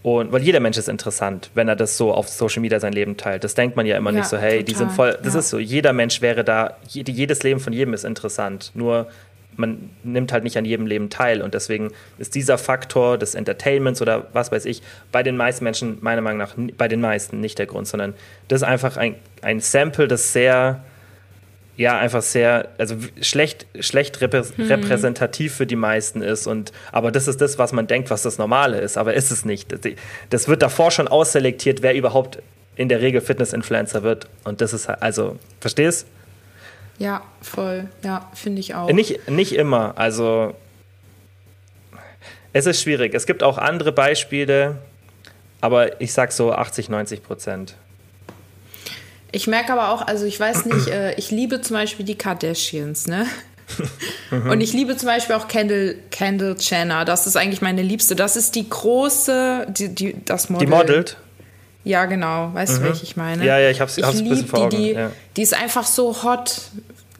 Und 0.02 0.32
weil 0.32 0.42
jeder 0.42 0.60
Mensch 0.60 0.78
ist 0.78 0.88
interessant, 0.88 1.50
wenn 1.54 1.68
er 1.68 1.76
das 1.76 1.96
so 1.96 2.12
auf 2.12 2.28
Social 2.28 2.60
Media 2.60 2.80
sein 2.80 2.92
Leben 2.92 3.16
teilt. 3.16 3.44
Das 3.44 3.54
denkt 3.54 3.76
man 3.76 3.84
ja 3.84 3.98
immer 3.98 4.10
ja, 4.12 4.18
nicht 4.18 4.28
so, 4.28 4.38
hey, 4.38 4.58
total. 4.58 4.64
die 4.64 4.74
sind 4.74 4.92
voll. 4.92 5.18
Das 5.22 5.34
ja. 5.34 5.40
ist 5.40 5.50
so, 5.50 5.58
jeder 5.58 5.92
Mensch 5.92 6.22
wäre 6.22 6.44
da, 6.44 6.76
jedes 6.88 7.42
Leben 7.42 7.60
von 7.60 7.72
jedem 7.72 7.92
ist 7.92 8.04
interessant. 8.04 8.70
Nur 8.74 9.08
man 9.56 9.90
nimmt 10.02 10.32
halt 10.32 10.44
nicht 10.44 10.56
an 10.56 10.64
jedem 10.64 10.86
Leben 10.86 11.10
teil. 11.10 11.42
Und 11.42 11.54
deswegen 11.54 11.90
ist 12.18 12.34
dieser 12.34 12.58
Faktor 12.58 13.18
des 13.18 13.34
Entertainments 13.34 14.00
oder 14.00 14.28
was 14.32 14.52
weiß 14.52 14.64
ich 14.64 14.82
bei 15.12 15.22
den 15.22 15.36
meisten 15.36 15.64
Menschen, 15.64 15.98
meiner 16.00 16.22
Meinung 16.22 16.38
nach, 16.38 16.54
bei 16.76 16.88
den 16.88 17.00
meisten 17.00 17.40
nicht 17.40 17.58
der 17.58 17.66
Grund, 17.66 17.86
sondern 17.86 18.14
das 18.48 18.62
ist 18.62 18.68
einfach 18.68 18.96
ein, 18.96 19.16
ein 19.42 19.60
Sample, 19.60 20.08
das 20.08 20.32
sehr 20.32 20.82
ja 21.80 21.98
einfach 21.98 22.20
sehr, 22.20 22.68
also 22.76 22.96
schlecht, 23.22 23.66
schlecht 23.80 24.20
reprä 24.20 24.42
hm. 24.42 24.66
repräsentativ 24.66 25.54
für 25.54 25.66
die 25.66 25.76
meisten 25.76 26.20
ist. 26.20 26.46
Und, 26.46 26.72
aber 26.92 27.10
das 27.10 27.26
ist 27.26 27.40
das, 27.40 27.56
was 27.56 27.72
man 27.72 27.86
denkt, 27.86 28.10
was 28.10 28.22
das 28.22 28.36
Normale 28.36 28.78
ist. 28.80 28.98
Aber 28.98 29.14
ist 29.14 29.30
es 29.30 29.46
nicht. 29.46 29.74
Das 30.28 30.46
wird 30.46 30.60
davor 30.60 30.90
schon 30.90 31.08
ausselektiert, 31.08 31.80
wer 31.80 31.94
überhaupt 31.94 32.42
in 32.76 32.90
der 32.90 33.00
Regel 33.00 33.22
Fitness-Influencer 33.22 34.02
wird. 34.02 34.28
Und 34.44 34.60
das 34.60 34.74
ist 34.74 34.90
also, 34.90 35.38
verstehst? 35.60 36.06
Ja, 37.00 37.22
voll. 37.40 37.88
Ja, 38.04 38.30
finde 38.34 38.60
ich 38.60 38.74
auch. 38.74 38.92
Nicht, 38.92 39.28
nicht 39.28 39.54
immer. 39.54 39.94
Also, 39.96 40.54
es 42.52 42.66
ist 42.66 42.82
schwierig. 42.82 43.14
Es 43.14 43.26
gibt 43.26 43.42
auch 43.42 43.56
andere 43.56 43.90
Beispiele, 43.90 44.76
aber 45.62 45.98
ich 46.02 46.12
sag 46.12 46.30
so 46.30 46.52
80, 46.52 46.90
90 46.90 47.22
Prozent. 47.22 47.74
Ich 49.32 49.46
merke 49.46 49.72
aber 49.72 49.92
auch, 49.92 50.06
also 50.06 50.26
ich 50.26 50.38
weiß 50.38 50.66
nicht, 50.66 50.88
äh, 50.88 51.14
ich 51.14 51.30
liebe 51.30 51.62
zum 51.62 51.74
Beispiel 51.74 52.04
die 52.04 52.16
Kardashians, 52.16 53.06
ne? 53.06 53.26
Und 54.30 54.60
ich 54.60 54.74
liebe 54.74 54.94
zum 54.96 55.06
Beispiel 55.06 55.36
auch 55.36 55.48
Kendall, 55.48 55.96
Kendall 56.10 56.56
Jenner. 56.58 57.06
Das 57.06 57.26
ist 57.26 57.36
eigentlich 57.36 57.62
meine 57.62 57.80
Liebste. 57.80 58.14
Das 58.14 58.36
ist 58.36 58.56
die 58.56 58.68
große, 58.68 59.68
die, 59.70 59.94
die, 59.94 60.16
das 60.24 60.50
Model. 60.50 60.66
Die 60.66 60.70
modelt? 60.70 61.16
Ja, 61.84 62.04
genau. 62.04 62.52
Weißt 62.52 62.74
mhm. 62.74 62.82
du, 62.82 62.88
welche 62.90 63.04
ich 63.04 63.16
meine? 63.16 63.44
Ja, 63.44 63.58
ja, 63.58 63.70
ich 63.70 63.80
hab's, 63.80 63.96
ich 63.96 64.04
hab's 64.04 64.18
ein 64.18 64.28
bisschen 64.28 64.46
vor 64.46 64.60
Augen. 64.60 64.70
Die, 64.70 64.76
die, 64.76 64.92
ja. 64.92 65.10
die 65.36 65.42
ist 65.42 65.54
einfach 65.54 65.86
so 65.86 66.22
hot. 66.22 66.62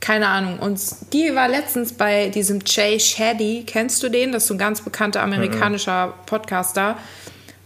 Keine 0.00 0.28
Ahnung. 0.28 0.58
Und 0.58 0.80
die 1.12 1.34
war 1.34 1.48
letztens 1.48 1.92
bei 1.92 2.28
diesem 2.28 2.60
Jay 2.64 2.98
Shetty. 2.98 3.64
Kennst 3.66 4.02
du 4.02 4.08
den? 4.08 4.32
Das 4.32 4.44
ist 4.44 4.48
so 4.48 4.54
ein 4.54 4.58
ganz 4.58 4.80
bekannter 4.80 5.22
amerikanischer 5.22 6.08
mhm. 6.08 6.12
Podcaster 6.26 6.96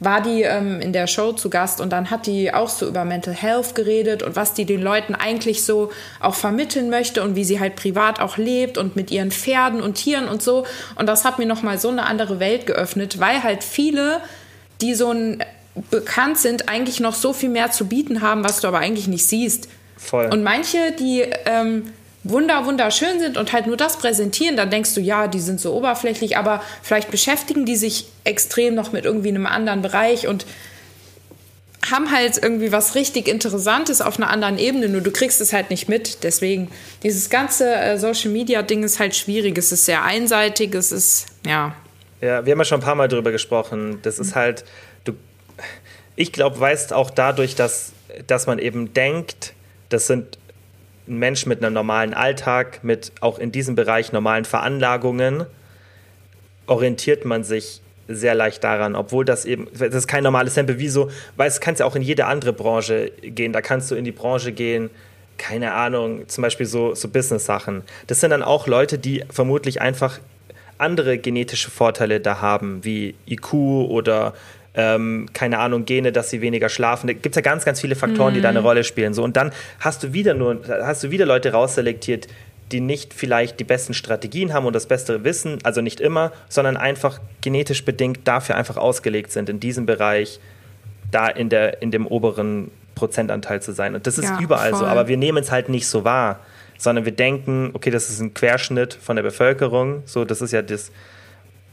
war 0.00 0.20
die 0.20 0.42
ähm, 0.42 0.80
in 0.80 0.92
der 0.92 1.06
Show 1.06 1.32
zu 1.32 1.50
Gast 1.50 1.80
und 1.80 1.90
dann 1.90 2.10
hat 2.10 2.26
die 2.26 2.52
auch 2.52 2.68
so 2.68 2.86
über 2.86 3.04
Mental 3.04 3.34
Health 3.34 3.74
geredet 3.74 4.22
und 4.22 4.36
was 4.36 4.54
die 4.54 4.64
den 4.64 4.82
Leuten 4.82 5.14
eigentlich 5.14 5.64
so 5.64 5.90
auch 6.20 6.34
vermitteln 6.34 6.90
möchte 6.90 7.22
und 7.22 7.36
wie 7.36 7.44
sie 7.44 7.60
halt 7.60 7.76
privat 7.76 8.20
auch 8.20 8.36
lebt 8.36 8.76
und 8.76 8.96
mit 8.96 9.10
ihren 9.10 9.30
Pferden 9.30 9.80
und 9.80 9.94
Tieren 9.94 10.28
und 10.28 10.42
so. 10.42 10.66
Und 10.96 11.06
das 11.06 11.24
hat 11.24 11.38
mir 11.38 11.46
nochmal 11.46 11.78
so 11.78 11.88
eine 11.88 12.06
andere 12.06 12.40
Welt 12.40 12.66
geöffnet, 12.66 13.20
weil 13.20 13.42
halt 13.42 13.64
viele, 13.64 14.20
die 14.80 14.94
so 14.94 15.10
ein 15.10 15.42
bekannt 15.90 16.38
sind, 16.38 16.68
eigentlich 16.68 17.00
noch 17.00 17.14
so 17.14 17.32
viel 17.32 17.48
mehr 17.48 17.70
zu 17.70 17.86
bieten 17.86 18.20
haben, 18.20 18.44
was 18.44 18.60
du 18.60 18.68
aber 18.68 18.78
eigentlich 18.78 19.08
nicht 19.08 19.26
siehst. 19.26 19.68
Voll. 19.96 20.26
Und 20.26 20.42
manche, 20.44 20.92
die 20.98 21.22
ähm, 21.46 21.92
wunder 22.24 22.64
wunderschön 22.64 23.20
sind 23.20 23.36
und 23.36 23.52
halt 23.52 23.66
nur 23.66 23.76
das 23.76 23.98
präsentieren, 23.98 24.56
dann 24.56 24.70
denkst 24.70 24.94
du, 24.94 25.00
ja, 25.00 25.28
die 25.28 25.40
sind 25.40 25.60
so 25.60 25.74
oberflächlich, 25.74 26.36
aber 26.36 26.62
vielleicht 26.82 27.10
beschäftigen 27.10 27.66
die 27.66 27.76
sich 27.76 28.06
extrem 28.24 28.74
noch 28.74 28.92
mit 28.92 29.04
irgendwie 29.04 29.28
einem 29.28 29.46
anderen 29.46 29.82
Bereich 29.82 30.26
und 30.26 30.46
haben 31.90 32.10
halt 32.10 32.42
irgendwie 32.42 32.72
was 32.72 32.94
richtig 32.94 33.28
Interessantes 33.28 34.00
auf 34.00 34.16
einer 34.16 34.30
anderen 34.30 34.58
Ebene, 34.58 34.88
nur 34.88 35.02
du 35.02 35.10
kriegst 35.10 35.40
es 35.42 35.52
halt 35.52 35.68
nicht 35.68 35.86
mit. 35.86 36.22
Deswegen, 36.24 36.70
dieses 37.02 37.28
ganze 37.28 37.74
äh, 37.74 37.98
Social 37.98 38.30
Media 38.30 38.62
Ding 38.62 38.82
ist 38.82 38.98
halt 38.98 39.14
schwierig. 39.14 39.58
Es 39.58 39.70
ist 39.70 39.84
sehr 39.84 40.02
einseitig, 40.02 40.74
es 40.74 40.92
ist, 40.92 41.26
ja. 41.46 41.74
Ja, 42.22 42.46
wir 42.46 42.52
haben 42.52 42.58
ja 42.58 42.64
schon 42.64 42.80
ein 42.80 42.84
paar 42.84 42.94
Mal 42.94 43.08
drüber 43.08 43.32
gesprochen. 43.32 43.98
Das 44.02 44.18
ist 44.18 44.34
halt, 44.34 44.64
du, 45.04 45.12
ich 46.16 46.32
glaube, 46.32 46.58
weißt 46.58 46.94
auch 46.94 47.10
dadurch, 47.10 47.54
dass, 47.54 47.92
dass 48.26 48.46
man 48.46 48.58
eben 48.58 48.94
denkt, 48.94 49.52
das 49.90 50.06
sind 50.06 50.38
ein 51.06 51.18
Mensch 51.18 51.46
mit 51.46 51.62
einem 51.62 51.74
normalen 51.74 52.14
Alltag, 52.14 52.80
mit 52.82 53.12
auch 53.20 53.38
in 53.38 53.52
diesem 53.52 53.74
Bereich 53.74 54.12
normalen 54.12 54.44
Veranlagungen, 54.44 55.46
orientiert 56.66 57.24
man 57.24 57.44
sich 57.44 57.80
sehr 58.08 58.34
leicht 58.34 58.62
daran, 58.64 58.96
obwohl 58.96 59.24
das 59.24 59.44
eben, 59.44 59.66
das 59.72 59.94
ist 59.94 60.08
kein 60.08 60.22
normales 60.22 60.54
Sample, 60.54 60.78
wieso, 60.78 61.10
weil 61.36 61.48
es 61.48 61.60
kannst 61.60 61.80
ja 61.80 61.86
auch 61.86 61.96
in 61.96 62.02
jede 62.02 62.26
andere 62.26 62.52
Branche 62.52 63.10
gehen, 63.22 63.52
da 63.52 63.62
kannst 63.62 63.90
du 63.90 63.94
in 63.94 64.04
die 64.04 64.12
Branche 64.12 64.52
gehen, 64.52 64.90
keine 65.38 65.72
Ahnung, 65.72 66.28
zum 66.28 66.42
Beispiel 66.42 66.66
so, 66.66 66.94
so 66.94 67.08
Business-Sachen. 67.08 67.82
Das 68.06 68.20
sind 68.20 68.30
dann 68.30 68.42
auch 68.42 68.66
Leute, 68.66 68.98
die 68.98 69.24
vermutlich 69.30 69.80
einfach 69.80 70.20
andere 70.78 71.18
genetische 71.18 71.70
Vorteile 71.70 72.20
da 72.20 72.40
haben, 72.40 72.84
wie 72.84 73.14
IQ 73.26 73.54
oder 73.54 74.34
ähm, 74.74 75.26
keine 75.32 75.58
Ahnung, 75.58 75.84
Gene, 75.84 76.12
dass 76.12 76.30
sie 76.30 76.40
weniger 76.40 76.68
schlafen. 76.68 77.06
Da 77.06 77.12
gibt 77.12 77.28
es 77.28 77.36
ja 77.36 77.42
ganz, 77.42 77.64
ganz 77.64 77.80
viele 77.80 77.94
Faktoren, 77.94 78.32
mhm. 78.32 78.36
die 78.36 78.40
da 78.40 78.48
eine 78.48 78.60
mhm. 78.60 78.66
Rolle 78.66 78.84
spielen. 78.84 79.14
So, 79.14 79.22
und 79.22 79.36
dann 79.36 79.52
hast 79.80 80.02
du 80.02 80.12
wieder 80.12 80.34
nur, 80.34 80.60
hast 80.66 81.04
du 81.04 81.10
wieder 81.10 81.26
Leute 81.26 81.52
rausselektiert, 81.52 82.26
die 82.72 82.80
nicht 82.80 83.14
vielleicht 83.14 83.60
die 83.60 83.64
besten 83.64 83.94
Strategien 83.94 84.52
haben 84.52 84.66
und 84.66 84.72
das 84.72 84.86
bessere 84.86 85.22
Wissen, 85.22 85.58
also 85.62 85.80
nicht 85.80 86.00
immer, 86.00 86.32
sondern 86.48 86.76
einfach 86.76 87.20
genetisch 87.40 87.84
bedingt 87.84 88.20
dafür 88.24 88.56
einfach 88.56 88.76
ausgelegt 88.76 89.30
sind, 89.32 89.48
in 89.48 89.60
diesem 89.60 89.86
Bereich 89.86 90.40
da 91.10 91.28
in, 91.28 91.48
der, 91.50 91.82
in 91.82 91.90
dem 91.90 92.06
oberen 92.06 92.70
Prozentanteil 92.94 93.60
zu 93.62 93.72
sein. 93.72 93.94
Und 93.94 94.06
das 94.06 94.18
ist 94.18 94.24
ja, 94.24 94.40
überall 94.40 94.70
voll. 94.70 94.80
so, 94.80 94.86
aber 94.86 95.08
wir 95.08 95.16
nehmen 95.16 95.38
es 95.38 95.50
halt 95.50 95.68
nicht 95.68 95.86
so 95.86 96.04
wahr, 96.04 96.40
sondern 96.78 97.04
wir 97.04 97.12
denken, 97.12 97.70
okay, 97.74 97.90
das 97.90 98.10
ist 98.10 98.20
ein 98.20 98.34
Querschnitt 98.34 98.94
von 98.94 99.16
der 99.16 99.22
Bevölkerung, 99.22 100.02
so, 100.06 100.24
das 100.24 100.40
ist 100.40 100.52
ja 100.52 100.62
das, 100.62 100.90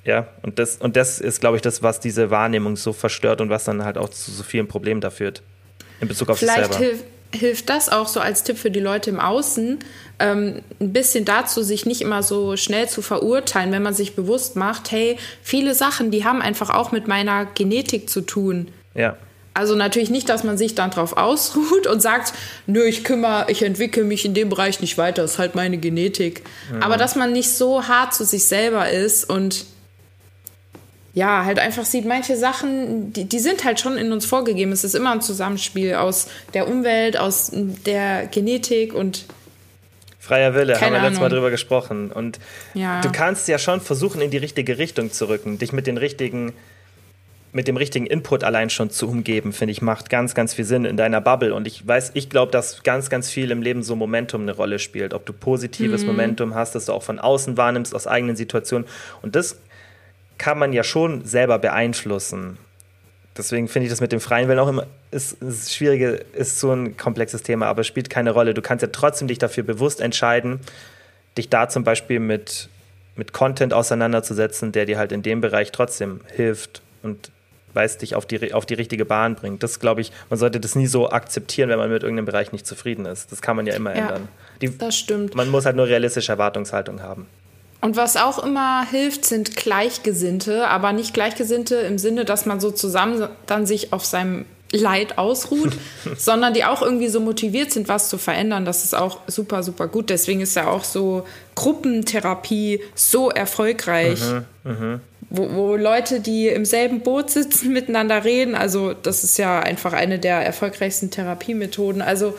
ja, 0.04 0.28
und 0.42 0.58
das, 0.58 0.78
und 0.78 0.96
das 0.96 1.20
ist, 1.20 1.42
glaube 1.42 1.58
ich, 1.58 1.62
das, 1.62 1.84
was 1.84 2.00
diese 2.00 2.32
Wahrnehmung 2.32 2.76
so 2.76 2.94
verstört 2.94 3.42
und 3.42 3.50
was 3.50 3.66
dann 3.66 3.84
halt 3.84 3.98
auch 3.98 4.10
zu 4.10 4.32
so 4.32 4.44
vielen 4.44 4.68
Problemen 4.68 5.02
da 5.02 5.10
führt. 5.10 5.44
In 6.00 6.08
Bezug 6.08 6.30
auf 6.30 6.40
Vielleicht 6.40 6.74
sich 6.74 6.78
selber. 6.78 6.86
Hilf, 6.86 7.04
hilft 7.34 7.70
das 7.70 7.90
auch 7.90 8.08
so 8.08 8.20
als 8.20 8.44
Tipp 8.44 8.58
für 8.58 8.72
die 8.72 8.80
Leute 8.80 9.10
im 9.10 9.20
Außen, 9.20 9.80
ähm, 10.20 10.62
ein 10.80 10.94
bisschen 10.94 11.26
dazu, 11.26 11.62
sich 11.62 11.86
nicht 11.86 12.02
immer 12.02 12.24
so 12.24 12.58
schnell 12.58 12.90
zu 12.90 13.02
verurteilen, 13.02 13.72
wenn 13.72 13.84
man 13.84 13.94
sich 13.94 14.16
bewusst 14.16 14.56
macht, 14.56 14.92
hey, 14.92 15.18
viele 15.42 15.76
Sachen, 15.76 16.12
die 16.12 16.26
haben 16.26 16.42
einfach 16.42 16.70
auch 16.70 16.92
mit 16.92 17.08
meiner 17.08 17.46
Genetik 17.46 18.10
zu 18.10 18.22
tun. 18.22 18.70
Ja. 18.96 19.18
Also 19.54 19.76
natürlich 19.76 20.10
nicht, 20.10 20.30
dass 20.30 20.44
man 20.44 20.58
sich 20.58 20.76
dann 20.76 20.92
drauf 20.92 21.18
ausruht 21.18 21.86
und 21.86 22.02
sagt, 22.02 22.34
nö, 22.68 22.84
ich 22.84 23.04
kümmere, 23.04 23.46
ich 23.50 23.64
entwickle 23.64 24.04
mich 24.04 24.26
in 24.26 24.34
dem 24.34 24.50
Bereich 24.50 24.80
nicht 24.80 24.98
weiter, 24.98 25.24
das 25.24 25.34
ist 25.34 25.40
halt 25.40 25.56
meine 25.56 25.78
Genetik. 25.78 26.44
Mhm. 26.72 26.82
Aber 26.82 26.98
dass 26.98 27.16
man 27.16 27.34
nicht 27.34 27.50
so 27.50 27.88
hart 27.88 28.14
zu 28.14 28.24
sich 28.24 28.46
selber 28.48 28.90
ist 28.90 29.30
und 29.30 29.66
ja, 31.14 31.44
halt 31.44 31.60
einfach 31.60 31.84
sieht, 31.84 32.06
manche 32.06 32.38
Sachen, 32.38 33.12
die, 33.12 33.26
die 33.26 33.40
sind 33.40 33.66
halt 33.66 33.80
schon 33.80 33.98
in 33.98 34.12
uns 34.14 34.26
vorgegeben. 34.26 34.72
Es 34.72 34.84
ist 34.84 34.96
immer 34.96 35.12
ein 35.12 35.22
Zusammenspiel 35.22 35.96
aus 35.96 36.28
der 36.54 36.68
Umwelt, 36.68 37.18
aus 37.18 37.52
der 37.54 38.28
Genetik 38.28 38.94
und 38.94 39.26
Freier 40.20 40.54
Wille, 40.54 40.80
haben 40.80 40.94
wir 40.94 41.02
letztes 41.02 41.20
Mal 41.20 41.30
drüber 41.30 41.50
gesprochen. 41.50 42.12
Und 42.12 42.40
ja. 42.76 43.02
du 43.02 43.12
kannst 43.12 43.48
ja 43.48 43.58
schon 43.58 43.82
versuchen, 43.82 44.22
in 44.22 44.30
die 44.30 44.38
richtige 44.38 44.78
Richtung 44.78 45.12
zu 45.12 45.28
rücken, 45.28 45.58
dich 45.58 45.74
mit 45.74 45.88
den 45.88 45.98
richtigen, 45.98 46.54
mit 47.52 47.68
dem 47.68 47.76
richtigen 47.76 48.06
Input 48.06 48.44
allein 48.44 48.70
schon 48.70 48.92
zu 48.92 49.10
umgeben, 49.10 49.52
finde 49.52 49.72
ich, 49.72 49.82
macht 49.82 50.12
ganz, 50.12 50.36
ganz 50.36 50.54
viel 50.54 50.64
Sinn 50.64 50.86
in 50.86 50.96
deiner 50.96 51.20
Bubble. 51.22 51.56
Und 51.56 51.68
ich 51.68 51.86
weiß, 51.86 52.12
ich 52.14 52.30
glaube, 52.30 52.52
dass 52.52 52.84
ganz, 52.84 53.10
ganz 53.10 53.32
viel 53.32 53.50
im 53.50 53.64
Leben 53.64 53.82
so 53.82 53.96
Momentum 53.96 54.44
eine 54.44 54.54
Rolle 54.54 54.78
spielt. 54.78 55.16
Ob 55.16 55.26
du 55.26 55.34
positives 55.34 56.02
mhm. 56.02 56.10
Momentum 56.10 56.56
hast, 56.56 56.76
das 56.76 56.86
du 56.86 56.94
auch 56.94 57.04
von 57.04 57.20
außen 57.20 57.58
wahrnimmst, 57.58 57.96
aus 57.96 58.06
eigenen 58.06 58.36
Situationen. 58.36 58.88
Und 59.24 59.36
das 59.36 59.58
kann 60.42 60.58
man 60.58 60.74
ja 60.74 60.84
schon 60.84 61.24
selber 61.24 61.60
beeinflussen. 61.60 62.58
Deswegen 63.38 63.68
finde 63.68 63.86
ich 63.86 63.92
das 63.92 64.02
mit 64.02 64.12
dem 64.12 64.20
freien 64.20 64.48
Willen 64.48 64.58
auch 64.58 64.68
immer 64.68 64.88
ist, 65.12 65.34
ist 65.34 65.72
schwierige, 65.72 66.26
ist 66.34 66.60
so 66.60 66.72
ein 66.72 66.98
komplexes 66.98 67.44
Thema, 67.44 67.68
aber 67.68 67.82
es 67.82 67.88
spielt 67.88 68.10
keine 68.10 68.32
Rolle. 68.32 68.56
Du 68.56 68.64
kannst 68.64 68.82
ja 68.82 68.88
trotzdem 68.92 69.28
dich 69.28 69.38
dafür 69.38 69.64
bewusst 69.64 70.02
entscheiden, 70.02 70.60
dich 71.38 71.50
da 71.50 71.70
zum 71.70 71.84
Beispiel 71.84 72.20
mit, 72.20 72.70
mit 73.16 73.34
Content 73.34 73.72
auseinanderzusetzen, 73.72 74.72
der 74.72 74.88
dir 74.88 74.98
halt 74.98 75.12
in 75.12 75.22
dem 75.22 75.42
Bereich 75.42 75.72
trotzdem 75.72 76.22
hilft 76.34 76.82
und 77.04 77.30
weiß 77.76 78.00
dich 78.00 78.16
auf 78.16 78.26
die, 78.26 78.52
auf 78.52 78.66
die 78.66 78.74
richtige 78.74 79.06
Bahn 79.06 79.36
bringt. 79.36 79.62
Das 79.62 79.80
glaube 79.80 80.02
ich, 80.02 80.12
man 80.32 80.40
sollte 80.40 80.60
das 80.60 80.74
nie 80.74 80.88
so 80.88 81.12
akzeptieren, 81.12 81.70
wenn 81.70 81.78
man 81.78 81.92
mit 81.92 82.02
irgendeinem 82.02 82.26
Bereich 82.26 82.52
nicht 82.52 82.66
zufrieden 82.66 83.06
ist. 83.06 83.32
Das 83.32 83.44
kann 83.44 83.56
man 83.56 83.68
ja 83.68 83.76
immer 83.76 83.96
ja, 83.96 84.08
ändern. 84.08 84.28
Die, 84.60 84.76
das 84.76 84.98
stimmt. 84.98 85.36
Man 85.36 85.50
muss 85.50 85.68
halt 85.68 85.76
nur 85.76 85.86
realistische 85.86 86.32
Erwartungshaltung 86.32 87.04
haben. 87.04 87.28
Und 87.82 87.96
was 87.96 88.16
auch 88.16 88.44
immer 88.44 88.86
hilft, 88.88 89.26
sind 89.26 89.56
Gleichgesinnte, 89.56 90.68
aber 90.68 90.94
nicht 90.94 91.16
Gleichgesinnte 91.16 91.76
im 91.76 91.98
Sinne, 91.98 92.26
dass 92.26 92.46
man 92.46 92.60
so 92.60 92.70
zusammen 92.70 93.28
dann 93.48 93.66
sich 93.66 93.92
auf 93.92 94.06
seinem 94.06 94.46
Leid 94.72 95.18
ausruht, 95.18 95.74
sondern 96.18 96.54
die 96.54 96.64
auch 96.64 96.82
irgendwie 96.84 97.08
so 97.08 97.20
motiviert 97.20 97.72
sind, 97.72 97.88
was 97.88 98.10
zu 98.10 98.20
verändern. 98.20 98.66
Das 98.66 98.84
ist 98.84 98.96
auch 98.96 99.20
super, 99.28 99.64
super 99.64 99.88
gut. 99.88 100.10
Deswegen 100.10 100.42
ist 100.42 100.56
ja 100.56 100.68
auch 100.68 100.84
so 100.84 101.26
Gruppentherapie 101.56 102.82
so 102.96 103.30
erfolgreich. 103.30 104.22
Mhm, 104.64 104.72
mh. 104.72 105.00
Wo, 105.34 105.50
wo 105.54 105.76
Leute, 105.76 106.20
die 106.20 106.50
im 106.50 106.66
selben 106.66 107.02
Boot 107.02 107.32
sitzen, 107.32 107.74
miteinander 107.74 108.24
reden. 108.24 108.54
Also, 108.54 108.94
das 108.94 109.24
ist 109.24 109.38
ja 109.38 109.60
einfach 109.60 109.94
eine 109.94 110.20
der 110.20 110.46
erfolgreichsten 110.46 111.10
Therapiemethoden. 111.10 112.02
Also, 112.02 112.36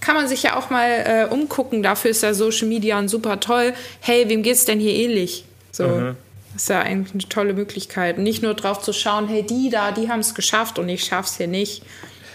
kann 0.00 0.14
man 0.14 0.28
sich 0.28 0.42
ja 0.42 0.56
auch 0.56 0.70
mal 0.70 0.88
äh, 0.88 1.32
umgucken. 1.32 1.82
Dafür 1.82 2.10
ist 2.10 2.22
ja 2.22 2.34
Social 2.34 2.68
Media 2.68 3.06
super 3.08 3.40
toll. 3.40 3.74
Hey, 4.00 4.28
wem 4.28 4.42
geht's 4.42 4.64
denn 4.64 4.80
hier 4.80 4.94
ähnlich? 4.94 5.44
So. 5.72 5.86
Mhm. 5.86 6.16
Das 6.52 6.62
ist 6.62 6.68
ja 6.70 6.80
eigentlich 6.80 7.12
eine 7.12 7.28
tolle 7.28 7.52
Möglichkeit. 7.52 8.18
nicht 8.18 8.42
nur 8.42 8.54
drauf 8.54 8.80
zu 8.80 8.94
schauen, 8.94 9.28
hey, 9.28 9.42
die 9.42 9.68
da, 9.68 9.92
die 9.92 10.08
haben 10.08 10.20
es 10.20 10.34
geschafft 10.34 10.78
und 10.78 10.88
ich 10.88 11.04
schaff's 11.04 11.36
hier 11.36 11.48
nicht. 11.48 11.82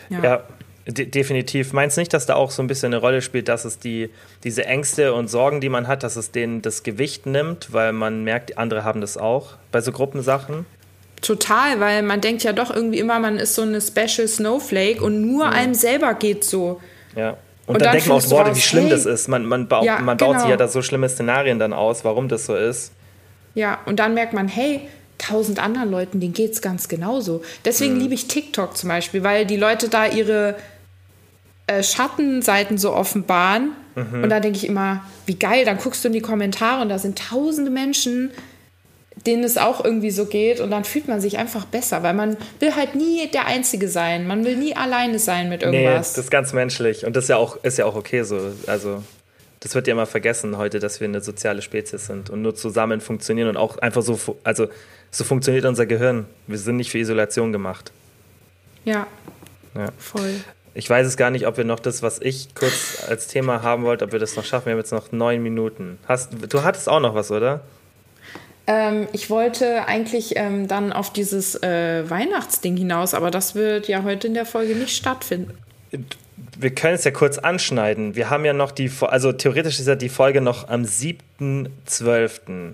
Ja. 0.10 0.24
ja 0.24 0.44
de 0.88 1.06
definitiv. 1.06 1.74
Meinst 1.74 1.98
du 1.98 2.02
nicht, 2.02 2.14
dass 2.14 2.26
da 2.26 2.36
auch 2.36 2.52
so 2.52 2.62
ein 2.62 2.68
bisschen 2.68 2.94
eine 2.94 2.98
Rolle 2.98 3.22
spielt, 3.22 3.48
dass 3.48 3.66
es 3.66 3.80
die, 3.80 4.10
diese 4.44 4.66
Ängste 4.66 5.14
und 5.14 5.28
Sorgen, 5.28 5.62
die 5.62 5.70
man 5.70 5.88
hat, 5.88 6.04
dass 6.04 6.16
es 6.16 6.32
denen 6.32 6.62
das 6.62 6.84
Gewicht 6.84 7.26
nimmt, 7.26 7.74
weil 7.74 7.94
man 7.94 8.24
merkt, 8.24 8.58
andere 8.58 8.84
haben 8.84 9.02
das 9.02 9.18
auch 9.18 9.54
bei 9.72 9.82
so 9.82 9.92
Gruppensachen? 9.92 10.66
Total, 11.22 11.80
weil 11.80 12.02
man 12.02 12.20
denkt 12.20 12.44
ja 12.44 12.52
doch 12.52 12.72
irgendwie 12.72 13.00
immer, 13.00 13.20
man 13.20 13.38
ist 13.38 13.54
so 13.54 13.62
eine 13.62 13.80
Special 13.80 14.28
Snowflake 14.28 15.02
und 15.02 15.22
nur 15.22 15.46
mhm. 15.46 15.54
einem 15.54 15.74
selber 15.74 16.16
geht 16.16 16.44
so. 16.44 16.82
Ja. 17.16 17.38
Und, 17.72 17.76
und 17.76 17.82
dann, 17.82 17.88
dann 17.88 17.94
denkt 17.94 18.08
man 18.08 18.18
auch 18.18 18.30
Worte, 18.30 18.56
wie 18.56 18.62
schlimm 18.62 18.84
hey, 18.84 18.92
das 18.92 19.06
ist. 19.06 19.28
Man, 19.28 19.46
man, 19.46 19.68
baut, 19.68 19.86
ja, 19.86 20.00
man 20.00 20.18
baut 20.18 20.30
genau. 20.30 20.40
sich 20.42 20.50
ja 20.50 20.58
da 20.58 20.68
so 20.68 20.82
schlimme 20.82 21.08
Szenarien 21.08 21.58
dann 21.58 21.74
aus, 21.74 22.04
warum 22.04 22.28
das 22.28 22.46
so 22.46 22.56
ist. 22.56 22.92
Ja, 23.56 23.80
und 23.86 24.00
dann 24.00 24.14
merkt 24.14 24.34
man, 24.34 24.48
hey, 24.48 24.82
tausend 25.18 25.64
anderen 25.64 25.90
Leuten, 25.92 26.20
denen 26.20 26.34
geht 26.34 26.54
es 26.54 26.62
ganz 26.62 26.88
genauso. 26.88 27.42
Deswegen 27.66 27.96
mhm. 27.96 28.02
liebe 28.02 28.14
ich 28.14 28.28
TikTok 28.28 28.76
zum 28.76 28.90
Beispiel, 28.90 29.24
weil 29.24 29.46
die 29.46 29.58
Leute 29.58 29.88
da 29.88 30.06
ihre 30.06 30.56
äh, 31.68 31.84
Schattenseiten 31.84 32.78
so 32.78 32.94
offenbaren. 32.94 33.72
Mhm. 33.96 34.24
Und 34.24 34.30
da 34.30 34.40
denke 34.40 34.58
ich 34.58 34.68
immer, 34.68 35.04
wie 35.26 35.36
geil, 35.36 35.66
dann 35.66 35.78
guckst 35.78 36.04
du 36.04 36.08
in 36.08 36.14
die 36.14 36.22
Kommentare 36.22 36.82
und 36.82 36.90
da 36.90 37.00
sind 37.00 37.18
tausende 37.18 37.72
Menschen, 37.72 38.32
denen 39.24 39.44
es 39.44 39.58
auch 39.58 39.84
irgendwie 39.84 40.12
so 40.12 40.26
geht 40.26 40.60
und 40.60 40.72
dann 40.72 40.84
fühlt 40.84 41.08
man 41.08 41.22
sich 41.22 41.38
einfach 41.38 41.66
besser, 41.66 42.04
weil 42.04 42.14
man 42.14 42.38
will 42.60 42.76
halt 42.76 42.96
nie 42.96 43.28
der 43.32 43.46
Einzige 43.46 43.88
sein. 43.88 44.28
Man 44.28 44.46
will 44.46 44.58
nie 44.58 44.76
alleine 44.76 45.20
sein 45.20 45.50
mit 45.50 45.64
irgendwas. 45.64 45.92
Nee, 45.92 45.98
das 45.98 46.18
ist 46.18 46.32
ganz 46.32 46.54
menschlich 46.54 47.06
und 47.06 47.16
das 47.16 47.26
ist 47.26 47.30
ja 47.30 47.38
auch, 47.38 47.64
ist 47.64 47.78
ja 47.78 47.86
auch 47.86 47.96
okay 47.96 48.24
so. 48.24 48.54
Also 48.68 49.04
das 49.62 49.76
wird 49.76 49.88
ja 49.88 49.94
immer 49.94 50.08
vergessen 50.08 50.58
heute, 50.58 50.80
dass 50.80 51.00
wir 51.00 51.08
eine 51.08 51.22
soziale 51.22 51.62
Spezies 51.62 52.08
sind 52.08 52.30
und 52.30 52.42
nur 52.42 52.56
zusammen 52.56 53.00
funktionieren 53.00 53.48
und 53.48 53.58
auch 53.58 53.78
einfach 53.78 54.02
so, 54.02 54.20
also 54.44 54.68
so 55.12 55.24
funktioniert 55.24 55.66
unser 55.66 55.86
Gehirn. 55.86 56.26
Wir 56.48 56.58
sind 56.58 56.78
nicht 56.78 56.92
für 56.92 56.98
Isolation 56.98 57.52
gemacht. 57.52 57.92
Ja, 58.86 59.06
ja. 59.76 59.90
voll. 59.98 60.36
Ich 60.74 60.90
weiß 60.90 61.06
es 61.06 61.18
gar 61.18 61.30
nicht, 61.30 61.46
ob 61.48 61.58
wir 61.58 61.66
noch 61.66 61.80
das, 61.80 62.02
was 62.02 62.20
ich 62.22 62.56
kurz 62.56 63.04
als 63.08 63.28
Thema 63.28 63.62
haben 63.62 63.84
wollte, 63.84 64.06
ob 64.06 64.14
wir 64.14 64.20
das 64.20 64.36
noch 64.36 64.46
schaffen. 64.46 64.68
Wir 64.68 64.72
haben 64.72 64.80
jetzt 64.80 64.94
noch 64.94 65.12
neun 65.12 65.44
Minuten. 65.44 66.00
Hast, 66.08 66.32
du 66.50 66.64
hattest 66.64 66.88
auch 66.88 67.02
noch 67.02 67.14
was, 67.14 67.30
oder? 67.30 67.62
Ähm, 68.68 69.08
ich 69.12 69.30
wollte 69.30 69.88
eigentlich 69.88 70.34
ähm, 70.36 70.68
dann 70.68 70.94
auf 70.94 71.12
dieses 71.12 71.62
äh, 71.64 72.10
Weihnachtsding 72.10 72.78
hinaus, 72.78 73.14
aber 73.14 73.32
das 73.32 73.56
wird 73.56 73.88
ja 73.88 74.04
heute 74.04 74.28
in 74.28 74.34
der 74.34 74.46
Folge 74.46 74.76
nicht 74.76 74.96
stattfinden. 74.96 75.54
Wir 76.58 76.76
können 76.76 76.96
es 76.96 77.04
ja 77.04 77.12
kurz 77.12 77.38
anschneiden. 77.38 78.16
Wir 78.16 78.30
haben 78.30 78.46
ja 78.46 78.54
noch 78.54 78.72
die, 78.72 78.92
also 79.02 79.32
theoretisch 79.32 79.80
ist 79.80 79.88
ja 79.88 79.96
die 79.96 80.10
Folge 80.10 80.42
noch 80.42 80.70
am 80.70 80.84
7.12. 80.84 82.74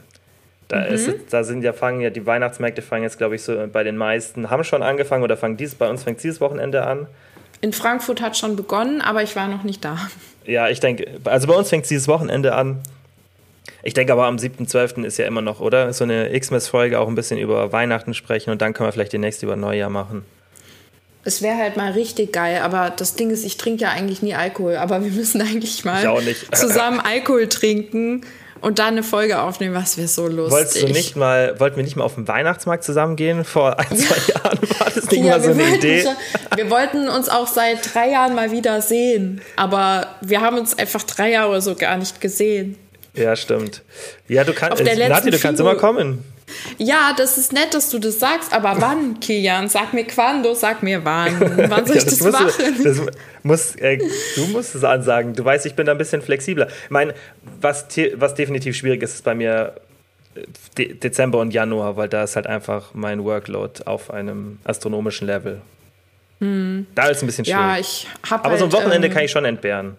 Da, 0.68 0.80
mhm. 0.82 0.86
ist, 0.88 1.10
da 1.30 1.44
sind 1.44 1.64
ja, 1.64 1.72
fangen 1.72 2.02
ja 2.02 2.10
die 2.10 2.26
Weihnachtsmärkte 2.26 2.82
fangen 2.82 3.04
jetzt, 3.04 3.18
glaube 3.18 3.36
ich, 3.36 3.44
so 3.44 3.68
bei 3.72 3.84
den 3.84 3.96
meisten, 3.96 4.50
haben 4.50 4.64
schon 4.64 4.84
angefangen 4.84 5.24
oder 5.24 5.38
fangen 5.38 5.56
dieses, 5.56 5.76
bei 5.76 5.90
uns 5.90 6.04
fängt 6.04 6.22
dieses 6.22 6.42
Wochenende 6.42 6.86
an. 6.86 7.08
In 7.62 7.74
Frankfurt 7.74 8.22
hat 8.22 8.38
schon 8.38 8.56
begonnen, 8.56 9.02
aber 9.02 9.24
ich 9.24 9.36
war 9.36 9.48
noch 9.48 9.64
nicht 9.64 9.84
da. 9.84 9.98
Ja, 10.46 10.70
ich 10.70 10.80
denke, 10.80 11.08
also 11.24 11.48
bei 11.48 11.56
uns 11.56 11.70
fängt 11.70 11.84
es 11.84 11.90
dieses 11.90 12.08
Wochenende 12.08 12.54
an. 12.54 12.82
Ich 13.84 13.94
denke 13.94 14.14
aber 14.14 14.26
am 14.26 14.38
7.12. 14.38 15.04
ist 15.04 15.18
ja 15.18 15.26
immer 15.26 15.42
noch, 15.42 15.60
oder? 15.60 15.94
So 15.94 16.04
eine 16.04 16.38
Xmas-Folge 16.38 17.00
auch 17.00 17.08
ein 17.08 17.16
bisschen 17.16 17.38
über 17.38 17.72
Weihnachten 17.72 18.14
sprechen 18.14 18.50
und 18.50 18.62
dann 18.62 18.74
können 18.74 18.88
wir 18.88 18.92
vielleicht 18.92 19.14
die 19.14 19.18
nächste 19.18 19.46
über 19.46 19.56
Neujahr 19.56 19.90
machen. 19.90 20.26
Es 21.24 21.42
wäre 21.42 21.58
halt 21.58 21.76
mal 21.76 21.92
richtig 21.92 22.32
geil, 22.32 22.62
aber 22.64 22.90
das 22.96 23.16
Ding 23.16 23.32
ist, 23.32 23.44
ich 23.44 23.58
trinke 23.58 23.84
ja 23.84 23.90
eigentlich 23.90 24.22
nie 24.22 24.34
Alkohol, 24.34 24.78
aber 24.78 25.04
wir 25.04 25.12
müssen 25.12 25.42
eigentlich 25.42 25.84
mal 25.84 26.02
zusammen 26.54 27.02
Alkohol 27.02 27.48
trinken 27.50 28.22
und 28.62 28.80
dann 28.80 28.90
eine 28.90 29.04
Folge 29.04 29.42
aufnehmen, 29.42 29.76
was 29.76 29.98
wäre 29.98 30.08
so 30.08 30.28
lustig. 30.28 30.52
Wolltest 30.52 30.82
du 30.82 30.88
nicht 30.88 31.16
mal, 31.16 31.60
wollten 31.60 31.78
wir 31.78 31.84
nicht 31.84 31.96
mal 31.96 32.04
auf 32.04 32.16
den 32.16 32.28
Weihnachtsmarkt 32.28 32.84
zusammen 32.84 33.16
gehen 33.16 33.44
vor 33.44 33.80
ein, 33.80 33.98
zwei 33.98 34.34
Jahren? 34.34 34.60
War 34.80 34.90
das 34.94 35.12
nicht 35.12 35.24
ja, 35.24 35.38
mal 35.38 35.42
so 35.42 35.52
eine 35.52 35.76
Idee? 35.76 36.04
Schon, 36.04 36.16
wir 36.56 36.70
wollten 36.70 37.08
uns 37.08 37.30
auch 37.30 37.48
seit 37.48 37.94
drei 37.94 38.10
Jahren 38.10 38.34
mal 38.34 38.52
wieder 38.52 38.82
sehen, 38.82 39.42
aber 39.56 40.08
wir 40.22 40.42
haben 40.42 40.58
uns 40.58 40.78
einfach 40.78 41.04
drei 41.04 41.32
Jahre 41.32 41.62
so 41.62 41.76
gar 41.76 41.98
nicht 41.98 42.22
gesehen. 42.22 42.78
Ja, 43.18 43.36
stimmt. 43.36 43.82
Ja, 44.28 44.44
du 44.44 44.54
kannst, 44.54 44.84
Nati, 44.84 45.32
du 45.32 45.40
kannst 45.40 45.60
immer 45.60 45.76
kommen. 45.76 46.24
Ja, 46.78 47.14
das 47.18 47.38
ist 47.38 47.52
nett, 47.52 47.74
dass 47.74 47.90
du 47.90 48.00
das 48.00 48.20
sagst, 48.20 48.54
aber 48.54 48.76
wann, 48.80 49.20
Kilian? 49.20 49.68
Sag 49.68 49.94
mir 49.94 50.06
quando, 50.06 50.54
sag 50.54 50.84
mir 50.84 51.04
wann. 51.04 51.40
Wann 51.70 51.86
soll 51.86 51.98
ich 51.98 52.04
ja, 52.04 52.10
das, 52.10 52.20
das 52.20 52.32
machen? 52.32 52.76
Du, 52.78 52.84
das 52.84 53.02
muss, 53.44 53.76
äh, 53.76 53.98
du 54.36 54.46
musst 54.48 54.76
es 54.76 54.84
ansagen. 54.84 55.34
Du 55.34 55.44
weißt, 55.44 55.66
ich 55.66 55.76
bin 55.76 55.86
da 55.86 55.92
ein 55.92 55.98
bisschen 55.98 56.22
flexibler. 56.22 56.68
Ich 56.68 56.90
meine, 56.90 57.14
was, 57.60 57.88
was 58.16 58.36
definitiv 58.36 58.76
schwierig 58.76 59.04
ist, 59.04 59.16
ist 59.16 59.24
bei 59.24 59.36
mir 59.36 59.76
äh, 60.36 60.42
De 60.78 60.94
Dezember 60.94 61.40
und 61.40 61.54
Januar, 61.54 61.98
weil 61.98 62.08
da 62.08 62.24
ist 62.24 62.36
halt 62.36 62.48
einfach 62.48 62.94
mein 62.94 63.24
Workload 63.24 63.84
auf 63.86 64.12
einem 64.12 64.60
astronomischen 64.64 65.28
Level. 65.28 65.62
Hm. 66.40 66.86
Da 66.96 67.08
ist 67.08 67.18
es 67.18 67.24
ein 67.24 67.26
bisschen 67.26 67.46
schwierig. 67.46 67.60
Ja, 67.60 67.78
ich 67.80 68.08
habe 68.30 68.46
Aber 68.46 68.52
halt, 68.52 68.60
so 68.60 68.66
ein 68.66 68.72
Wochenende 68.72 69.08
ähm, 69.08 69.14
kann 69.14 69.24
ich 69.24 69.32
schon 69.32 69.44
entbehren. 69.44 69.98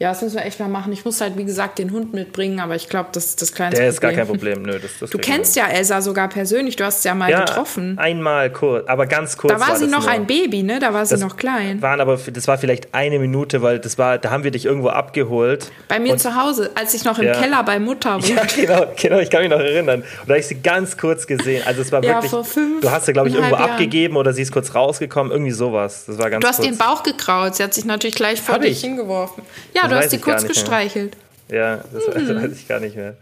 Ja, 0.00 0.08
das 0.08 0.22
müssen 0.22 0.34
wir 0.34 0.44
echt 0.44 0.58
mal 0.58 0.68
machen. 0.68 0.92
Ich 0.92 1.04
muss 1.04 1.20
halt, 1.20 1.38
wie 1.38 1.44
gesagt, 1.44 1.78
den 1.78 1.92
Hund 1.92 2.12
mitbringen, 2.12 2.58
aber 2.58 2.74
ich 2.74 2.88
glaube, 2.88 3.10
das 3.12 3.26
ist 3.26 3.42
das 3.42 3.52
kleinste 3.52 3.80
Der 3.80 3.90
ist 3.90 4.00
gar 4.00 4.10
kein 4.10 4.26
Problem. 4.26 4.62
Nö, 4.62 4.80
das, 4.80 4.90
das 4.98 5.10
du 5.10 5.18
kennst 5.18 5.54
ja 5.54 5.68
Elsa 5.68 6.02
sogar 6.02 6.28
persönlich, 6.28 6.74
du 6.74 6.84
hast 6.84 7.02
sie 7.02 7.08
ja 7.08 7.14
mal 7.14 7.30
ja, 7.30 7.44
getroffen. 7.44 7.96
einmal 7.96 8.50
kurz, 8.50 8.88
aber 8.88 9.06
ganz 9.06 9.36
kurz. 9.36 9.54
Da 9.54 9.60
war, 9.60 9.68
war 9.68 9.76
sie 9.76 9.86
noch 9.86 10.00
nur. 10.00 10.10
ein 10.10 10.26
Baby, 10.26 10.64
ne? 10.64 10.80
Da 10.80 10.92
war 10.92 11.06
sie 11.06 11.16
noch 11.18 11.36
klein. 11.36 11.80
Waren 11.80 12.00
aber, 12.00 12.16
das 12.16 12.48
war 12.48 12.58
vielleicht 12.58 12.92
eine 12.92 13.20
Minute, 13.20 13.62
weil 13.62 13.78
das 13.78 13.96
war, 13.96 14.18
da 14.18 14.30
haben 14.32 14.42
wir 14.42 14.50
dich 14.50 14.64
irgendwo 14.64 14.88
abgeholt. 14.88 15.70
Bei 15.86 16.00
mir 16.00 16.16
zu 16.16 16.34
Hause, 16.34 16.72
als 16.74 16.92
ich 16.94 17.04
noch 17.04 17.20
im 17.20 17.26
ja. 17.26 17.40
Keller 17.40 17.62
bei 17.62 17.78
Mutter 17.78 18.14
war. 18.20 18.28
Ja, 18.28 18.42
genau, 18.44 18.86
genau, 19.00 19.18
ich 19.20 19.30
kann 19.30 19.42
mich 19.42 19.50
noch 19.50 19.60
erinnern. 19.60 20.00
Und 20.00 20.06
da 20.26 20.30
habe 20.30 20.40
ich 20.40 20.46
sie 20.48 20.60
ganz 20.60 20.96
kurz 20.96 21.24
gesehen. 21.24 21.62
Also 21.66 21.82
es 21.82 21.92
war 21.92 22.02
ja, 22.02 22.14
wirklich, 22.14 22.32
vor 22.32 22.44
fünf, 22.44 22.80
du 22.80 22.90
hast 22.90 23.06
sie, 23.06 23.12
glaube 23.12 23.28
ich, 23.28 23.36
irgendwo 23.36 23.54
Jahren. 23.54 23.70
abgegeben 23.70 24.16
oder 24.16 24.32
sie 24.32 24.42
ist 24.42 24.50
kurz 24.50 24.74
rausgekommen, 24.74 25.30
irgendwie 25.30 25.52
sowas. 25.52 26.06
Das 26.08 26.18
war 26.18 26.30
ganz 26.30 26.42
Du 26.42 26.48
hast 26.48 26.56
kurz. 26.56 26.68
den 26.68 26.78
Bauch 26.78 27.04
gekraut, 27.04 27.54
sie 27.54 27.62
hat 27.62 27.72
sich 27.72 27.84
natürlich 27.84 28.16
gleich 28.16 28.42
vor 28.42 28.58
dich 28.58 28.80
hingeworfen. 28.80 29.44
Ja, 29.72 29.83
das 29.88 29.98
du 29.98 30.04
hast 30.04 30.10
sie 30.10 30.18
kurz 30.18 30.46
gestreichelt 30.46 30.74
gestreichelt. 30.74 31.16
Ja, 31.48 31.84
das 31.92 32.28
mhm. 32.28 32.42
weiß 32.42 32.52
ich 32.52 32.68
gar 32.68 32.80
nicht 32.80 32.96
mehr. 32.96 33.14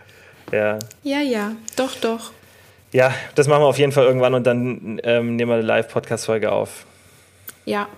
Ja. 0.50 0.78
Ja, 1.02 1.20
ja, 1.20 1.52
doch, 1.76 1.94
doch. 2.00 2.30
Ja, 2.92 3.12
das 3.34 3.48
machen 3.48 3.62
wir 3.62 3.66
auf 3.66 3.78
jeden 3.78 3.92
Fall 3.92 4.04
irgendwann 4.04 4.34
und 4.34 4.46
dann 4.46 5.00
ähm, 5.02 5.36
nehmen 5.36 5.50
wir 5.50 5.54
eine 5.54 5.62
Live-Podcast-Folge 5.62 6.52
auf. 6.52 6.84
Ja, 7.64 7.88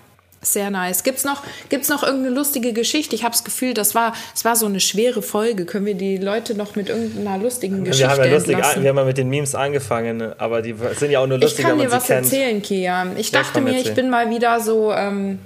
sehr 0.41 0.69
nice. 0.69 1.03
Gibt 1.03 1.17
es 1.17 1.25
noch, 1.25 1.43
gibt's 1.69 1.89
noch 1.89 2.03
irgendeine 2.03 2.33
lustige 2.33 2.71
Geschichte? 2.71 3.15
Ich 3.15 3.23
habe 3.23 3.33
das 3.33 3.43
Gefühl, 3.43 3.73
das 3.73 3.93
war, 3.93 4.13
das 4.33 4.45
war 4.45 4.55
so 4.55 4.67
eine 4.67 4.79
schwere 4.79 5.21
Folge. 5.21 5.65
Können 5.65 5.85
wir 5.85 5.95
die 5.95 6.17
Leute 6.17 6.55
noch 6.55 6.75
mit 6.75 6.89
irgendeiner 6.89 7.37
lustigen 7.37 7.83
Geschichte 7.83 8.07
wir 8.07 8.11
haben 8.11 8.29
ja 8.29 8.35
lustig, 8.35 8.57
Wir 8.57 8.89
haben 8.89 8.97
ja 8.97 9.03
mit 9.03 9.17
den 9.17 9.29
Memes 9.29 9.53
angefangen, 9.55 10.33
aber 10.39 10.61
die 10.61 10.75
sind 10.95 11.11
ja 11.11 11.19
auch 11.19 11.27
nur 11.27 11.39
lustig. 11.39 11.65
Ich 11.65 11.65
kann 11.65 11.79
dir 11.79 11.91
was 11.91 12.09
erzählen, 12.09 12.61
Kia. 12.61 13.07
Ich 13.17 13.31
dachte 13.31 13.59
mir, 13.59 13.77
ich 13.77 13.93
bin 13.93 14.09
mal 14.09 14.29
wieder 14.29 14.61
so... 14.61 14.93
Ähm, 14.93 15.39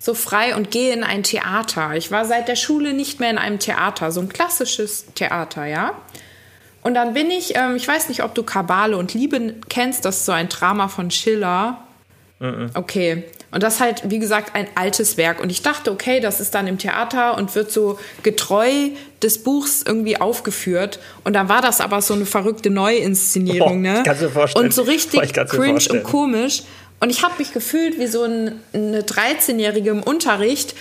so 0.00 0.14
frei 0.14 0.56
und 0.56 0.70
gehe 0.70 0.92
in 0.92 1.04
ein 1.04 1.22
Theater. 1.22 1.94
Ich 1.94 2.10
war 2.10 2.24
seit 2.24 2.48
der 2.48 2.56
Schule 2.56 2.94
nicht 2.94 3.20
mehr 3.20 3.30
in 3.30 3.38
einem 3.38 3.58
Theater, 3.60 4.10
so 4.10 4.20
ein 4.20 4.30
klassisches 4.30 5.04
Theater, 5.14 5.66
ja. 5.66 5.92
Und 6.82 6.94
dann 6.94 7.12
bin 7.12 7.30
ich, 7.30 7.54
ähm, 7.54 7.76
ich 7.76 7.86
weiß 7.86 8.08
nicht, 8.08 8.24
ob 8.24 8.34
du 8.34 8.42
Kabale 8.42 8.96
und 8.96 9.12
Liebe 9.12 9.54
kennst, 9.68 10.06
das 10.06 10.18
ist 10.18 10.26
so 10.26 10.32
ein 10.32 10.48
Drama 10.48 10.88
von 10.88 11.10
Schiller. 11.10 11.78
Okay. 12.72 13.24
Und 13.50 13.62
das 13.62 13.74
ist 13.74 13.80
halt, 13.80 14.02
wie 14.06 14.18
gesagt, 14.18 14.54
ein 14.54 14.66
altes 14.76 15.18
Werk. 15.18 15.40
Und 15.40 15.50
ich 15.50 15.60
dachte, 15.60 15.90
okay, 15.90 16.20
das 16.20 16.40
ist 16.40 16.54
dann 16.54 16.66
im 16.66 16.78
Theater 16.78 17.36
und 17.36 17.54
wird 17.54 17.70
so 17.70 17.98
getreu 18.22 18.70
des 19.22 19.42
Buchs 19.42 19.82
irgendwie 19.82 20.18
aufgeführt. 20.18 21.00
Und 21.24 21.34
dann 21.34 21.48
war 21.48 21.60
das 21.60 21.80
aber 21.80 22.00
so 22.00 22.14
eine 22.14 22.24
verrückte 22.24 22.70
Neuinszenierung, 22.70 23.78
oh, 23.78 23.80
ne? 23.80 24.02
Kannst 24.06 24.22
du 24.22 24.26
dir 24.26 24.32
vorstellen. 24.32 24.64
Und 24.64 24.72
so 24.72 24.82
richtig 24.82 25.34
cringe 25.34 25.84
und 25.90 26.02
komisch. 26.04 26.62
Und 27.00 27.10
ich 27.10 27.22
habe 27.22 27.34
mich 27.38 27.52
gefühlt 27.52 27.98
wie 27.98 28.06
so 28.06 28.24
ein, 28.24 28.60
eine 28.72 29.02
13-Jährige 29.02 29.90
im 29.90 30.02
Unterricht, 30.02 30.74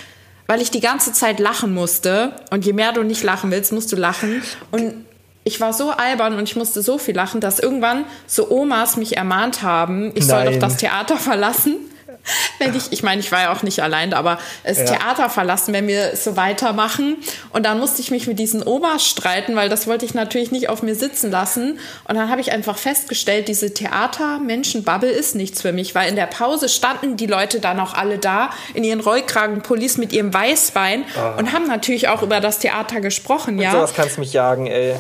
weil 0.48 0.62
ich 0.62 0.70
die 0.70 0.82
ganze 0.82 1.14
Zeit 1.14 1.40
lachen 1.40 1.74
musste. 1.74 2.34
Und 2.52 2.66
je 2.66 2.74
mehr 2.74 2.92
du 2.92 3.04
nicht 3.04 3.24
lachen 3.24 3.52
willst, 3.52 3.72
musst 3.72 3.92
du 3.92 3.96
lachen. 3.96 4.42
Und 4.72 5.06
ich 5.44 5.62
war 5.62 5.74
so 5.74 5.92
albern 5.92 6.36
und 6.36 6.44
ich 6.44 6.56
musste 6.56 6.82
so 6.82 6.98
viel 6.98 7.16
lachen, 7.16 7.40
dass 7.40 7.60
irgendwann 7.60 8.04
so 8.28 8.52
Omas 8.52 8.98
mich 8.98 9.18
ermahnt 9.18 9.64
haben, 9.64 10.12
ich 10.16 10.26
soll 10.26 10.46
doch 10.46 10.60
das 10.60 10.78
Theater 10.78 11.18
verlassen 11.18 11.78
wenn 12.60 12.76
ich, 12.76 12.92
ich 12.92 13.04
meine, 13.04 13.22
ich 13.22 13.32
war 13.32 13.42
ja 13.42 13.54
auch 13.54 13.64
nicht 13.64 13.82
allein, 13.82 14.14
aber 14.14 14.40
das 14.64 14.80
ja. 14.80 14.86
Theater 14.86 15.30
verlassen, 15.30 15.74
wenn 15.74 15.88
wir 15.88 16.16
so 16.16 16.36
weitermachen. 16.38 17.18
Und 17.52 17.66
dann 17.66 17.80
musste 17.80 18.02
ich 18.02 18.12
mich 18.12 18.28
mit 18.28 18.40
diesen 18.40 18.66
Omas 18.66 19.06
streiten, 19.06 19.56
weil 19.56 19.70
das 19.70 19.88
wollte 19.88 20.06
ich 20.06 20.14
natürlich 20.14 20.52
nicht 20.52 20.70
auf 20.70 20.84
mir 20.84 20.96
sitzen 20.96 21.32
lassen. 21.32 21.80
Und 22.08 22.16
dann 22.16 22.30
habe 22.30 22.42
ich 22.42 22.52
einfach 22.52 22.78
festgestellt, 22.78 23.48
diese 23.48 23.74
Theater-Menschen-Bubble 23.74 25.10
ist 25.10 25.36
nichts 25.36 25.62
für 25.62 25.72
mich, 25.72 25.96
weil 25.96 26.10
in 26.10 26.16
der 26.16 26.28
Pause 26.28 26.70
standen 26.70 27.18
die 27.18 27.28
Leute 27.28 27.60
dann 27.60 27.80
auch 27.80 27.94
alle 27.94 28.18
da 28.18 28.50
in 28.74 28.84
ihren 28.84 29.00
Rollkragenpullis 29.00 29.98
mit 29.98 30.14
ihrem 30.14 30.34
Weißwein 30.34 31.06
oh. 31.16 31.40
und 31.40 31.54
haben 31.54 31.68
natürlich 31.68 32.08
auch 32.08 32.22
über 32.22 32.40
das 32.40 32.60
Theater 32.60 33.02
gesprochen, 33.02 33.56
mit 33.56 33.66
ja. 33.66 33.72
Sowas 33.72 33.94
kannst 33.96 34.18
du 34.18 34.22
mich 34.22 34.34
jagen, 34.34 34.68
ey. 34.68 34.96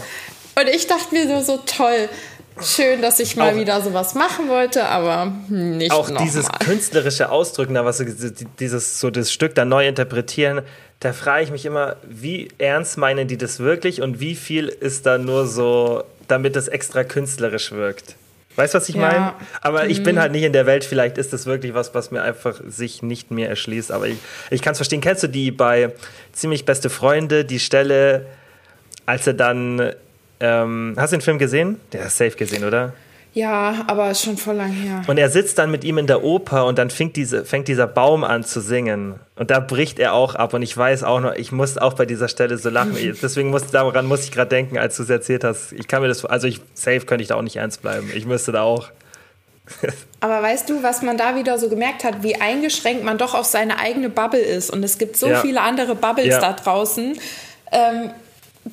Und 0.60 0.68
ich 0.68 0.88
dachte 0.88 1.14
mir 1.14 1.28
so, 1.28 1.42
so 1.42 1.58
toll 1.66 2.10
schön, 2.62 3.02
dass 3.02 3.20
ich 3.20 3.36
mal 3.36 3.54
auch, 3.54 3.56
wieder 3.56 3.82
sowas 3.82 4.16
machen 4.16 4.50
wollte, 4.50 4.86
aber 4.86 5.34
nicht 5.50 5.92
Auch 5.92 6.10
dieses 6.10 6.48
mal. 6.48 6.58
künstlerische 6.60 7.32
Ausdrücken, 7.32 7.74
da 7.74 7.86
was 7.86 8.04
dieses 8.60 9.00
so 9.00 9.10
das 9.10 9.32
Stück 9.32 9.56
da 9.56 9.66
neu 9.66 9.88
interpretieren, 9.88 10.62
da 11.00 11.14
frage 11.14 11.44
ich 11.44 11.52
mich 11.52 11.66
immer, 11.66 11.96
wie 12.08 12.50
ernst 12.58 12.98
meinen 12.98 13.28
die 13.28 13.38
das 13.38 13.60
wirklich 13.60 14.02
und 14.02 14.20
wie 14.20 14.36
viel 14.36 14.68
ist 14.68 15.06
da 15.06 15.18
nur 15.18 15.48
so, 15.48 16.04
damit 16.28 16.56
es 16.56 16.68
extra 16.68 17.04
künstlerisch 17.04 17.72
wirkt. 17.72 18.16
Weißt 18.56 18.74
du, 18.74 18.78
was 18.78 18.90
ich 18.90 18.96
ja. 18.96 19.02
meine? 19.02 19.34
Aber 19.62 19.88
ich 19.88 20.04
bin 20.04 20.16
mhm. 20.16 20.20
halt 20.20 20.32
nicht 20.34 20.44
in 20.44 20.52
der 20.52 20.66
Welt. 20.66 20.84
Vielleicht 20.84 21.18
ist 21.18 21.32
das 21.32 21.46
wirklich 21.46 21.74
was, 21.74 21.94
was 21.96 22.12
mir 22.12 22.24
einfach 22.24 22.60
sich 22.68 23.02
nicht 23.02 23.32
mehr 23.32 23.48
erschließt. 23.48 23.90
Aber 23.90 24.08
ich, 24.08 24.18
ich 24.50 24.62
kann 24.62 24.74
es 24.74 24.78
verstehen. 24.78 25.00
Kennst 25.00 25.24
du 25.24 25.28
die 25.28 25.52
bei 25.52 25.94
Ziemlich 26.34 26.66
Beste 26.66 26.90
Freunde, 26.90 27.46
die 27.46 27.60
Stelle, 27.60 28.26
als 29.06 29.28
er 29.28 29.34
dann. 29.34 29.94
Ähm, 30.40 30.96
hast 30.98 31.12
du 31.12 31.18
den 31.18 31.22
Film 31.22 31.38
gesehen? 31.38 31.80
Der 31.92 32.08
ist 32.08 32.18
safe 32.18 32.36
gesehen, 32.36 32.64
oder? 32.64 32.94
Ja, 33.34 33.86
aber 33.86 34.14
schon 34.16 34.38
voll 34.38 34.56
lang 34.56 34.72
her. 34.72 35.04
Und 35.06 35.18
er 35.18 35.30
sitzt 35.30 35.60
dann 35.60 35.70
mit 35.70 35.84
ihm 35.84 36.00
in 36.00 36.08
der 36.08 36.24
Oper 36.24 36.66
und 36.66 36.80
dann 36.80 36.90
fängt, 36.90 37.16
diese, 37.16 37.46
fängt 37.46 37.68
dieser 37.68 37.86
Baum 37.86 38.24
an 38.24 38.44
zu 38.44 38.60
singen. 38.60 39.20
Und 39.36 39.52
da 39.52 39.60
bricht 39.60 40.00
er 40.00 40.14
auch 40.14 40.34
ab. 40.34 40.54
Und 40.54 40.64
ich 40.64 40.76
weiß 40.76 41.04
auch 41.04 41.20
noch, 41.20 41.36
ich 41.36 41.52
muss 41.52 41.78
auch 41.78 41.94
bei 41.94 42.06
dieser 42.06 42.28
Stelle 42.28 42.58
so 42.58 42.70
lachen. 42.70 42.96
Deswegen 43.22 43.52
muss, 43.52 43.68
daran 43.68 44.08
muss 44.08 44.24
ich 44.24 44.32
gerade 44.32 44.50
denken, 44.50 44.80
als 44.80 44.98
du 44.98 45.04
es 45.04 45.10
erzählt 45.10 45.44
hast. 45.44 45.74
Ich 45.74 45.88
kann 45.88 46.02
mir 46.02 46.08
das, 46.08 46.26
also 46.26 46.48
ich, 46.48 46.60
safe 46.74 47.02
könnte 47.02 47.22
ich 47.22 47.28
da 47.28 47.36
auch 47.36 47.44
nicht 47.44 47.58
ernst 47.58 47.84
bleiben. 47.84 48.12
Ich 48.16 48.26
müsste 48.26 48.52
da 48.52 48.64
auch. 48.64 48.90
Aber 50.22 50.42
weißt 50.42 50.68
du, 50.68 50.82
was 50.82 51.04
man 51.04 51.16
da 51.16 51.36
wieder 51.36 51.60
so 51.60 51.70
gemerkt 51.70 52.04
hat, 52.04 52.24
wie 52.24 52.36
eingeschränkt 52.42 53.04
man 53.04 53.20
doch 53.20 53.36
auf 53.36 53.46
seine 53.46 53.78
eigene 53.78 54.10
Bubble 54.10 54.40
ist. 54.40 54.72
Und 54.72 54.84
es 54.84 54.98
gibt 54.98 55.18
so 55.18 55.28
ja. 55.28 55.40
viele 55.42 55.62
andere 55.62 55.94
Bubbles 55.94 56.30
ja. 56.30 56.40
da 56.40 56.54
draußen. 56.54 57.18
Ähm, 57.72 58.10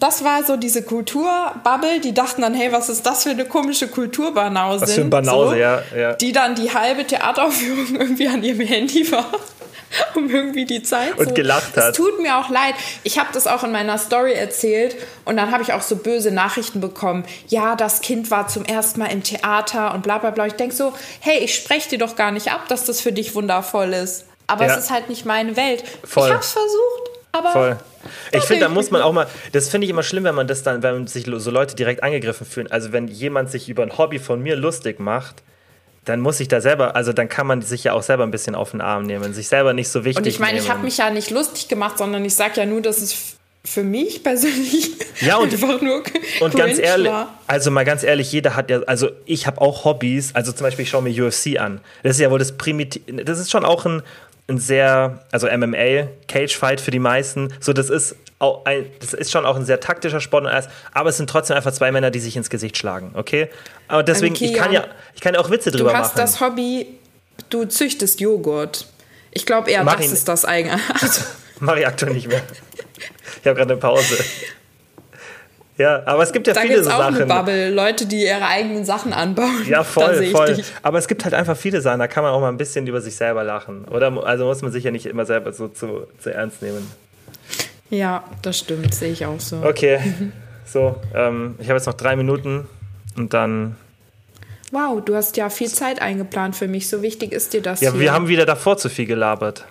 das 0.01 0.25
war 0.25 0.45
so 0.45 0.57
diese 0.57 0.83
Kulturbubble, 0.83 2.01
die 2.01 2.13
dachten 2.13 2.43
dann, 2.43 2.55
hey, 2.55 2.73
was 2.73 2.89
ist 2.89 3.05
das 3.07 3.23
für 3.23 3.31
eine 3.31 3.45
komische 3.45 3.89
Kulturbanause? 3.89 4.83
Was 4.83 4.95
für 4.95 5.01
ein 5.03 5.11
Banause, 5.11 5.51
so, 5.51 5.57
ja, 5.57 5.83
ja. 5.97 6.13
Die 6.15 6.33
dann 6.33 6.55
die 6.55 6.73
halbe 6.73 7.05
Theateraufführung 7.05 7.97
irgendwie 8.01 8.29
an 8.29 8.43
ihrem 8.43 8.61
Handy 8.67 9.11
war. 9.11 9.27
um 10.15 10.29
irgendwie 10.29 10.65
die 10.65 10.83
Zeit 10.83 11.17
und 11.19 11.29
so. 11.29 11.35
gelacht 11.35 11.77
hat. 11.77 11.91
Es 11.91 11.97
tut 11.97 12.21
mir 12.21 12.39
auch 12.39 12.51
leid. 12.51 12.75
Ich 13.05 13.19
habe 13.19 13.29
das 13.33 13.47
auch 13.47 13.63
in 13.63 13.73
meiner 13.73 13.99
Story 13.99 14.33
erzählt 14.33 14.97
und 15.25 15.37
dann 15.37 15.53
habe 15.53 15.63
ich 15.63 15.73
auch 15.73 15.83
so 15.83 15.97
böse 15.97 16.33
Nachrichten 16.33 16.81
bekommen. 16.81 17.25
Ja, 17.49 17.77
das 17.77 18.01
Kind 18.01 18.31
war 18.31 18.49
zum 18.49 18.65
ersten 18.65 19.01
Mal 19.01 19.13
im 19.13 19.23
Theater 19.23 19.95
und 19.95 20.03
bla 20.03 20.19
bla 20.19 20.31
bla. 20.31 20.47
Ich 20.47 20.55
denke 20.55 20.75
so, 20.75 20.93
hey, 21.21 21.39
ich 21.39 21.55
spreche 21.55 21.91
dir 21.91 21.99
doch 21.99 22.17
gar 22.17 22.33
nicht 22.33 22.51
ab, 22.51 22.69
dass 22.69 22.85
das 22.85 23.01
für 23.01 23.13
dich 23.13 23.35
wundervoll 23.35 23.93
ist. 23.93 24.27
Aber 24.49 24.67
ja. 24.67 24.73
es 24.73 24.85
ist 24.85 24.91
halt 24.91 25.09
nicht 25.09 25.25
meine 25.25 25.57
Welt. 25.57 25.85
Voll. 26.05 26.27
Ich 26.27 26.33
habe 26.33 26.43
es 26.43 26.53
versucht, 26.53 27.16
aber 27.39 27.53
Voll. 27.53 27.77
Ich 28.33 28.45
finde, 28.45 28.65
da 28.65 28.69
muss 28.69 28.91
man 28.91 29.03
auch 29.03 29.13
mal, 29.13 29.27
das 29.53 29.69
finde 29.69 29.85
ich 29.87 29.91
immer 29.91 30.03
schlimm, 30.03 30.25
wenn 30.25 30.35
man 30.35 30.47
das 30.47 30.63
dann, 30.63 30.83
wenn 30.83 31.07
sich 31.07 31.27
so 31.27 31.51
Leute 31.51 31.75
direkt 31.75 32.03
angegriffen 32.03 32.47
fühlen. 32.47 32.71
Also 32.71 32.93
wenn 32.93 33.09
jemand 33.09 33.51
sich 33.51 33.69
über 33.69 33.83
ein 33.83 33.99
Hobby 33.99 34.19
von 34.19 34.43
mir 34.43 34.57
lustig 34.57 35.01
macht, 35.01 35.43
dann 36.05 36.21
muss 36.21 36.39
ich 36.39 36.49
da 36.49 36.61
selber, 36.61 36.95
also 36.95 37.13
dann 37.13 37.29
kann 37.29 37.47
man 37.47 37.63
sich 37.63 37.85
ja 37.85 37.93
auch 37.93 38.03
selber 38.03 38.23
ein 38.23 38.31
bisschen 38.31 38.55
auf 38.55 38.71
den 38.71 38.81
Arm 38.81 39.05
nehmen, 39.05 39.35
sich 39.35 39.49
selber 39.49 39.73
nicht 39.73 39.89
so 39.89 40.05
wichtig 40.05 40.19
Und 40.19 40.27
ich 40.29 40.39
meine, 40.39 40.59
ich 40.59 40.71
habe 40.71 40.83
mich 40.83 40.99
ja 40.99 41.11
nicht 41.11 41.31
lustig 41.31 41.69
gemacht, 41.69 41.99
sondern 41.99 42.25
ich 42.25 42.35
sage 42.35 42.61
ja 42.61 42.67
nur, 42.67 42.81
dass 42.81 42.99
es 42.99 43.37
für 43.67 43.83
mich 43.83 44.23
persönlich 44.23 44.93
ja, 45.21 45.37
und, 45.37 45.53
einfach 45.53 45.81
nur 45.81 46.03
und 46.41 46.55
ganz 46.55 46.79
ehrlich, 46.79 47.11
war. 47.11 47.39
also 47.49 47.71
mal 47.71 47.85
ganz 47.85 48.05
ehrlich, 48.05 48.31
jeder 48.31 48.55
hat 48.55 48.71
ja, 48.71 48.83
also 48.83 49.11
ich 49.25 49.47
habe 49.49 49.61
auch 49.61 49.85
Hobbys, 49.85 50.35
also 50.35 50.53
zum 50.53 50.65
Beispiel 50.65 50.85
ich 50.85 50.91
schaue 50.91 51.03
mir 51.03 51.27
UFC 51.27 51.59
an. 51.59 51.81
Das 52.03 52.13
ist 52.13 52.21
ja 52.21 52.31
wohl 52.31 52.39
das 52.39 52.57
primitiv, 52.57 53.03
das 53.25 53.41
ist 53.41 53.51
schon 53.51 53.65
auch 53.65 53.85
ein 53.85 54.03
ein 54.49 54.59
sehr, 54.59 55.25
also 55.33 55.49
MMA, 55.49 56.09
Cage-Fight 56.29 56.81
für 56.81 56.91
die 56.91 56.99
meisten. 56.99 57.53
So, 57.61 57.73
das 57.73 57.91
ist, 57.91 58.17
auch 58.39 58.65
ein, 58.65 58.87
das 59.01 59.15
ist 59.15 59.31
schon 59.31 59.47
auch 59.47 59.57
ein 59.57 59.65
sehr 59.65 59.81
taktischer 59.81 60.21
Sport, 60.21 60.47
aber 60.93 61.09
es 61.09 61.17
sind 61.17 61.31
trotzdem 61.31 61.57
einfach 61.57 61.73
zwei 61.73 61.91
Männer, 61.91 62.11
die 62.11 62.21
sich 62.21 62.37
ins 62.37 62.51
Gesicht 62.51 62.77
schlagen, 62.77 63.13
okay? 63.15 63.49
Aber 63.89 64.03
deswegen, 64.03 64.35
okay, 64.35 64.47
ich, 64.47 64.55
kann 64.55 64.73
ja, 64.73 64.85
ich 65.15 65.21
kann 65.21 65.35
ja 65.35 65.41
auch 65.41 65.51
Witze 65.51 65.71
drüber 65.71 65.93
machen. 65.93 65.95
Du 65.95 66.05
hast 66.05 66.17
machen. 66.17 66.21
das 66.21 66.41
Hobby, 66.41 66.99
du 67.49 67.65
züchtest 67.65 68.21
Joghurt. 68.21 68.87
Ich 69.31 69.47
glaube 69.47 69.71
eher, 69.71 69.85
Mach 69.85 69.97
das 69.97 70.13
ist 70.13 70.29
das 70.29 70.45
eigene. 70.45 70.79
Also. 71.01 71.23
Mach 71.61 71.77
ich 71.77 71.87
aktuell 71.87 72.13
nicht 72.13 72.29
mehr. 72.29 72.43
Ich 73.41 73.47
habe 73.47 73.57
gerade 73.57 73.73
eine 73.73 73.81
Pause. 73.81 74.17
Ja, 75.79 76.03
aber 76.07 76.23
es 76.23 76.33
gibt 76.33 76.47
ja 76.47 76.55
da 76.55 76.63
viele 76.63 76.83
so 76.83 76.91
auch 76.91 76.99
Sachen. 76.99 77.17
Eine 77.17 77.27
Bubble, 77.27 77.71
Leute, 77.71 78.07
die 78.07 78.25
ihre 78.25 78.47
eigenen 78.47 78.85
Sachen 78.85 79.13
anbauen. 79.13 79.67
Ja, 79.69 79.85
voll, 79.85 80.27
voll. 80.27 80.57
Aber 80.83 80.99
es 80.99 81.07
gibt 81.07 81.25
halt 81.25 81.35
einfach 81.35 81.57
viele 81.57 81.81
Sachen, 81.83 81.99
da 81.99 82.09
kann 82.09 82.25
man 82.25 82.33
auch 82.33 82.41
mal 82.41 82.49
ein 82.49 82.57
bisschen 82.57 82.87
über 82.87 83.01
sich 83.01 83.17
selber 83.17 83.45
lachen. 83.45 83.85
Oder 83.87 84.13
also 84.25 84.47
muss 84.47 84.63
man 84.63 84.73
sich 84.73 84.85
ja 84.85 84.91
nicht 84.91 85.07
immer 85.07 85.27
selber 85.27 85.53
so 85.53 85.69
zu, 85.69 86.07
zu 86.19 86.33
ernst 86.33 86.63
nehmen. 86.63 86.91
Ja, 87.91 88.25
das 88.43 88.59
stimmt, 88.59 88.95
sehe 88.95 89.13
ich 89.13 89.27
auch 89.27 89.39
so. 89.39 89.63
Okay, 89.63 90.01
so, 90.65 90.97
ähm, 91.15 91.57
ich 91.59 91.69
habe 91.69 91.77
jetzt 91.77 91.87
noch 91.87 91.95
drei 91.95 92.17
Minuten 92.17 92.67
und 93.17 93.35
dann. 93.35 93.77
Wow, 94.73 95.05
du 95.05 95.15
hast 95.15 95.37
ja 95.37 95.51
viel 95.51 95.69
Zeit 95.69 96.01
eingeplant 96.01 96.57
für 96.57 96.69
mich. 96.69 96.89
So 96.89 97.03
wichtig 97.03 97.33
ist 97.33 97.53
dir 97.53 97.63
das. 97.63 97.81
Ja, 97.83 97.93
hier. 97.93 98.01
wir 98.01 98.13
haben 98.13 98.29
wieder 98.29 98.47
davor 98.47 98.79
zu 98.79 98.89
viel 98.89 99.07
gelabert. 99.07 99.65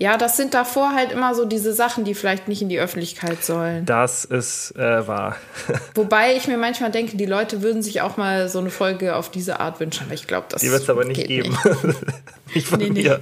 Ja, 0.00 0.16
das 0.16 0.36
sind 0.36 0.54
davor 0.54 0.94
halt 0.94 1.10
immer 1.10 1.34
so 1.34 1.44
diese 1.44 1.72
Sachen, 1.72 2.04
die 2.04 2.14
vielleicht 2.14 2.46
nicht 2.46 2.62
in 2.62 2.68
die 2.68 2.78
Öffentlichkeit 2.78 3.42
sollen. 3.42 3.84
Das 3.84 4.24
ist 4.24 4.76
äh, 4.76 5.06
wahr. 5.08 5.36
Wobei 5.94 6.36
ich 6.36 6.46
mir 6.46 6.56
manchmal 6.56 6.92
denke, 6.92 7.16
die 7.16 7.26
Leute 7.26 7.62
würden 7.62 7.82
sich 7.82 8.00
auch 8.00 8.16
mal 8.16 8.48
so 8.48 8.60
eine 8.60 8.70
Folge 8.70 9.16
auf 9.16 9.28
diese 9.28 9.58
Art 9.58 9.80
wünschen, 9.80 10.04
aber 10.06 10.14
ich 10.14 10.28
glaube, 10.28 10.46
das 10.50 10.60
Die 10.60 10.70
wird 10.70 10.82
es 10.82 10.90
aber 10.90 11.04
nicht 11.04 11.26
geben. 11.26 11.50
Nicht, 11.82 11.96
nicht 12.54 12.68
von 12.68 12.78
nee, 12.78 12.90
nee. 12.90 13.02
mir. 13.02 13.20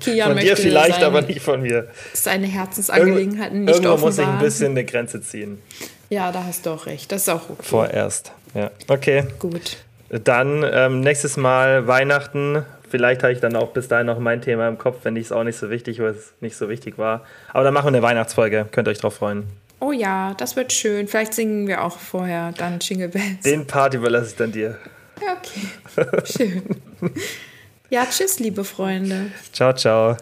Kian 0.00 0.32
von 0.32 0.40
dir 0.40 0.56
vielleicht, 0.56 0.94
seine, 0.94 1.06
aber 1.06 1.20
nicht 1.20 1.42
von 1.42 1.60
mir. 1.60 1.88
Seine 2.14 2.46
Herzensangelegenheiten 2.46 3.64
nicht 3.64 3.74
Irgendwo 3.74 3.98
muss 3.98 4.16
ich 4.16 4.26
ein 4.26 4.38
bisschen 4.38 4.70
eine 4.70 4.86
Grenze 4.86 5.20
ziehen. 5.20 5.60
Ja, 6.08 6.32
da 6.32 6.44
hast 6.44 6.64
du 6.64 6.70
auch 6.70 6.86
recht. 6.86 7.12
Das 7.12 7.22
ist 7.22 7.28
auch 7.28 7.50
okay. 7.50 7.62
Vorerst, 7.62 8.32
ja. 8.54 8.70
Okay. 8.88 9.24
Gut. 9.38 9.76
Dann 10.08 10.64
ähm, 10.72 11.00
nächstes 11.02 11.36
Mal 11.36 11.86
Weihnachten 11.86 12.64
Vielleicht 12.90 13.22
habe 13.22 13.32
ich 13.32 13.40
dann 13.40 13.56
auch 13.56 13.68
bis 13.68 13.88
dahin 13.88 14.06
noch 14.06 14.18
mein 14.18 14.42
Thema 14.42 14.68
im 14.68 14.76
Kopf, 14.76 14.98
wenn 15.04 15.16
ich 15.16 15.26
es 15.26 15.32
auch 15.32 15.44
nicht 15.44 15.56
so 15.56 15.70
wichtig, 15.70 16.00
weil 16.00 16.10
es 16.10 16.32
nicht 16.40 16.56
so 16.56 16.68
wichtig 16.68 16.98
war. 16.98 17.24
Aber 17.52 17.64
dann 17.64 17.72
machen 17.72 17.86
wir 17.86 17.98
eine 17.98 18.02
Weihnachtsfolge. 18.02 18.66
Könnt 18.70 18.88
ihr 18.88 18.90
euch 18.90 18.98
drauf 18.98 19.14
freuen. 19.14 19.44
Oh 19.78 19.92
ja, 19.92 20.34
das 20.34 20.56
wird 20.56 20.72
schön. 20.72 21.08
Vielleicht 21.08 21.32
singen 21.32 21.66
wir 21.66 21.82
auch 21.82 21.98
vorher 21.98 22.52
dann 22.52 22.80
Jingle 22.80 23.08
Bells. 23.08 23.42
Den 23.44 23.66
Part 23.66 23.94
überlasse 23.94 24.30
ich 24.30 24.36
dann 24.36 24.52
dir. 24.52 24.76
Okay, 25.16 26.04
schön. 26.24 26.62
ja, 27.90 28.06
tschüss, 28.10 28.38
liebe 28.40 28.64
Freunde. 28.64 29.30
Ciao, 29.52 29.72
ciao. 29.72 30.16